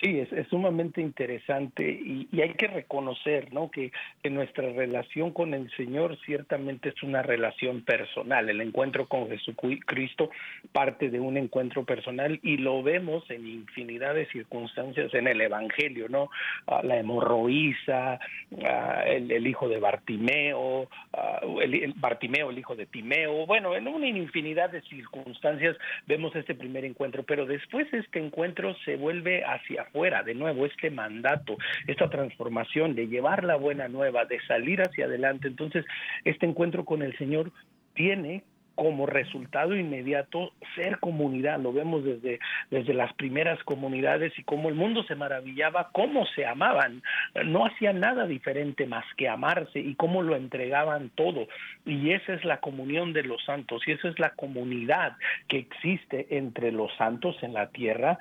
Sí, 0.01 0.19
es, 0.19 0.49
sumamente 0.49 1.01
interesante 1.01 1.89
y, 1.89 2.29
hay 2.41 2.55
que 2.55 2.67
reconocer 2.67 3.53
¿no? 3.53 3.71
que, 3.71 3.93
nuestra 4.29 4.69
relación 4.73 5.33
con 5.33 5.55
el 5.55 5.71
Señor 5.77 6.19
ciertamente 6.27 6.89
es 6.89 7.03
una 7.03 7.23
relación 7.23 7.83
personal. 7.83 8.51
El 8.51 8.61
encuentro 8.61 9.07
con 9.07 9.29
Jesucristo 9.29 10.31
parte 10.73 11.11
de 11.11 11.21
un 11.21 11.37
encuentro 11.37 11.85
personal 11.85 12.41
y 12.43 12.57
lo 12.57 12.83
vemos 12.83 13.31
en 13.31 13.47
infinidad 13.47 14.15
de 14.15 14.27
circunstancias 14.27 15.15
en 15.15 15.29
el 15.29 15.41
Evangelio, 15.41 16.09
¿no? 16.09 16.31
Ah, 16.67 16.81
la 16.83 16.99
hemorroísa, 16.99 18.19
ah, 18.65 19.05
el, 19.07 19.47
hijo 19.47 19.69
de 19.69 19.79
Bartimeo, 19.79 20.89
ah, 21.13 21.41
el, 21.63 21.93
Bartimeo, 21.97 22.51
el 22.51 22.59
hijo 22.59 22.75
de 22.75 22.87
Timeo. 22.87 23.47
Bueno, 23.47 23.77
en 23.77 23.87
una 23.87 24.09
infinidad 24.09 24.71
de 24.71 24.83
circunstancias 24.83 25.77
vemos 26.07 26.35
este 26.35 26.55
primer 26.55 26.85
encuentro, 26.85 27.23
pero 27.23 27.47
después 27.47 27.87
este 27.93 28.19
encuentro 28.19 28.75
se 28.85 28.97
vuelve 28.97 29.45
hacia 29.45 29.84
afuera, 29.85 30.23
de 30.23 30.35
nuevo, 30.35 30.67
este 30.67 30.91
mandato, 30.91 31.57
esta 31.87 32.11
transformación 32.11 32.95
de 32.95 33.09
llevar 33.09 33.45
la 33.45 33.57
buena 33.57 33.89
nueva, 33.89 34.25
de 34.25 34.41
salir 34.47 34.83
hacia 34.83 35.07
adelante. 35.07 35.49
Entonces, 35.49 35.85
este 36.25 36.47
encuentro 36.47 36.85
con 36.85 37.03
el 37.03 37.17
Señor 37.19 37.53
tiene 37.95 38.43
como 38.75 39.07
resultado 39.07 39.77
inmediato 39.77 40.53
ser 40.75 40.99
comunidad. 40.99 41.61
Lo 41.61 41.73
vemos 41.73 42.05
desde, 42.05 42.41
desde 42.71 42.95
las 42.95 43.13
primeras 43.15 43.63
comunidades 43.65 44.33
y 44.39 44.43
cómo 44.43 44.69
el 44.69 44.75
mundo 44.75 45.05
se 45.05 45.15
maravillaba, 45.15 45.91
cómo 45.93 46.27
se 46.35 46.45
amaban. 46.47 47.03
No 47.45 47.67
hacían 47.67 48.01
nada 48.01 48.27
diferente 48.27 48.87
más 48.87 49.05
que 49.17 49.29
amarse 49.29 49.79
y 49.79 49.95
cómo 49.95 50.23
lo 50.23 50.37
entregaban 50.37 51.11
todo. 51.15 51.47
Y 51.87 52.11
esa 52.11 52.35
es 52.35 52.45
la 52.45 52.59
comunión 52.59 53.13
de 53.13 53.23
los 53.23 53.45
santos 53.45 53.83
y 53.87 53.93
esa 53.93 54.09
es 54.09 54.19
la 54.19 54.31
comunidad 54.31 55.17
que 55.49 55.59
existe 55.59 56.37
entre 56.37 56.73
los 56.73 56.93
santos 56.97 57.37
en 57.43 57.55
la 57.55 57.69
tierra 57.69 58.19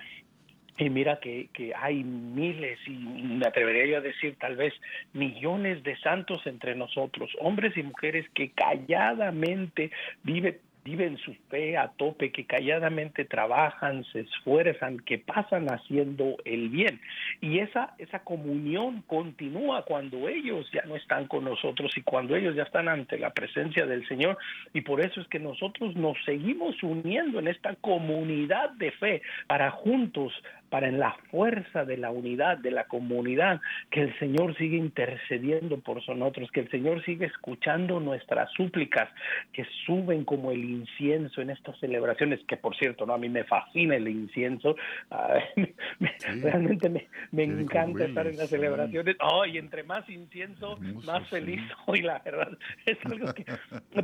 y 0.77 0.89
mira 0.89 1.19
que, 1.19 1.49
que, 1.53 1.73
hay 1.75 2.03
miles, 2.03 2.79
y 2.87 2.91
me 2.91 3.47
atrevería 3.47 3.85
yo 3.85 3.97
a 3.97 4.01
decir 4.01 4.35
tal 4.39 4.55
vez 4.55 4.73
millones 5.13 5.83
de 5.83 5.95
santos 5.97 6.45
entre 6.45 6.75
nosotros, 6.75 7.31
hombres 7.39 7.77
y 7.77 7.83
mujeres 7.83 8.25
que 8.33 8.51
calladamente 8.51 9.91
viven 10.23 10.57
viven 10.83 11.17
su 11.17 11.33
fe 11.49 11.77
a 11.77 11.89
tope, 11.89 12.31
que 12.31 12.45
calladamente 12.45 13.25
trabajan, 13.25 14.03
se 14.05 14.21
esfuerzan, 14.21 14.99
que 14.99 15.17
pasan 15.17 15.67
haciendo 15.67 16.37
el 16.45 16.69
bien. 16.69 16.99
Y 17.41 17.59
esa, 17.59 17.93
esa 17.97 18.19
comunión 18.19 19.03
continúa 19.07 19.85
cuando 19.85 20.27
ellos 20.27 20.69
ya 20.73 20.83
no 20.85 20.95
están 20.95 21.27
con 21.27 21.45
nosotros 21.45 21.91
y 21.97 22.01
cuando 22.01 22.35
ellos 22.35 22.55
ya 22.55 22.63
están 22.63 22.87
ante 22.87 23.17
la 23.17 23.31
presencia 23.31 23.85
del 23.85 24.07
Señor. 24.07 24.37
Y 24.73 24.81
por 24.81 25.01
eso 25.01 25.21
es 25.21 25.27
que 25.27 25.39
nosotros 25.39 25.95
nos 25.95 26.17
seguimos 26.25 26.81
uniendo 26.83 27.39
en 27.39 27.47
esta 27.47 27.75
comunidad 27.75 28.71
de 28.71 28.91
fe 28.91 29.21
para 29.47 29.71
juntos 29.71 30.33
para 30.73 30.87
en 30.87 30.97
la 30.97 31.15
fuerza 31.29 31.85
de 31.85 31.97
la 31.97 32.09
unidad 32.09 32.57
de 32.57 32.71
la 32.71 32.85
comunidad, 32.85 33.61
que 33.91 34.01
el 34.01 34.17
Señor 34.17 34.57
siga 34.57 34.75
intercediendo 34.75 35.79
por 35.79 35.97
nosotros, 35.97 36.49
que 36.51 36.61
el 36.61 36.71
Señor 36.71 37.05
siga 37.05 37.27
escuchando 37.27 37.99
nuestras 37.99 38.51
súplicas 38.53 39.07
que 39.51 39.67
suben 39.85 40.25
como 40.25 40.51
el 40.51 40.63
incienso 40.73 41.41
en 41.41 41.49
estas 41.49 41.77
celebraciones, 41.79 42.39
que 42.47 42.57
por 42.57 42.75
cierto, 42.75 43.05
no 43.05 43.13
a 43.13 43.17
mí 43.17 43.29
me 43.29 43.43
fascina 43.43 43.95
el 43.95 44.07
incienso, 44.07 44.75
ah, 45.11 45.39
realmente 46.41 46.89
me, 46.89 47.07
me 47.31 47.43
encanta 47.43 48.05
estar 48.05 48.27
en 48.27 48.37
las 48.37 48.49
celebraciones. 48.49 49.15
Oh, 49.21 49.45
y 49.45 49.57
entre 49.57 49.83
más 49.83 50.07
incienso, 50.09 50.77
más 51.05 51.27
feliz 51.29 51.61
soy, 51.85 52.01
la 52.01 52.19
verdad. 52.19 52.49
Es 52.85 52.97
algo 53.05 53.33
que, 53.33 53.45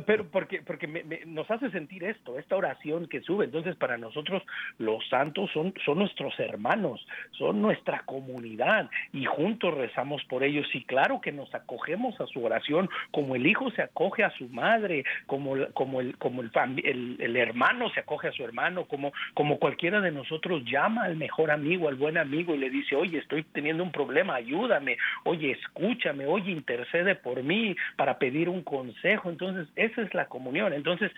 pero 0.06 0.30
porque, 0.30 0.62
porque 0.62 0.86
nos 1.26 1.50
hace 1.50 1.70
sentir 1.70 2.04
esto, 2.04 2.38
esta 2.38 2.56
oración 2.56 3.06
que 3.06 3.20
sube. 3.20 3.44
Entonces, 3.44 3.76
para 3.76 3.98
nosotros, 3.98 4.42
los 4.78 5.06
santos 5.08 5.50
son, 5.52 5.74
son 5.84 5.98
nuestros 5.98 6.38
hermanos, 6.38 7.06
son 7.32 7.60
nuestra 7.60 8.02
comunidad 8.06 8.90
y 9.12 9.24
juntos 9.24 9.74
rezamos 9.74 10.24
por 10.24 10.42
ellos. 10.42 10.66
Y 10.74 10.84
claro 10.84 11.20
que 11.20 11.32
nos 11.32 11.54
acogemos 11.54 12.20
a 12.20 12.26
su 12.26 12.44
oración, 12.44 12.88
como 13.10 13.36
el 13.36 13.46
hijo 13.46 13.70
se 13.72 13.82
acoge 13.82 14.24
a 14.24 14.30
su 14.30 14.48
madre, 14.48 15.04
como, 15.26 15.56
como, 15.74 16.00
el, 16.00 16.16
como 16.18 16.42
el, 16.42 16.50
el, 16.64 17.16
el 17.18 17.36
hermano 17.36 17.90
se 17.90 18.00
acoge 18.00 18.28
a 18.28 18.32
su 18.32 18.44
hermano, 18.44 18.84
como, 18.84 19.12
como 19.34 19.58
cualquiera 19.58 20.00
de 20.00 20.12
nosotros 20.12 20.62
llama 20.64 21.04
al 21.04 21.16
mejor 21.16 21.50
amigo, 21.50 21.88
al 21.88 21.96
buen 21.96 22.18
amigo 22.18 22.54
y 22.54 22.58
le 22.58 22.70
dice, 22.70 22.96
oye, 22.96 23.18
estoy 23.18 23.42
teniendo 23.44 23.82
un 23.82 23.92
problema, 23.92 24.34
ayúdame, 24.34 24.96
oye, 25.24 25.52
escúchame, 25.52 26.26
oye, 26.26 26.50
intercede 26.50 27.14
por 27.14 27.42
mí 27.42 27.76
para 27.96 28.18
pedir 28.18 28.48
un 28.48 28.62
consejo. 28.62 29.30
Entonces, 29.30 29.68
esa 29.76 30.02
es 30.02 30.14
la 30.14 30.26
comunión. 30.26 30.72
Entonces, 30.72 31.10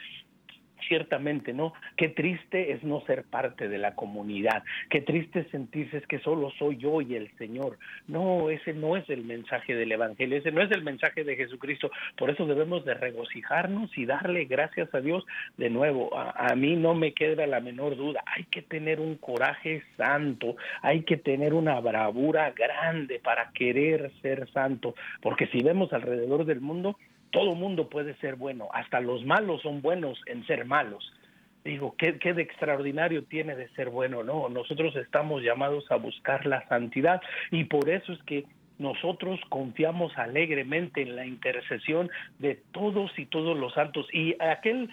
ciertamente, 0.92 1.54
¿no? 1.54 1.72
Qué 1.96 2.10
triste 2.10 2.72
es 2.72 2.84
no 2.84 3.00
ser 3.06 3.24
parte 3.24 3.66
de 3.70 3.78
la 3.78 3.94
comunidad, 3.94 4.62
qué 4.90 5.00
triste 5.00 5.40
es 5.40 5.48
sentirse 5.48 5.96
es 5.96 6.06
que 6.06 6.18
solo 6.18 6.50
soy 6.58 6.76
yo 6.76 7.00
y 7.00 7.14
el 7.14 7.30
Señor. 7.38 7.78
No, 8.08 8.50
ese 8.50 8.74
no 8.74 8.98
es 8.98 9.08
el 9.08 9.24
mensaje 9.24 9.74
del 9.74 9.90
Evangelio, 9.90 10.36
ese 10.36 10.52
no 10.52 10.60
es 10.60 10.70
el 10.70 10.82
mensaje 10.82 11.24
de 11.24 11.34
Jesucristo. 11.36 11.90
Por 12.18 12.28
eso 12.28 12.44
debemos 12.44 12.84
de 12.84 12.92
regocijarnos 12.92 13.96
y 13.96 14.04
darle 14.04 14.44
gracias 14.44 14.94
a 14.94 15.00
Dios 15.00 15.24
de 15.56 15.70
nuevo. 15.70 16.14
A, 16.14 16.52
a 16.52 16.56
mí 16.56 16.76
no 16.76 16.94
me 16.94 17.14
queda 17.14 17.46
la 17.46 17.60
menor 17.60 17.96
duda, 17.96 18.22
hay 18.26 18.44
que 18.44 18.60
tener 18.60 19.00
un 19.00 19.16
coraje 19.16 19.82
santo, 19.96 20.56
hay 20.82 21.04
que 21.04 21.16
tener 21.16 21.54
una 21.54 21.80
bravura 21.80 22.50
grande 22.50 23.18
para 23.18 23.50
querer 23.52 24.12
ser 24.20 24.46
santo, 24.50 24.94
porque 25.22 25.46
si 25.46 25.62
vemos 25.62 25.90
alrededor 25.94 26.44
del 26.44 26.60
mundo, 26.60 26.98
todo 27.32 27.54
mundo 27.56 27.88
puede 27.88 28.14
ser 28.16 28.36
bueno, 28.36 28.68
hasta 28.72 29.00
los 29.00 29.24
malos 29.24 29.62
son 29.62 29.82
buenos 29.82 30.20
en 30.26 30.46
ser 30.46 30.64
malos. 30.64 31.12
Digo, 31.64 31.94
¿qué, 31.96 32.18
¿qué, 32.18 32.34
de 32.34 32.42
extraordinario 32.42 33.24
tiene 33.24 33.56
de 33.56 33.68
ser 33.70 33.88
bueno? 33.88 34.22
No, 34.22 34.48
nosotros 34.48 34.94
estamos 34.96 35.42
llamados 35.42 35.90
a 35.90 35.96
buscar 35.96 36.44
la 36.46 36.66
santidad 36.68 37.20
y 37.50 37.64
por 37.64 37.88
eso 37.88 38.12
es 38.12 38.22
que 38.24 38.44
nosotros 38.78 39.40
confiamos 39.48 40.16
alegremente 40.18 41.02
en 41.02 41.16
la 41.16 41.24
intercesión 41.24 42.10
de 42.38 42.60
todos 42.72 43.16
y 43.16 43.26
todos 43.26 43.56
los 43.56 43.72
santos. 43.74 44.06
Y 44.12 44.34
aquel 44.40 44.90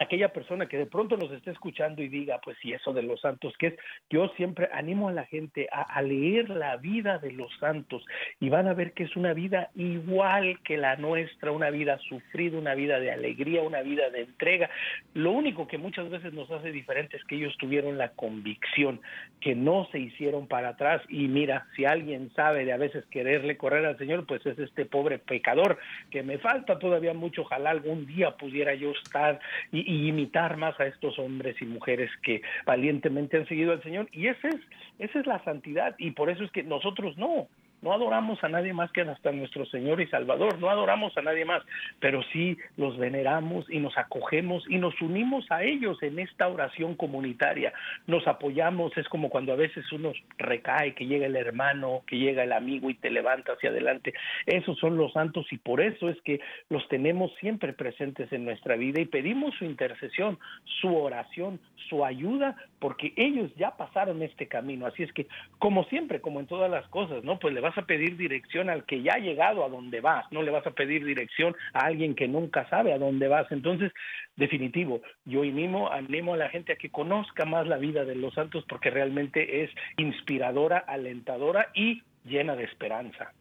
aquella 0.00 0.32
persona 0.32 0.66
que 0.66 0.78
de 0.78 0.86
pronto 0.86 1.16
nos 1.18 1.30
esté 1.30 1.50
escuchando 1.50 2.02
y 2.02 2.08
diga, 2.08 2.40
pues 2.42 2.56
sí, 2.62 2.72
eso 2.72 2.94
de 2.94 3.02
los 3.02 3.20
santos, 3.20 3.54
que 3.58 3.68
es, 3.68 3.74
yo 4.08 4.28
siempre 4.36 4.68
animo 4.72 5.10
a 5.10 5.12
la 5.12 5.26
gente 5.26 5.68
a, 5.70 6.00
leer 6.00 6.48
la 6.48 6.78
vida 6.78 7.18
de 7.18 7.32
los 7.32 7.52
santos 7.58 8.02
y 8.40 8.48
van 8.48 8.66
a 8.66 8.72
ver 8.72 8.94
que 8.94 9.04
es 9.04 9.14
una 9.14 9.34
vida 9.34 9.68
igual 9.74 10.58
que 10.64 10.78
la 10.78 10.96
nuestra, 10.96 11.52
una 11.52 11.68
vida 11.68 11.98
sufrida, 12.08 12.56
una 12.56 12.74
vida 12.74 12.98
de 12.98 13.10
alegría, 13.12 13.60
una 13.60 13.82
vida 13.82 14.08
de 14.08 14.22
entrega. 14.22 14.70
Lo 15.12 15.32
único 15.32 15.68
que 15.68 15.76
muchas 15.76 16.08
veces 16.08 16.32
nos 16.32 16.50
hace 16.50 16.72
diferente 16.72 17.18
es 17.18 17.24
que 17.24 17.36
ellos 17.36 17.54
tuvieron 17.58 17.98
la 17.98 18.12
convicción, 18.12 19.02
que 19.42 19.54
no 19.54 19.86
se 19.92 19.98
hicieron 19.98 20.46
para 20.46 20.70
atrás 20.70 21.02
y 21.10 21.28
mira, 21.28 21.66
si 21.76 21.84
alguien 21.84 22.32
sabe 22.34 22.64
de 22.64 22.72
a 22.72 22.78
veces 22.78 23.04
quererle 23.10 23.58
correr 23.58 23.84
al 23.84 23.98
Señor, 23.98 24.24
pues 24.26 24.44
es 24.46 24.58
este 24.58 24.86
pobre 24.86 25.18
pecador 25.18 25.78
que 26.10 26.22
me 26.22 26.38
falta 26.38 26.78
todavía 26.78 27.12
mucho, 27.12 27.42
ojalá 27.42 27.70
algún 27.70 28.06
día 28.06 28.30
pudiera 28.38 28.74
yo 28.74 28.92
estar 28.92 29.38
y, 29.70 29.89
y 29.90 30.06
imitar 30.06 30.56
más 30.56 30.78
a 30.78 30.86
estos 30.86 31.18
hombres 31.18 31.60
y 31.60 31.64
mujeres 31.64 32.10
que 32.22 32.42
valientemente 32.64 33.36
han 33.36 33.48
seguido 33.48 33.72
al 33.72 33.82
Señor. 33.82 34.08
Y 34.12 34.28
esa 34.28 34.48
es, 34.48 34.60
esa 35.00 35.18
es 35.18 35.26
la 35.26 35.42
santidad. 35.42 35.96
Y 35.98 36.12
por 36.12 36.30
eso 36.30 36.44
es 36.44 36.52
que 36.52 36.62
nosotros 36.62 37.18
no. 37.18 37.48
No 37.82 37.92
adoramos 37.92 38.42
a 38.44 38.48
nadie 38.48 38.72
más 38.72 38.92
que 38.92 39.00
hasta 39.00 39.32
nuestro 39.32 39.64
Señor 39.66 40.00
y 40.00 40.06
Salvador, 40.08 40.58
no 40.58 40.68
adoramos 40.68 41.16
a 41.16 41.22
nadie 41.22 41.44
más, 41.44 41.62
pero 41.98 42.22
sí 42.32 42.58
los 42.76 42.98
veneramos 42.98 43.66
y 43.70 43.78
nos 43.78 43.96
acogemos 43.96 44.64
y 44.68 44.78
nos 44.78 45.00
unimos 45.00 45.46
a 45.50 45.62
ellos 45.62 46.02
en 46.02 46.18
esta 46.18 46.48
oración 46.48 46.94
comunitaria. 46.94 47.72
Nos 48.06 48.26
apoyamos, 48.26 48.96
es 48.96 49.08
como 49.08 49.30
cuando 49.30 49.52
a 49.52 49.56
veces 49.56 49.90
uno 49.92 50.12
recae, 50.38 50.94
que 50.94 51.06
llega 51.06 51.26
el 51.26 51.36
hermano, 51.36 52.02
que 52.06 52.18
llega 52.18 52.44
el 52.44 52.52
amigo 52.52 52.90
y 52.90 52.94
te 52.94 53.10
levanta 53.10 53.52
hacia 53.52 53.70
adelante. 53.70 54.12
Esos 54.46 54.78
son 54.78 54.96
los 54.96 55.12
santos 55.12 55.46
y 55.50 55.58
por 55.58 55.80
eso 55.80 56.08
es 56.08 56.20
que 56.22 56.40
los 56.68 56.86
tenemos 56.88 57.32
siempre 57.40 57.72
presentes 57.72 58.32
en 58.32 58.44
nuestra 58.44 58.76
vida 58.76 59.00
y 59.00 59.06
pedimos 59.06 59.54
su 59.56 59.64
intercesión, 59.64 60.38
su 60.80 60.94
oración, 60.96 61.58
su 61.88 62.04
ayuda, 62.04 62.56
porque 62.80 63.12
ellos 63.16 63.50
ya 63.56 63.76
pasaron 63.76 64.22
este 64.22 64.48
camino. 64.48 64.86
Así 64.86 65.02
es 65.02 65.12
que, 65.12 65.26
como 65.58 65.84
siempre, 65.84 66.20
como 66.20 66.40
en 66.40 66.46
todas 66.46 66.70
las 66.70 66.86
cosas, 66.88 67.24
¿no? 67.24 67.38
Pues 67.38 67.54
le 67.54 67.60
va 67.60 67.70
vas 67.70 67.78
a 67.78 67.86
pedir 67.86 68.16
dirección 68.16 68.68
al 68.68 68.84
que 68.84 69.00
ya 69.00 69.14
ha 69.14 69.18
llegado 69.18 69.64
a 69.64 69.68
donde 69.68 70.00
vas, 70.00 70.26
no 70.32 70.42
le 70.42 70.50
vas 70.50 70.66
a 70.66 70.72
pedir 70.72 71.04
dirección 71.04 71.54
a 71.72 71.86
alguien 71.86 72.16
que 72.16 72.26
nunca 72.26 72.68
sabe 72.68 72.92
a 72.92 72.98
dónde 72.98 73.28
vas. 73.28 73.46
Entonces, 73.52 73.92
definitivo, 74.34 75.02
yo 75.24 75.42
animo, 75.42 75.88
animo 75.92 76.34
a 76.34 76.36
la 76.36 76.48
gente 76.48 76.72
a 76.72 76.76
que 76.76 76.90
conozca 76.90 77.44
más 77.44 77.68
la 77.68 77.76
vida 77.76 78.04
de 78.04 78.16
los 78.16 78.34
santos 78.34 78.64
porque 78.68 78.90
realmente 78.90 79.62
es 79.62 79.70
inspiradora, 79.98 80.78
alentadora 80.78 81.68
y 81.74 82.02
llena 82.24 82.56
de 82.56 82.64
esperanza. 82.64 83.32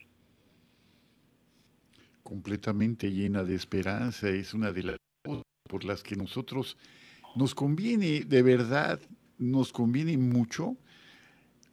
Completamente 2.22 3.10
llena 3.10 3.44
de 3.44 3.56
esperanza, 3.56 4.30
es 4.30 4.54
una 4.54 4.72
de 4.72 4.84
las 4.84 4.98
cosas 5.26 5.44
por 5.68 5.84
las 5.86 6.04
que 6.04 6.16
nosotros 6.16 6.78
nos 7.36 7.56
conviene, 7.56 8.22
de 8.26 8.44
verdad, 8.44 9.00
nos 9.40 9.74
conviene 9.74 10.18
mucho 10.18 10.78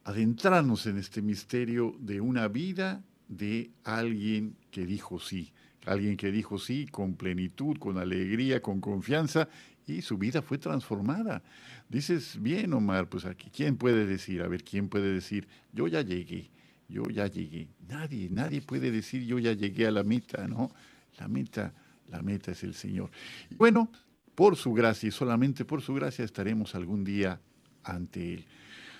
adentrarnos 0.03 0.85
en 0.87 0.97
este 0.97 1.21
misterio 1.21 1.95
de 1.99 2.21
una 2.21 2.47
vida 2.47 3.03
de 3.27 3.71
alguien 3.83 4.55
que 4.71 4.85
dijo 4.85 5.19
sí, 5.19 5.51
alguien 5.85 6.15
que 6.15 6.31
dijo 6.31 6.57
sí 6.57 6.87
con 6.89 7.15
plenitud, 7.15 7.77
con 7.77 7.97
alegría, 7.97 8.61
con 8.61 8.79
confianza, 8.79 9.49
y 9.85 10.01
su 10.01 10.17
vida 10.17 10.41
fue 10.41 10.57
transformada. 10.57 11.43
Dices, 11.89 12.41
bien, 12.41 12.73
Omar, 12.73 13.07
pues 13.07 13.25
aquí, 13.25 13.49
¿quién 13.49 13.77
puede 13.77 14.05
decir? 14.05 14.41
A 14.41 14.47
ver, 14.47 14.63
¿quién 14.63 14.89
puede 14.89 15.13
decir, 15.13 15.47
yo 15.71 15.87
ya 15.87 16.01
llegué, 16.01 16.49
yo 16.89 17.03
ya 17.03 17.27
llegué? 17.27 17.69
Nadie, 17.87 18.29
nadie 18.29 18.61
puede 18.61 18.91
decir, 18.91 19.23
yo 19.25 19.39
ya 19.39 19.53
llegué 19.53 19.87
a 19.87 19.91
la 19.91 20.03
meta, 20.03 20.47
¿no? 20.47 20.71
La 21.19 21.27
meta, 21.27 21.73
la 22.09 22.21
meta 22.21 22.51
es 22.51 22.63
el 22.63 22.73
Señor. 22.73 23.11
bueno, 23.57 23.89
por 24.35 24.55
su 24.55 24.71
gracia 24.71 25.07
y 25.07 25.11
solamente 25.11 25.65
por 25.65 25.81
su 25.81 25.95
gracia 25.95 26.23
estaremos 26.23 26.75
algún 26.75 27.03
día 27.03 27.41
ante 27.89 28.33
Él. 28.33 28.45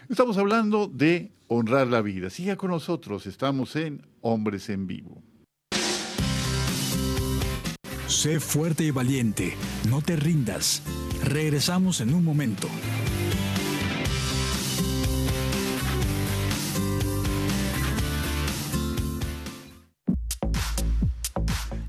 Estamos 0.09 0.37
hablando 0.37 0.87
de 0.87 1.31
honrar 1.47 1.87
la 1.87 2.01
vida. 2.01 2.29
Siga 2.29 2.55
con 2.55 2.71
nosotros, 2.71 3.25
estamos 3.25 3.75
en 3.75 4.05
Hombres 4.21 4.69
en 4.69 4.87
Vivo. 4.87 5.21
Sé 8.07 8.39
fuerte 8.39 8.85
y 8.85 8.91
valiente, 8.91 9.55
no 9.89 10.01
te 10.01 10.15
rindas. 10.15 10.81
Regresamos 11.23 11.99
en 12.01 12.13
un 12.13 12.23
momento. 12.23 12.69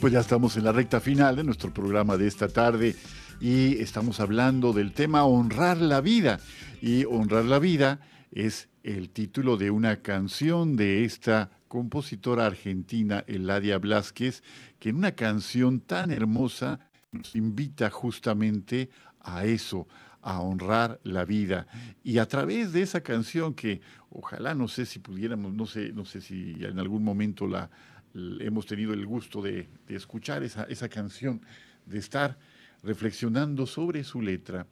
Pues 0.00 0.14
ya 0.14 0.20
estamos 0.20 0.56
en 0.56 0.64
la 0.64 0.72
recta 0.72 0.98
final 0.98 1.36
de 1.36 1.44
nuestro 1.44 1.74
programa 1.74 2.16
de 2.16 2.26
esta 2.26 2.48
tarde 2.48 2.96
y 3.38 3.78
estamos 3.82 4.18
hablando 4.18 4.72
del 4.72 4.92
tema 4.92 5.24
honrar 5.24 5.76
la 5.76 6.00
vida. 6.00 6.40
Y 6.80 7.04
honrar 7.04 7.44
la 7.44 7.58
vida 7.58 8.00
es 8.30 8.70
el 8.82 9.10
título 9.10 9.58
de 9.58 9.70
una 9.70 9.96
canción 9.96 10.76
de 10.76 11.04
esta 11.04 11.50
compositora 11.68 12.46
argentina, 12.46 13.24
Eladia 13.26 13.76
Blasquez, 13.76 14.42
que 14.78 14.88
en 14.88 14.96
una 14.96 15.12
canción 15.12 15.80
tan 15.80 16.10
hermosa 16.10 16.80
nos 17.12 17.36
invita 17.36 17.90
justamente 17.90 18.88
a 19.20 19.44
eso, 19.44 19.86
a 20.22 20.40
honrar 20.40 20.98
la 21.02 21.26
vida. 21.26 21.66
Y 22.02 22.18
a 22.18 22.26
través 22.26 22.72
de 22.72 22.80
esa 22.80 23.02
canción 23.02 23.52
que 23.52 23.82
ojalá 24.08 24.54
no 24.54 24.66
sé 24.66 24.86
si 24.86 24.98
pudiéramos, 24.98 25.52
no 25.52 25.66
sé, 25.66 25.92
no 25.92 26.06
sé 26.06 26.22
si 26.22 26.56
en 26.60 26.78
algún 26.78 27.04
momento 27.04 27.46
la, 27.46 27.70
hemos 28.14 28.66
tenido 28.66 28.92
el 28.92 29.06
gusto 29.06 29.42
de, 29.42 29.68
escuchar 29.88 30.42
esa, 30.42 30.88
canción, 30.88 31.40
de 31.86 31.98
estar 31.98 32.38
reflexionando 32.82 33.66
sobre 33.66 34.04
su 34.04 34.22
letra, 34.22 34.66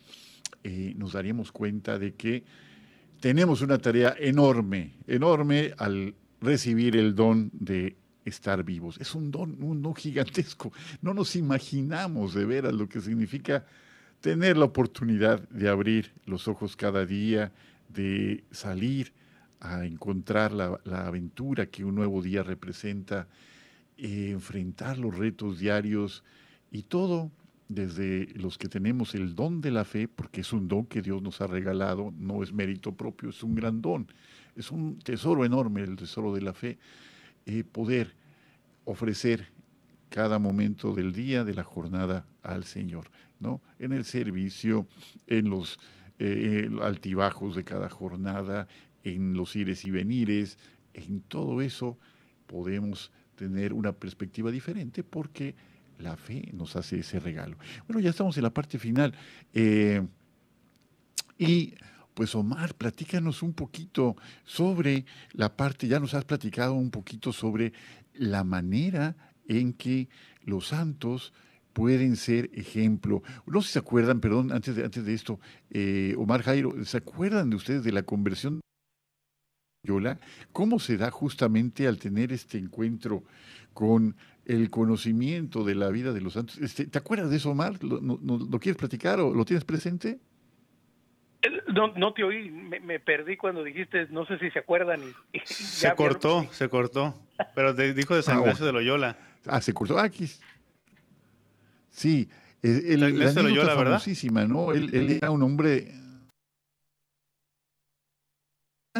eh, 0.64 0.94
nos 0.96 1.12
daríamos 1.12 1.52
cuenta 1.52 1.98
de 1.98 2.14
que 2.14 2.44
tenemos 3.20 3.62
una 3.62 3.78
tarea 3.78 4.14
enorme, 4.18 4.94
enorme 5.06 5.72
al 5.78 6.14
recibir 6.40 6.96
el 6.96 7.14
don 7.14 7.50
de 7.52 7.96
estar 8.24 8.62
vivos. 8.64 8.98
Es 9.00 9.14
un 9.14 9.30
don, 9.30 9.62
un 9.62 9.82
don 9.82 9.94
gigantesco. 9.94 10.72
No 11.02 11.14
nos 11.14 11.36
imaginamos 11.36 12.34
de 12.34 12.44
veras 12.44 12.72
lo 12.72 12.88
que 12.88 13.00
significa 13.00 13.66
tener 14.20 14.56
la 14.56 14.66
oportunidad 14.66 15.48
de 15.48 15.68
abrir 15.68 16.12
los 16.26 16.48
ojos 16.48 16.76
cada 16.76 17.06
día, 17.06 17.52
de 17.88 18.44
salir 18.50 19.12
a 19.60 19.84
encontrar 19.84 20.52
la, 20.52 20.78
aventura 20.84 21.66
que 21.66 21.84
un 21.84 21.94
nuevo 21.94 22.22
día 22.22 22.42
representa, 22.42 23.28
eh, 23.96 24.30
enfrentar 24.30 24.98
los 24.98 25.16
retos 25.16 25.58
diarios 25.58 26.22
y 26.70 26.82
todo 26.82 27.30
desde 27.68 28.28
los 28.34 28.56
que 28.56 28.68
tenemos 28.68 29.14
el 29.14 29.34
don 29.34 29.60
de 29.60 29.70
la 29.70 29.84
fe, 29.84 30.08
porque 30.08 30.40
es 30.40 30.52
un 30.52 30.68
don 30.68 30.86
que 30.86 31.02
Dios 31.02 31.20
nos 31.22 31.40
ha 31.40 31.46
regalado, 31.46 32.12
no 32.16 32.42
es 32.42 32.52
mérito 32.52 32.92
propio, 32.92 33.30
es 33.30 33.42
un 33.42 33.54
gran 33.54 33.82
don, 33.82 34.06
es 34.56 34.70
un 34.70 34.98
tesoro 34.98 35.44
enorme 35.44 35.82
el 35.82 35.96
tesoro 35.96 36.34
de 36.34 36.40
la 36.40 36.54
fe, 36.54 36.78
eh, 37.44 37.64
poder 37.64 38.14
ofrecer 38.84 39.48
cada 40.08 40.38
momento 40.38 40.94
del 40.94 41.12
día, 41.12 41.44
de 41.44 41.54
la 41.54 41.64
jornada 41.64 42.24
al 42.42 42.64
Señor, 42.64 43.10
¿no? 43.38 43.60
En 43.78 43.92
el 43.92 44.04
servicio, 44.06 44.86
en 45.26 45.50
los 45.50 45.78
eh, 46.18 46.70
altibajos 46.82 47.54
de 47.54 47.64
cada 47.64 47.90
jornada, 47.90 48.66
en 49.04 49.34
los 49.34 49.54
ires 49.56 49.84
y 49.84 49.90
venires, 49.90 50.58
en 50.94 51.20
todo 51.20 51.60
eso 51.60 51.98
podemos 52.46 53.12
tener 53.36 53.72
una 53.72 53.92
perspectiva 53.92 54.50
diferente 54.50 55.04
porque 55.04 55.54
la 55.98 56.16
fe 56.16 56.50
nos 56.52 56.76
hace 56.76 57.00
ese 57.00 57.20
regalo. 57.20 57.56
Bueno, 57.86 58.00
ya 58.00 58.10
estamos 58.10 58.36
en 58.36 58.42
la 58.42 58.54
parte 58.54 58.78
final. 58.78 59.14
Eh, 59.52 60.06
y 61.38 61.74
pues 62.14 62.34
Omar, 62.34 62.74
platícanos 62.74 63.42
un 63.42 63.52
poquito 63.52 64.16
sobre 64.44 65.04
la 65.32 65.56
parte, 65.56 65.86
ya 65.86 66.00
nos 66.00 66.14
has 66.14 66.24
platicado 66.24 66.74
un 66.74 66.90
poquito 66.90 67.32
sobre 67.32 67.72
la 68.14 68.42
manera 68.42 69.16
en 69.46 69.72
que 69.72 70.08
los 70.42 70.68
santos 70.68 71.32
pueden 71.72 72.16
ser 72.16 72.50
ejemplo. 72.54 73.22
No 73.46 73.62
sé 73.62 73.68
si 73.68 73.72
se 73.74 73.78
acuerdan, 73.78 74.20
perdón, 74.20 74.50
antes 74.50 74.74
de, 74.74 74.84
antes 74.84 75.04
de 75.04 75.14
esto, 75.14 75.38
eh, 75.70 76.14
Omar 76.18 76.42
Jairo, 76.42 76.74
¿se 76.84 76.96
acuerdan 76.96 77.50
de 77.50 77.56
ustedes 77.56 77.84
de 77.84 77.92
la 77.92 78.02
conversión 78.02 78.60
Yola, 79.82 80.18
¿cómo 80.52 80.78
se 80.78 80.96
da 80.96 81.10
justamente 81.10 81.86
al 81.86 81.98
tener 81.98 82.32
este 82.32 82.58
encuentro 82.58 83.22
con 83.72 84.16
el 84.44 84.70
conocimiento 84.70 85.62
de 85.64 85.74
la 85.74 85.88
vida 85.90 86.12
de 86.12 86.20
los 86.20 86.32
santos? 86.32 86.58
Este, 86.58 86.86
¿Te 86.86 86.98
acuerdas 86.98 87.30
de 87.30 87.36
eso, 87.36 87.50
Omar? 87.50 87.82
¿Lo, 87.82 88.00
no, 88.00 88.58
quieres 88.58 88.76
platicar 88.76 89.20
o 89.20 89.32
lo 89.32 89.44
tienes 89.44 89.64
presente? 89.64 90.18
Eh, 91.42 91.48
no, 91.72 91.92
no 91.94 92.12
te 92.12 92.24
oí, 92.24 92.50
me, 92.50 92.98
perdí 92.98 93.36
cuando 93.36 93.62
dijiste, 93.62 94.08
no 94.10 94.26
sé 94.26 94.38
si 94.38 94.50
se 94.50 94.58
acuerdan. 94.58 95.00
se 95.44 95.94
cortó, 95.94 96.46
se 96.50 96.68
cortó, 96.68 97.14
pero 97.54 97.72
dijo 97.72 98.16
de 98.16 98.22
San 98.22 98.38
ah, 98.38 98.40
Ignacio 98.40 98.66
de 98.66 98.72
Loyola. 98.72 99.16
Ah, 99.46 99.60
se 99.60 99.72
cortó, 99.72 99.98
aquí. 99.98 100.28
Sí, 101.90 102.28
el, 102.62 103.02
el, 103.02 103.18
la 103.18 103.32
de 103.32 103.42
Loyola, 103.44 103.74
¿verdad? 103.76 104.02
¿no? 104.48 104.72
Él, 104.72 104.90
él 104.92 105.10
era 105.12 105.30
un 105.30 105.42
hombre 105.44 105.92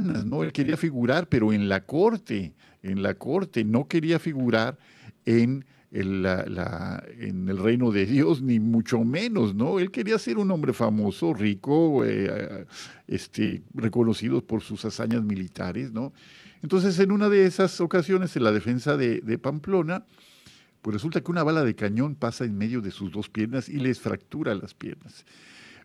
¿no? 0.01 0.43
Él 0.43 0.53
quería 0.53 0.77
figurar, 0.77 1.29
pero 1.29 1.53
en 1.53 1.69
la 1.69 1.85
corte, 1.85 2.55
en 2.83 3.03
la 3.03 3.15
corte, 3.15 3.65
no 3.65 3.89
quería 3.89 4.19
figurar 4.19 4.79
en 5.25 5.65
el, 5.91 7.59
reino 7.59 7.91
de 7.91 8.07
Dios, 8.07 8.43
ni 8.43 8.61
mucho 8.61 9.05
menos, 9.05 9.55
¿no? 9.55 9.79
Él 9.79 9.91
quería 9.91 10.19
ser 10.19 10.39
un 10.39 10.51
hombre 10.51 10.73
famoso, 10.73 11.33
rico, 11.33 12.05
eh, 12.05 12.67
este, 13.07 13.63
reconocido 13.75 14.45
por 14.45 14.63
sus 14.63 14.85
hazañas 14.85 15.23
militares, 15.23 15.93
¿no? 15.93 16.13
Entonces, 16.63 16.99
en 16.99 17.13
una 17.13 17.29
de 17.29 17.47
esas 17.47 17.81
ocasiones, 17.81 18.37
en 18.37 18.45
la 18.45 18.53
defensa 18.53 18.97
de, 18.97 19.21
de 19.21 19.39
Pamplona, 19.39 20.05
pues 20.83 20.95
resulta 20.95 21.21
que 21.21 21.31
una 21.31 21.43
bala 21.43 21.65
de 21.65 21.75
cañón 21.75 22.15
pasa 22.15 22.45
en 22.45 22.57
medio 22.57 22.81
de 22.81 22.91
sus 22.91 23.11
dos 23.11 23.29
piernas 23.29 23.69
y 23.69 23.79
les 23.79 24.01
fractura 24.01 24.55
las 24.55 24.75
piernas. 24.75 25.25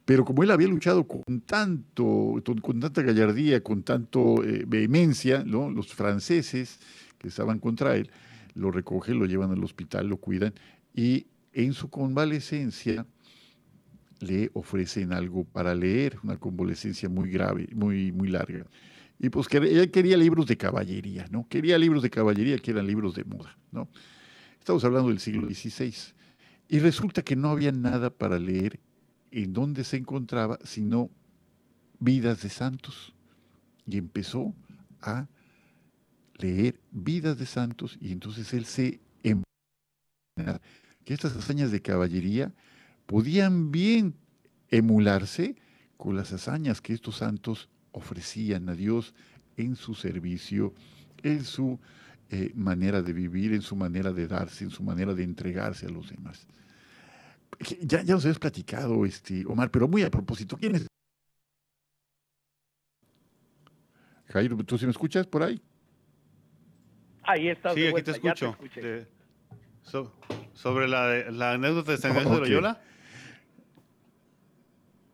Pero 0.05 0.25
como 0.25 0.43
él 0.43 0.51
había 0.51 0.67
luchado 0.67 1.07
con 1.07 1.41
tanto, 1.41 2.41
con 2.61 2.79
tanta 2.79 3.01
gallardía, 3.01 3.63
con 3.63 3.83
tanto 3.83 4.43
eh, 4.43 4.65
vehemencia, 4.67 5.43
los 5.45 5.93
franceses 5.93 6.79
que 7.17 7.29
estaban 7.29 7.59
contra 7.59 7.95
él, 7.95 8.09
lo 8.55 8.69
recogen, 8.69 9.17
lo 9.17 9.25
llevan 9.25 9.51
al 9.51 9.63
hospital, 9.63 10.07
lo 10.07 10.17
cuidan 10.17 10.53
y 10.93 11.27
en 11.53 11.73
su 11.73 11.89
convalecencia 11.89 13.05
le 14.19 14.49
ofrecen 14.53 15.13
algo 15.13 15.43
para 15.43 15.75
leer, 15.75 16.17
una 16.23 16.37
convalecencia 16.37 17.09
muy 17.09 17.29
grave, 17.29 17.67
muy, 17.73 18.11
muy 18.11 18.29
larga. 18.29 18.65
Y 19.19 19.29
pues 19.29 19.47
que 19.47 19.57
ella 19.57 19.87
quería 19.87 20.17
libros 20.17 20.47
de 20.47 20.57
caballería, 20.57 21.27
¿no? 21.29 21.47
Quería 21.47 21.77
libros 21.77 22.03
de 22.03 22.09
caballería 22.09 22.57
que 22.57 22.71
eran 22.71 22.87
libros 22.87 23.15
de 23.15 23.23
moda, 23.23 23.57
¿no? 23.71 23.89
Estamos 24.59 24.83
hablando 24.83 25.09
del 25.09 25.19
siglo 25.19 25.47
XVI. 25.47 25.93
Y 26.69 26.79
resulta 26.79 27.21
que 27.21 27.35
no 27.35 27.49
había 27.49 27.71
nada 27.71 28.09
para 28.09 28.39
leer 28.39 28.79
en 29.33 29.53
dónde 29.53 29.83
se 29.83 29.97
encontraba, 29.97 30.59
sino 30.63 31.09
vidas 31.99 32.41
de 32.43 32.49
santos. 32.49 33.13
Y 33.85 33.97
empezó 33.97 34.53
a 35.01 35.27
leer 36.35 36.79
vidas 36.91 37.37
de 37.37 37.45
santos 37.45 37.97
y 37.99 38.11
entonces 38.11 38.53
él 38.53 38.65
se 38.65 38.99
que 41.03 41.13
estas 41.13 41.35
hazañas 41.35 41.71
de 41.71 41.81
caballería 41.81 42.53
podían 43.05 43.71
bien 43.71 44.15
emularse 44.69 45.55
con 45.97 46.15
las 46.15 46.33
hazañas 46.33 46.81
que 46.81 46.93
estos 46.93 47.17
santos 47.17 47.69
ofrecían 47.91 48.69
a 48.69 48.73
Dios 48.73 49.13
en 49.57 49.75
su 49.75 49.93
servicio, 49.93 50.73
en 51.21 51.43
su 51.43 51.79
eh, 52.29 52.51
manera 52.55 53.01
de 53.01 53.13
vivir, 53.13 53.53
en 53.53 53.61
su 53.61 53.75
manera 53.75 54.11
de 54.11 54.27
darse, 54.27 54.63
en 54.63 54.71
su 54.71 54.83
manera 54.83 55.13
de 55.13 55.23
entregarse 55.23 55.85
a 55.85 55.89
los 55.89 56.09
demás. 56.09 56.47
Ya, 57.81 58.01
ya 58.01 58.13
nos 58.13 58.25
habías 58.25 58.39
platicado, 58.39 59.05
este, 59.05 59.45
Omar, 59.45 59.69
pero 59.71 59.87
muy 59.87 60.03
a 60.03 60.09
propósito, 60.09 60.57
¿quién 60.57 60.75
es? 60.75 60.87
Jairo, 64.27 64.57
¿tú 64.57 64.77
sí 64.77 64.85
me 64.85 64.91
escuchas 64.91 65.27
por 65.27 65.43
ahí? 65.43 65.61
Ahí 67.23 67.49
está. 67.49 67.73
Sí, 67.73 67.87
aquí 67.87 68.01
te 68.01 68.11
escucho. 68.11 68.57
sobre 70.53 70.87
la, 70.87 71.31
la, 71.31 71.53
anécdota 71.53 71.91
de 71.91 71.97
San 71.97 72.11
Ignacio 72.11 72.33
de 72.33 72.39
Loyola. 72.39 72.81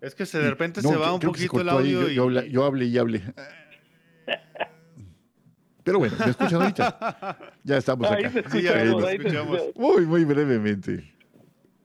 Es 0.02 0.16
que 0.16 0.26
se, 0.26 0.40
de 0.40 0.50
repente 0.50 0.82
se 0.82 0.96
va 0.96 1.14
un 1.14 1.20
poquito 1.20 1.60
el 1.60 1.70
audio. 1.70 2.08
Yo, 2.08 2.32
y... 2.32 2.50
yo, 2.50 2.64
hablé 2.64 2.86
y 2.86 2.98
hablé. 2.98 3.22
Pero 5.84 6.00
bueno, 6.00 6.16
¿me 6.20 6.32
escuchan 6.32 6.62
ahorita? 6.62 7.38
Ya 7.64 7.78
estamos 7.78 8.10
acá. 8.10 8.32
Sí, 8.52 8.62
ya, 8.62 8.82
escuchamos. 8.84 9.60
Muy, 9.76 10.06
muy 10.06 10.24
brevemente. 10.24 11.19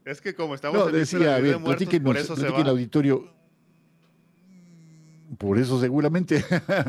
Es 0.05 0.21
que 0.21 0.35
como 0.35 0.55
estamos 0.55 0.79
no, 0.79 0.87
decía, 0.91 1.37
a 1.37 1.41
ver, 1.41 1.57
por 1.59 2.17
eso 2.17 2.37
se 2.37 2.49
va. 2.51 2.61
el 2.61 2.69
auditorio. 2.69 3.25
Por 5.39 5.59
eso 5.59 5.81
seguramente 5.81 6.45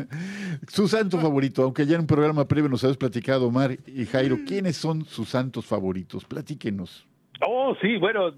su 0.67 0.87
santo 0.87 1.17
favorito, 1.19 1.63
aunque 1.63 1.85
ya 1.85 1.95
en 1.95 2.01
un 2.01 2.07
programa 2.07 2.47
previo 2.47 2.69
nos 2.69 2.83
habéis 2.83 2.97
platicado, 2.97 3.47
Omar 3.47 3.77
y 3.87 4.05
Jairo, 4.05 4.37
¿quiénes 4.45 4.75
son 4.75 5.05
sus 5.05 5.29
santos 5.29 5.65
favoritos? 5.65 6.25
Platíquenos. 6.25 7.07
Oh, 7.45 7.75
sí, 7.81 7.97
bueno, 7.97 8.33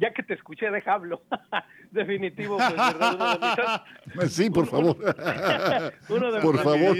ya 0.00 0.12
que 0.12 0.22
te 0.22 0.34
escuché, 0.34 0.70
deja 0.70 0.94
hablo. 0.94 1.22
Definitivo, 1.90 2.56
pues, 2.56 2.70
¿verdad? 2.70 3.14
Uno 3.14 3.30
de 3.30 3.38
mis 3.38 3.54
santos... 3.54 3.82
Sí, 4.32 4.50
por 4.50 4.66
favor. 4.66 4.96
uno 6.08 6.32
de 6.32 6.40
por 6.40 6.58
favor. 6.58 6.96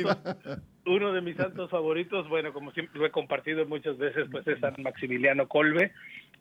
Uno 0.87 1.13
de 1.13 1.21
mis 1.23 1.37
santos 1.37 1.71
favoritos, 1.71 2.29
bueno, 2.29 2.53
como 2.53 2.71
siempre 2.73 3.01
lo 3.01 3.07
he 3.07 3.11
compartido 3.11 3.67
muchas 3.67 3.99
veces, 3.99 4.27
pues 4.31 4.47
es 4.47 4.61
San 4.61 4.75
Maximiliano 4.83 5.49
Colbe 5.49 5.93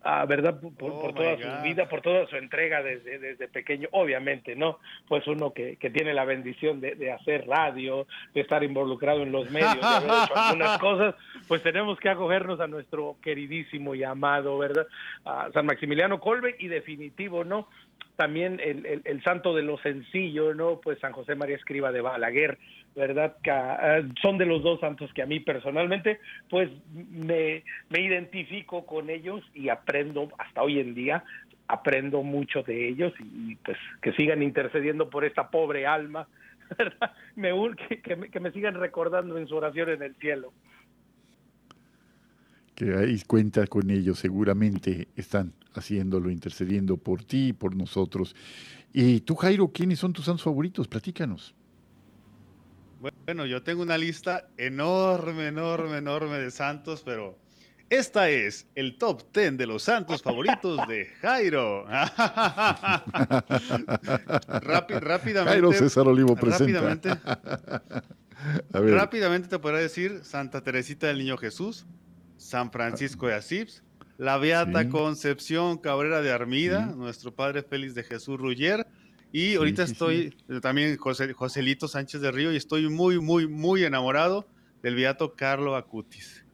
ah, 0.04 0.24
¿verdad? 0.26 0.60
Por, 0.60 0.92
Oh, 0.92 1.12
toda 1.12 1.36
su 1.36 1.62
vida, 1.62 1.88
por 1.88 2.02
toda 2.02 2.26
su 2.26 2.36
entrega 2.36 2.82
desde, 2.82 3.18
desde 3.18 3.48
pequeño, 3.48 3.88
obviamente, 3.92 4.54
¿no? 4.54 4.78
Pues 5.08 5.26
uno 5.26 5.52
que, 5.52 5.76
que 5.76 5.90
tiene 5.90 6.14
la 6.14 6.24
bendición 6.24 6.80
de, 6.80 6.94
de 6.94 7.12
hacer 7.12 7.46
radio, 7.46 8.06
de 8.34 8.40
estar 8.42 8.62
involucrado 8.62 9.22
en 9.22 9.32
los 9.32 9.50
medios, 9.50 9.80
de 9.80 9.86
haber 9.86 10.10
hecho 10.10 10.36
algunas 10.36 10.78
cosas, 10.80 11.14
pues 11.48 11.62
tenemos 11.62 11.98
que 11.98 12.08
acogernos 12.08 12.60
a 12.60 12.66
nuestro 12.66 13.16
queridísimo 13.22 13.94
y 13.94 14.04
amado, 14.04 14.58
¿verdad? 14.58 14.86
A 15.24 15.50
San 15.52 15.66
Maximiliano 15.66 16.20
Colbe 16.20 16.56
y 16.58 16.68
definitivo, 16.68 17.44
¿no? 17.44 17.68
También 18.16 18.60
el, 18.62 19.02
el, 19.04 19.22
santo 19.24 19.56
de 19.56 19.62
lo 19.62 19.76
sencillo, 19.78 20.54
¿no? 20.54 20.80
Pues 20.80 21.00
San 21.00 21.12
José 21.12 21.34
María 21.34 21.56
Escriba 21.56 21.90
de 21.90 22.00
Balaguer, 22.00 22.58
¿verdad? 22.94 23.36
Que 23.42 23.50
ah, 23.50 24.02
son 24.22 24.38
de 24.38 24.46
los 24.46 24.62
dos 24.62 24.78
santos 24.78 25.12
que 25.14 25.22
a 25.22 25.26
mí 25.26 25.40
personalmente, 25.40 26.20
pues 26.48 26.70
me, 26.92 27.64
me 27.88 28.00
identifico 28.00 28.86
con 28.86 29.10
ellos 29.10 29.42
y 29.52 29.68
aprendo 29.68 30.28
hasta 30.38 30.62
hoy 30.62 30.78
en 30.78 30.94
día, 30.94 31.24
aprendo 31.66 32.22
mucho 32.22 32.62
de 32.62 32.88
ellos 32.88 33.12
y, 33.18 33.56
pues 33.56 33.78
que 34.00 34.12
sigan 34.12 34.42
intercediendo 34.42 35.10
por 35.10 35.24
esta 35.24 35.50
pobre 35.50 35.86
alma, 35.86 36.28
¿verdad? 36.78 37.12
Me 37.34 37.52
urge 37.52 38.00
que, 38.00 38.14
me, 38.14 38.30
que 38.30 38.38
me 38.38 38.52
sigan 38.52 38.74
recordando 38.74 39.36
en 39.38 39.48
su 39.48 39.56
oración 39.56 39.90
en 39.90 40.02
el 40.02 40.14
cielo. 40.16 40.52
Que 42.74 42.94
ahí 42.96 43.20
cuenta 43.26 43.66
con 43.66 43.90
ellos, 43.90 44.18
seguramente 44.18 45.08
están 45.16 45.52
haciéndolo, 45.74 46.30
intercediendo 46.30 46.96
por 46.96 47.22
ti 47.24 47.48
y 47.48 47.52
por 47.52 47.76
nosotros. 47.76 48.34
Y 48.92 49.20
tú, 49.20 49.34
Jairo, 49.36 49.68
¿quiénes 49.72 49.98
son 49.98 50.12
tus 50.12 50.24
santos 50.24 50.42
favoritos? 50.44 50.88
Platícanos. 50.88 51.54
Bueno, 53.26 53.44
yo 53.46 53.62
tengo 53.62 53.82
una 53.82 53.98
lista 53.98 54.48
enorme, 54.56 55.48
enorme, 55.48 55.98
enorme 55.98 56.38
de 56.38 56.50
santos, 56.50 57.02
pero 57.04 57.38
esta 57.90 58.30
es 58.30 58.66
el 58.74 58.96
top 58.96 59.22
10 59.34 59.58
de 59.58 59.66
los 59.66 59.82
santos 59.82 60.22
favoritos 60.22 60.88
de 60.88 61.06
Jairo. 61.20 61.86
Rápi- 64.62 64.94
rápidamente. 65.00 65.50
Jairo 65.52 65.72
César 65.72 66.08
Olivo 66.08 66.34
presenta. 66.34 66.80
Rápidamente, 66.80 67.10
A 68.72 68.80
ver, 68.80 68.94
rápidamente 68.94 69.48
te 69.48 69.58
podría 69.58 69.80
decir 69.80 70.20
Santa 70.22 70.62
Teresita 70.62 71.06
del 71.06 71.18
Niño 71.18 71.36
Jesús, 71.36 71.86
San 72.44 72.70
Francisco 72.70 73.26
de 73.26 73.34
Asís, 73.34 73.82
la 74.18 74.36
Beata 74.36 74.82
Sí. 74.82 74.88
Concepción 74.90 75.78
Cabrera 75.78 76.20
de 76.20 76.30
Armida, 76.30 76.90
Sí. 76.90 76.98
nuestro 76.98 77.34
Padre 77.34 77.62
Félix 77.62 77.94
de 77.94 78.02
Jesús 78.04 78.38
Ruller. 78.38 78.86
Y 79.32 79.56
ahorita 79.56 79.86
sí, 79.86 79.92
estoy 79.92 80.36
eh, 80.48 80.60
también 80.60 80.96
José, 80.98 81.32
Joselito 81.32 81.88
Sánchez 81.88 82.20
de 82.20 82.30
Río 82.30 82.52
y 82.52 82.56
estoy 82.56 82.88
muy, 82.90 83.18
muy, 83.18 83.48
muy 83.48 83.82
enamorado 83.82 84.46
del 84.82 84.94
Beato 84.94 85.34
Carlo 85.34 85.74
Acutis. 85.74 86.44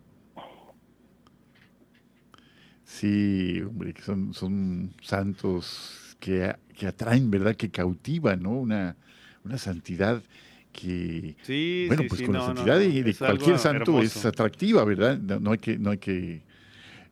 sí, 2.85 3.61
hombre, 3.63 3.93
que 3.95 4.03
son, 4.03 4.33
son 4.35 4.93
santos 5.03 6.17
que, 6.19 6.55
que 6.77 6.87
atraen, 6.87 7.31
¿verdad? 7.31 7.55
Que 7.57 7.71
cautivan, 7.71 8.43
¿no? 8.43 8.51
Una, 8.53 8.97
una 9.45 9.59
santidad 9.59 10.23
que, 10.73 11.37
Sí, 11.43 11.85
bueno, 11.89 12.03
sí, 12.03 12.09
pues 12.09 12.19
sí, 12.19 12.25
con 12.27 12.35
no, 12.35 12.41
la 12.41 12.47
santidad 12.47 12.75
no, 12.75 12.81
de, 12.81 13.15
cualquier 13.15 13.59
santo 13.59 14.01
es 14.01 14.25
atractiva, 14.25 14.85
¿verdad? 14.85 15.19
No, 15.19 15.41
no 15.41 15.53
hay 15.53 15.59
que, 15.59 15.79
no 15.79 15.91
hay 15.91 15.99
que, 15.99 16.43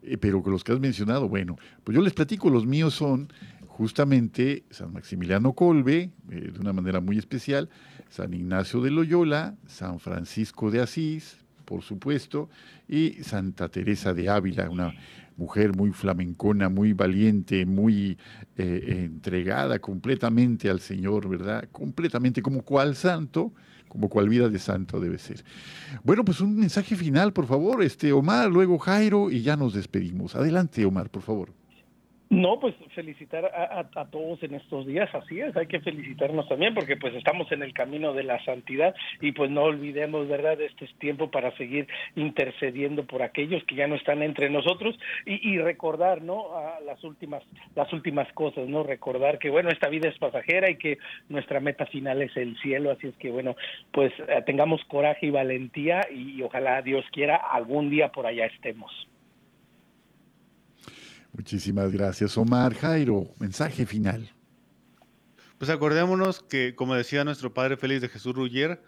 eh, 0.02 0.16
pero 0.18 0.42
con 0.42 0.52
los 0.52 0.64
que 0.64 0.72
has 0.72 0.80
mencionado, 0.80 1.28
bueno, 1.28 1.56
pues 1.84 1.94
yo 1.94 2.02
les 2.02 2.12
platico, 2.12 2.50
los 2.50 2.66
míos 2.66 2.94
son 2.94 3.32
justamente 3.66 4.64
San 4.70 4.92
Maximiliano 4.92 5.52
Colbe, 5.52 6.10
eh, 6.30 6.50
de 6.52 6.58
una 6.58 6.72
manera 6.72 7.00
muy 7.00 7.18
especial, 7.18 7.68
San 8.08 8.34
Ignacio 8.34 8.80
de 8.80 8.90
Loyola, 8.90 9.56
San 9.66 10.00
Francisco 10.00 10.70
de 10.70 10.80
Asís, 10.80 11.38
por 11.64 11.82
supuesto, 11.82 12.48
y 12.88 13.22
Santa 13.22 13.68
Teresa 13.68 14.14
de 14.14 14.28
Ávila, 14.28 14.70
una 14.70 14.94
mujer 15.38 15.74
muy 15.74 15.92
flamencona, 15.92 16.68
muy 16.68 16.92
valiente, 16.92 17.64
muy 17.64 18.18
eh, 18.56 19.04
entregada 19.04 19.78
completamente 19.78 20.68
al 20.68 20.80
Señor, 20.80 21.28
¿verdad? 21.28 21.68
Completamente 21.72 22.42
como 22.42 22.62
cual 22.62 22.96
santo, 22.96 23.54
como 23.88 24.08
cual 24.08 24.28
vida 24.28 24.48
de 24.48 24.58
santo 24.58 25.00
debe 25.00 25.16
ser. 25.18 25.44
Bueno, 26.02 26.24
pues 26.24 26.40
un 26.40 26.56
mensaje 26.56 26.96
final, 26.96 27.32
por 27.32 27.46
favor, 27.46 27.82
este 27.82 28.12
Omar, 28.12 28.50
luego 28.50 28.78
Jairo 28.78 29.30
y 29.30 29.42
ya 29.42 29.56
nos 29.56 29.72
despedimos. 29.74 30.34
Adelante, 30.34 30.84
Omar, 30.84 31.08
por 31.08 31.22
favor. 31.22 31.54
No, 32.30 32.60
pues 32.60 32.74
felicitar 32.94 33.46
a, 33.46 34.04
todos 34.10 34.42
en 34.42 34.54
estos 34.54 34.86
días, 34.86 35.08
así 35.14 35.40
es, 35.40 35.56
hay 35.56 35.66
que 35.66 35.80
felicitarnos 35.80 36.46
también 36.46 36.74
porque 36.74 36.96
pues 36.96 37.14
estamos 37.14 37.50
en 37.52 37.62
el 37.62 37.72
camino 37.72 38.12
de 38.12 38.22
la 38.22 38.44
santidad 38.44 38.94
y 39.22 39.32
pues 39.32 39.50
no 39.50 39.62
olvidemos, 39.62 40.28
¿verdad? 40.28 40.60
Este 40.60 40.84
es 40.84 40.94
tiempo 40.98 41.30
para 41.30 41.56
seguir 41.56 41.88
intercediendo 42.16 43.06
por 43.06 43.22
aquellos 43.22 43.64
que 43.64 43.76
ya 43.76 43.86
no 43.86 43.94
están 43.94 44.22
entre 44.22 44.50
nosotros 44.50 44.94
y, 45.24 45.54
y 45.54 45.58
recordar, 45.58 46.20
¿no? 46.20 46.54
A 46.54 46.80
las 46.80 47.02
últimas, 47.02 47.42
las 47.74 47.90
últimas 47.94 48.30
cosas, 48.34 48.68
¿no? 48.68 48.82
Recordar 48.82 49.38
que, 49.38 49.48
bueno, 49.48 49.70
esta 49.70 49.88
vida 49.88 50.10
es 50.10 50.18
pasajera 50.18 50.70
y 50.70 50.76
que 50.76 50.98
nuestra 51.30 51.60
meta 51.60 51.86
final 51.86 52.20
es 52.20 52.36
el 52.36 52.58
cielo, 52.58 52.90
así 52.90 53.06
es 53.06 53.16
que, 53.16 53.30
bueno, 53.30 53.56
pues 53.90 54.12
eh, 54.18 54.42
tengamos 54.44 54.84
coraje 54.84 55.26
y 55.26 55.30
valentía 55.30 56.06
y 56.14 56.42
ojalá 56.42 56.82
Dios 56.82 57.06
quiera 57.10 57.36
algún 57.36 57.88
día 57.88 58.12
por 58.12 58.26
allá 58.26 58.44
estemos. 58.44 58.92
Muchísimas 61.38 61.92
gracias, 61.92 62.36
Omar. 62.36 62.74
Jairo, 62.74 63.32
mensaje 63.38 63.86
final. 63.86 64.28
Pues 65.56 65.70
acordémonos 65.70 66.42
que, 66.42 66.74
como 66.74 66.96
decía 66.96 67.22
nuestro 67.22 67.54
Padre 67.54 67.76
Félix 67.76 68.00
de 68.00 68.08
Jesús 68.08 68.34
Ruller, 68.34 68.82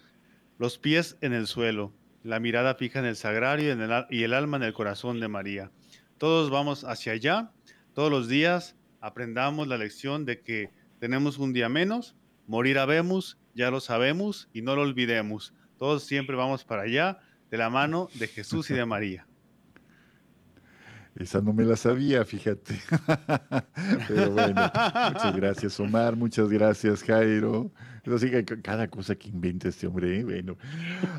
los 0.58 0.76
pies 0.76 1.16
en 1.20 1.32
el 1.32 1.46
suelo, 1.46 1.92
la 2.24 2.40
mirada 2.40 2.74
fija 2.74 2.98
en 2.98 3.04
el 3.04 3.14
sagrario 3.14 3.68
y, 3.68 3.70
en 3.70 3.80
el, 3.82 4.04
y 4.10 4.24
el 4.24 4.34
alma 4.34 4.56
en 4.56 4.64
el 4.64 4.72
corazón 4.72 5.20
de 5.20 5.28
María. 5.28 5.70
Todos 6.18 6.50
vamos 6.50 6.82
hacia 6.82 7.12
allá, 7.12 7.52
todos 7.94 8.10
los 8.10 8.26
días 8.26 8.74
aprendamos 9.00 9.68
la 9.68 9.78
lección 9.78 10.24
de 10.24 10.40
que 10.40 10.70
tenemos 10.98 11.38
un 11.38 11.52
día 11.52 11.68
menos, 11.68 12.16
morir 12.48 12.80
habemos, 12.80 13.38
ya 13.54 13.70
lo 13.70 13.78
sabemos 13.78 14.48
y 14.52 14.62
no 14.62 14.74
lo 14.74 14.82
olvidemos. 14.82 15.54
Todos 15.78 16.02
siempre 16.02 16.34
vamos 16.34 16.64
para 16.64 16.82
allá 16.82 17.20
de 17.48 17.58
la 17.58 17.70
mano 17.70 18.08
de 18.14 18.26
Jesús 18.26 18.70
y 18.70 18.74
de 18.74 18.86
María. 18.86 19.29
Esa 21.20 21.42
no 21.42 21.52
me 21.52 21.64
la 21.64 21.76
sabía, 21.76 22.24
fíjate. 22.24 22.80
Pero 24.08 24.30
bueno, 24.30 24.72
muchas 25.12 25.36
gracias, 25.36 25.78
Omar. 25.78 26.16
Muchas 26.16 26.48
gracias, 26.48 27.02
Jairo. 27.02 27.70
Así 28.06 28.30
que 28.30 28.42
cada 28.42 28.88
cosa 28.88 29.14
que 29.14 29.28
inventa 29.28 29.68
este 29.68 29.86
hombre, 29.86 30.20
¿eh? 30.20 30.24
bueno. 30.24 30.56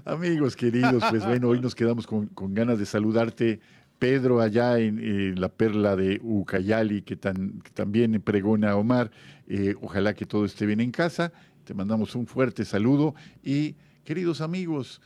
Amigos 0.04 0.56
queridos, 0.56 1.04
pues 1.08 1.24
bueno, 1.24 1.50
hoy 1.50 1.62
nos 1.62 1.76
quedamos 1.76 2.08
con, 2.08 2.32
ganas 2.56 2.80
de 2.80 2.88
saludarte. 2.88 3.60
Pedro, 4.00 4.42
allá 4.42 4.80
en 4.80 5.40
la 5.40 5.50
perla 5.50 5.96
de 5.96 6.20
Ucayali, 6.24 7.04
que, 7.04 7.16
tan, 7.16 7.62
también 7.76 8.20
pregona 8.24 8.76
Omar. 8.76 9.12
Eh, 9.48 9.76
ojalá 9.84 10.16
que 10.16 10.26
todo 10.26 10.46
esté 10.46 10.66
bien 10.66 10.80
en 10.80 10.90
casa. 10.90 11.32
Te 11.64 11.76
mandamos 11.76 12.16
un 12.16 12.26
fuerte 12.26 12.66
saludo. 12.66 13.14
Y, 13.44 13.76
queridos 14.04 14.42
amigos, 14.42 15.00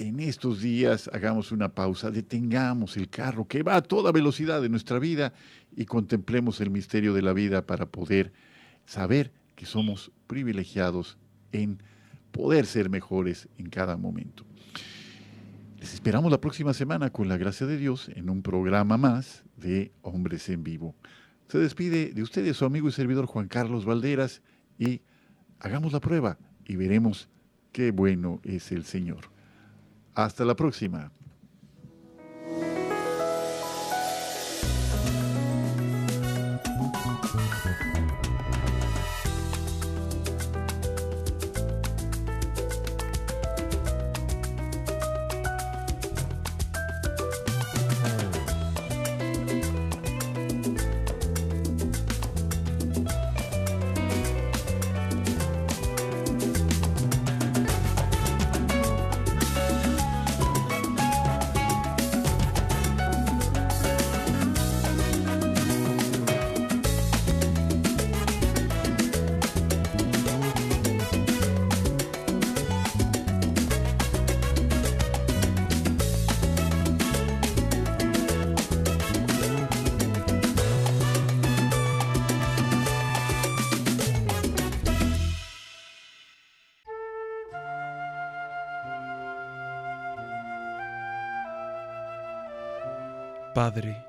en 0.00 0.18
estos 0.18 0.62
días 0.62 1.10
hagamos 1.12 1.52
una 1.52 1.74
pausa, 1.74 2.10
detengamos 2.10 2.96
el 2.96 3.10
carro 3.10 3.46
que 3.46 3.62
va 3.62 3.76
a 3.76 3.82
toda 3.82 4.12
velocidad 4.12 4.62
de 4.62 4.70
nuestra 4.70 4.98
vida 4.98 5.34
y 5.76 5.84
contemplemos 5.84 6.62
el 6.62 6.70
misterio 6.70 7.12
de 7.12 7.20
la 7.20 7.34
vida 7.34 7.66
para 7.66 7.84
poder 7.84 8.32
saber 8.86 9.30
que 9.56 9.66
somos 9.66 10.10
privilegiados 10.26 11.18
en 11.52 11.82
poder 12.32 12.64
ser 12.64 12.88
mejores 12.88 13.46
en 13.58 13.68
cada 13.68 13.98
momento. 13.98 14.46
Les 15.78 15.92
esperamos 15.92 16.30
la 16.30 16.40
próxima 16.40 16.72
semana 16.72 17.10
con 17.10 17.28
la 17.28 17.36
gracia 17.36 17.66
de 17.66 17.76
Dios 17.76 18.10
en 18.14 18.30
un 18.30 18.42
programa 18.42 18.96
más 18.96 19.44
de 19.58 19.92
Hombres 20.00 20.48
en 20.48 20.64
Vivo. 20.64 20.94
Se 21.48 21.58
despide 21.58 22.14
de 22.14 22.22
ustedes 22.22 22.56
su 22.56 22.64
amigo 22.64 22.88
y 22.88 22.92
servidor 22.92 23.26
Juan 23.26 23.48
Carlos 23.48 23.84
Valderas 23.84 24.40
y 24.78 25.02
hagamos 25.58 25.92
la 25.92 26.00
prueba 26.00 26.38
y 26.64 26.76
veremos 26.76 27.28
qué 27.72 27.90
bueno 27.90 28.40
es 28.44 28.72
el 28.72 28.84
Señor. 28.84 29.39
Hasta 30.14 30.44
la 30.44 30.54
próxima. 30.56 31.12
Padre, 93.60 94.02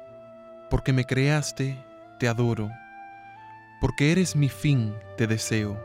porque 0.70 0.94
me 0.94 1.04
creaste, 1.04 1.78
te 2.20 2.30
adoro, 2.30 2.72
porque 3.82 4.14
eres 4.14 4.34
mi 4.34 4.48
fin, 4.48 4.96
te 5.18 5.28
deseo, 5.28 5.78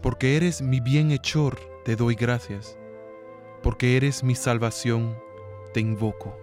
porque 0.00 0.38
eres 0.38 0.62
mi 0.62 0.80
bienhechor, 0.80 1.60
te 1.84 1.96
doy 1.96 2.14
gracias, 2.14 2.78
porque 3.62 3.98
eres 3.98 4.24
mi 4.24 4.34
salvación, 4.34 5.18
te 5.74 5.80
invoco. 5.80 6.41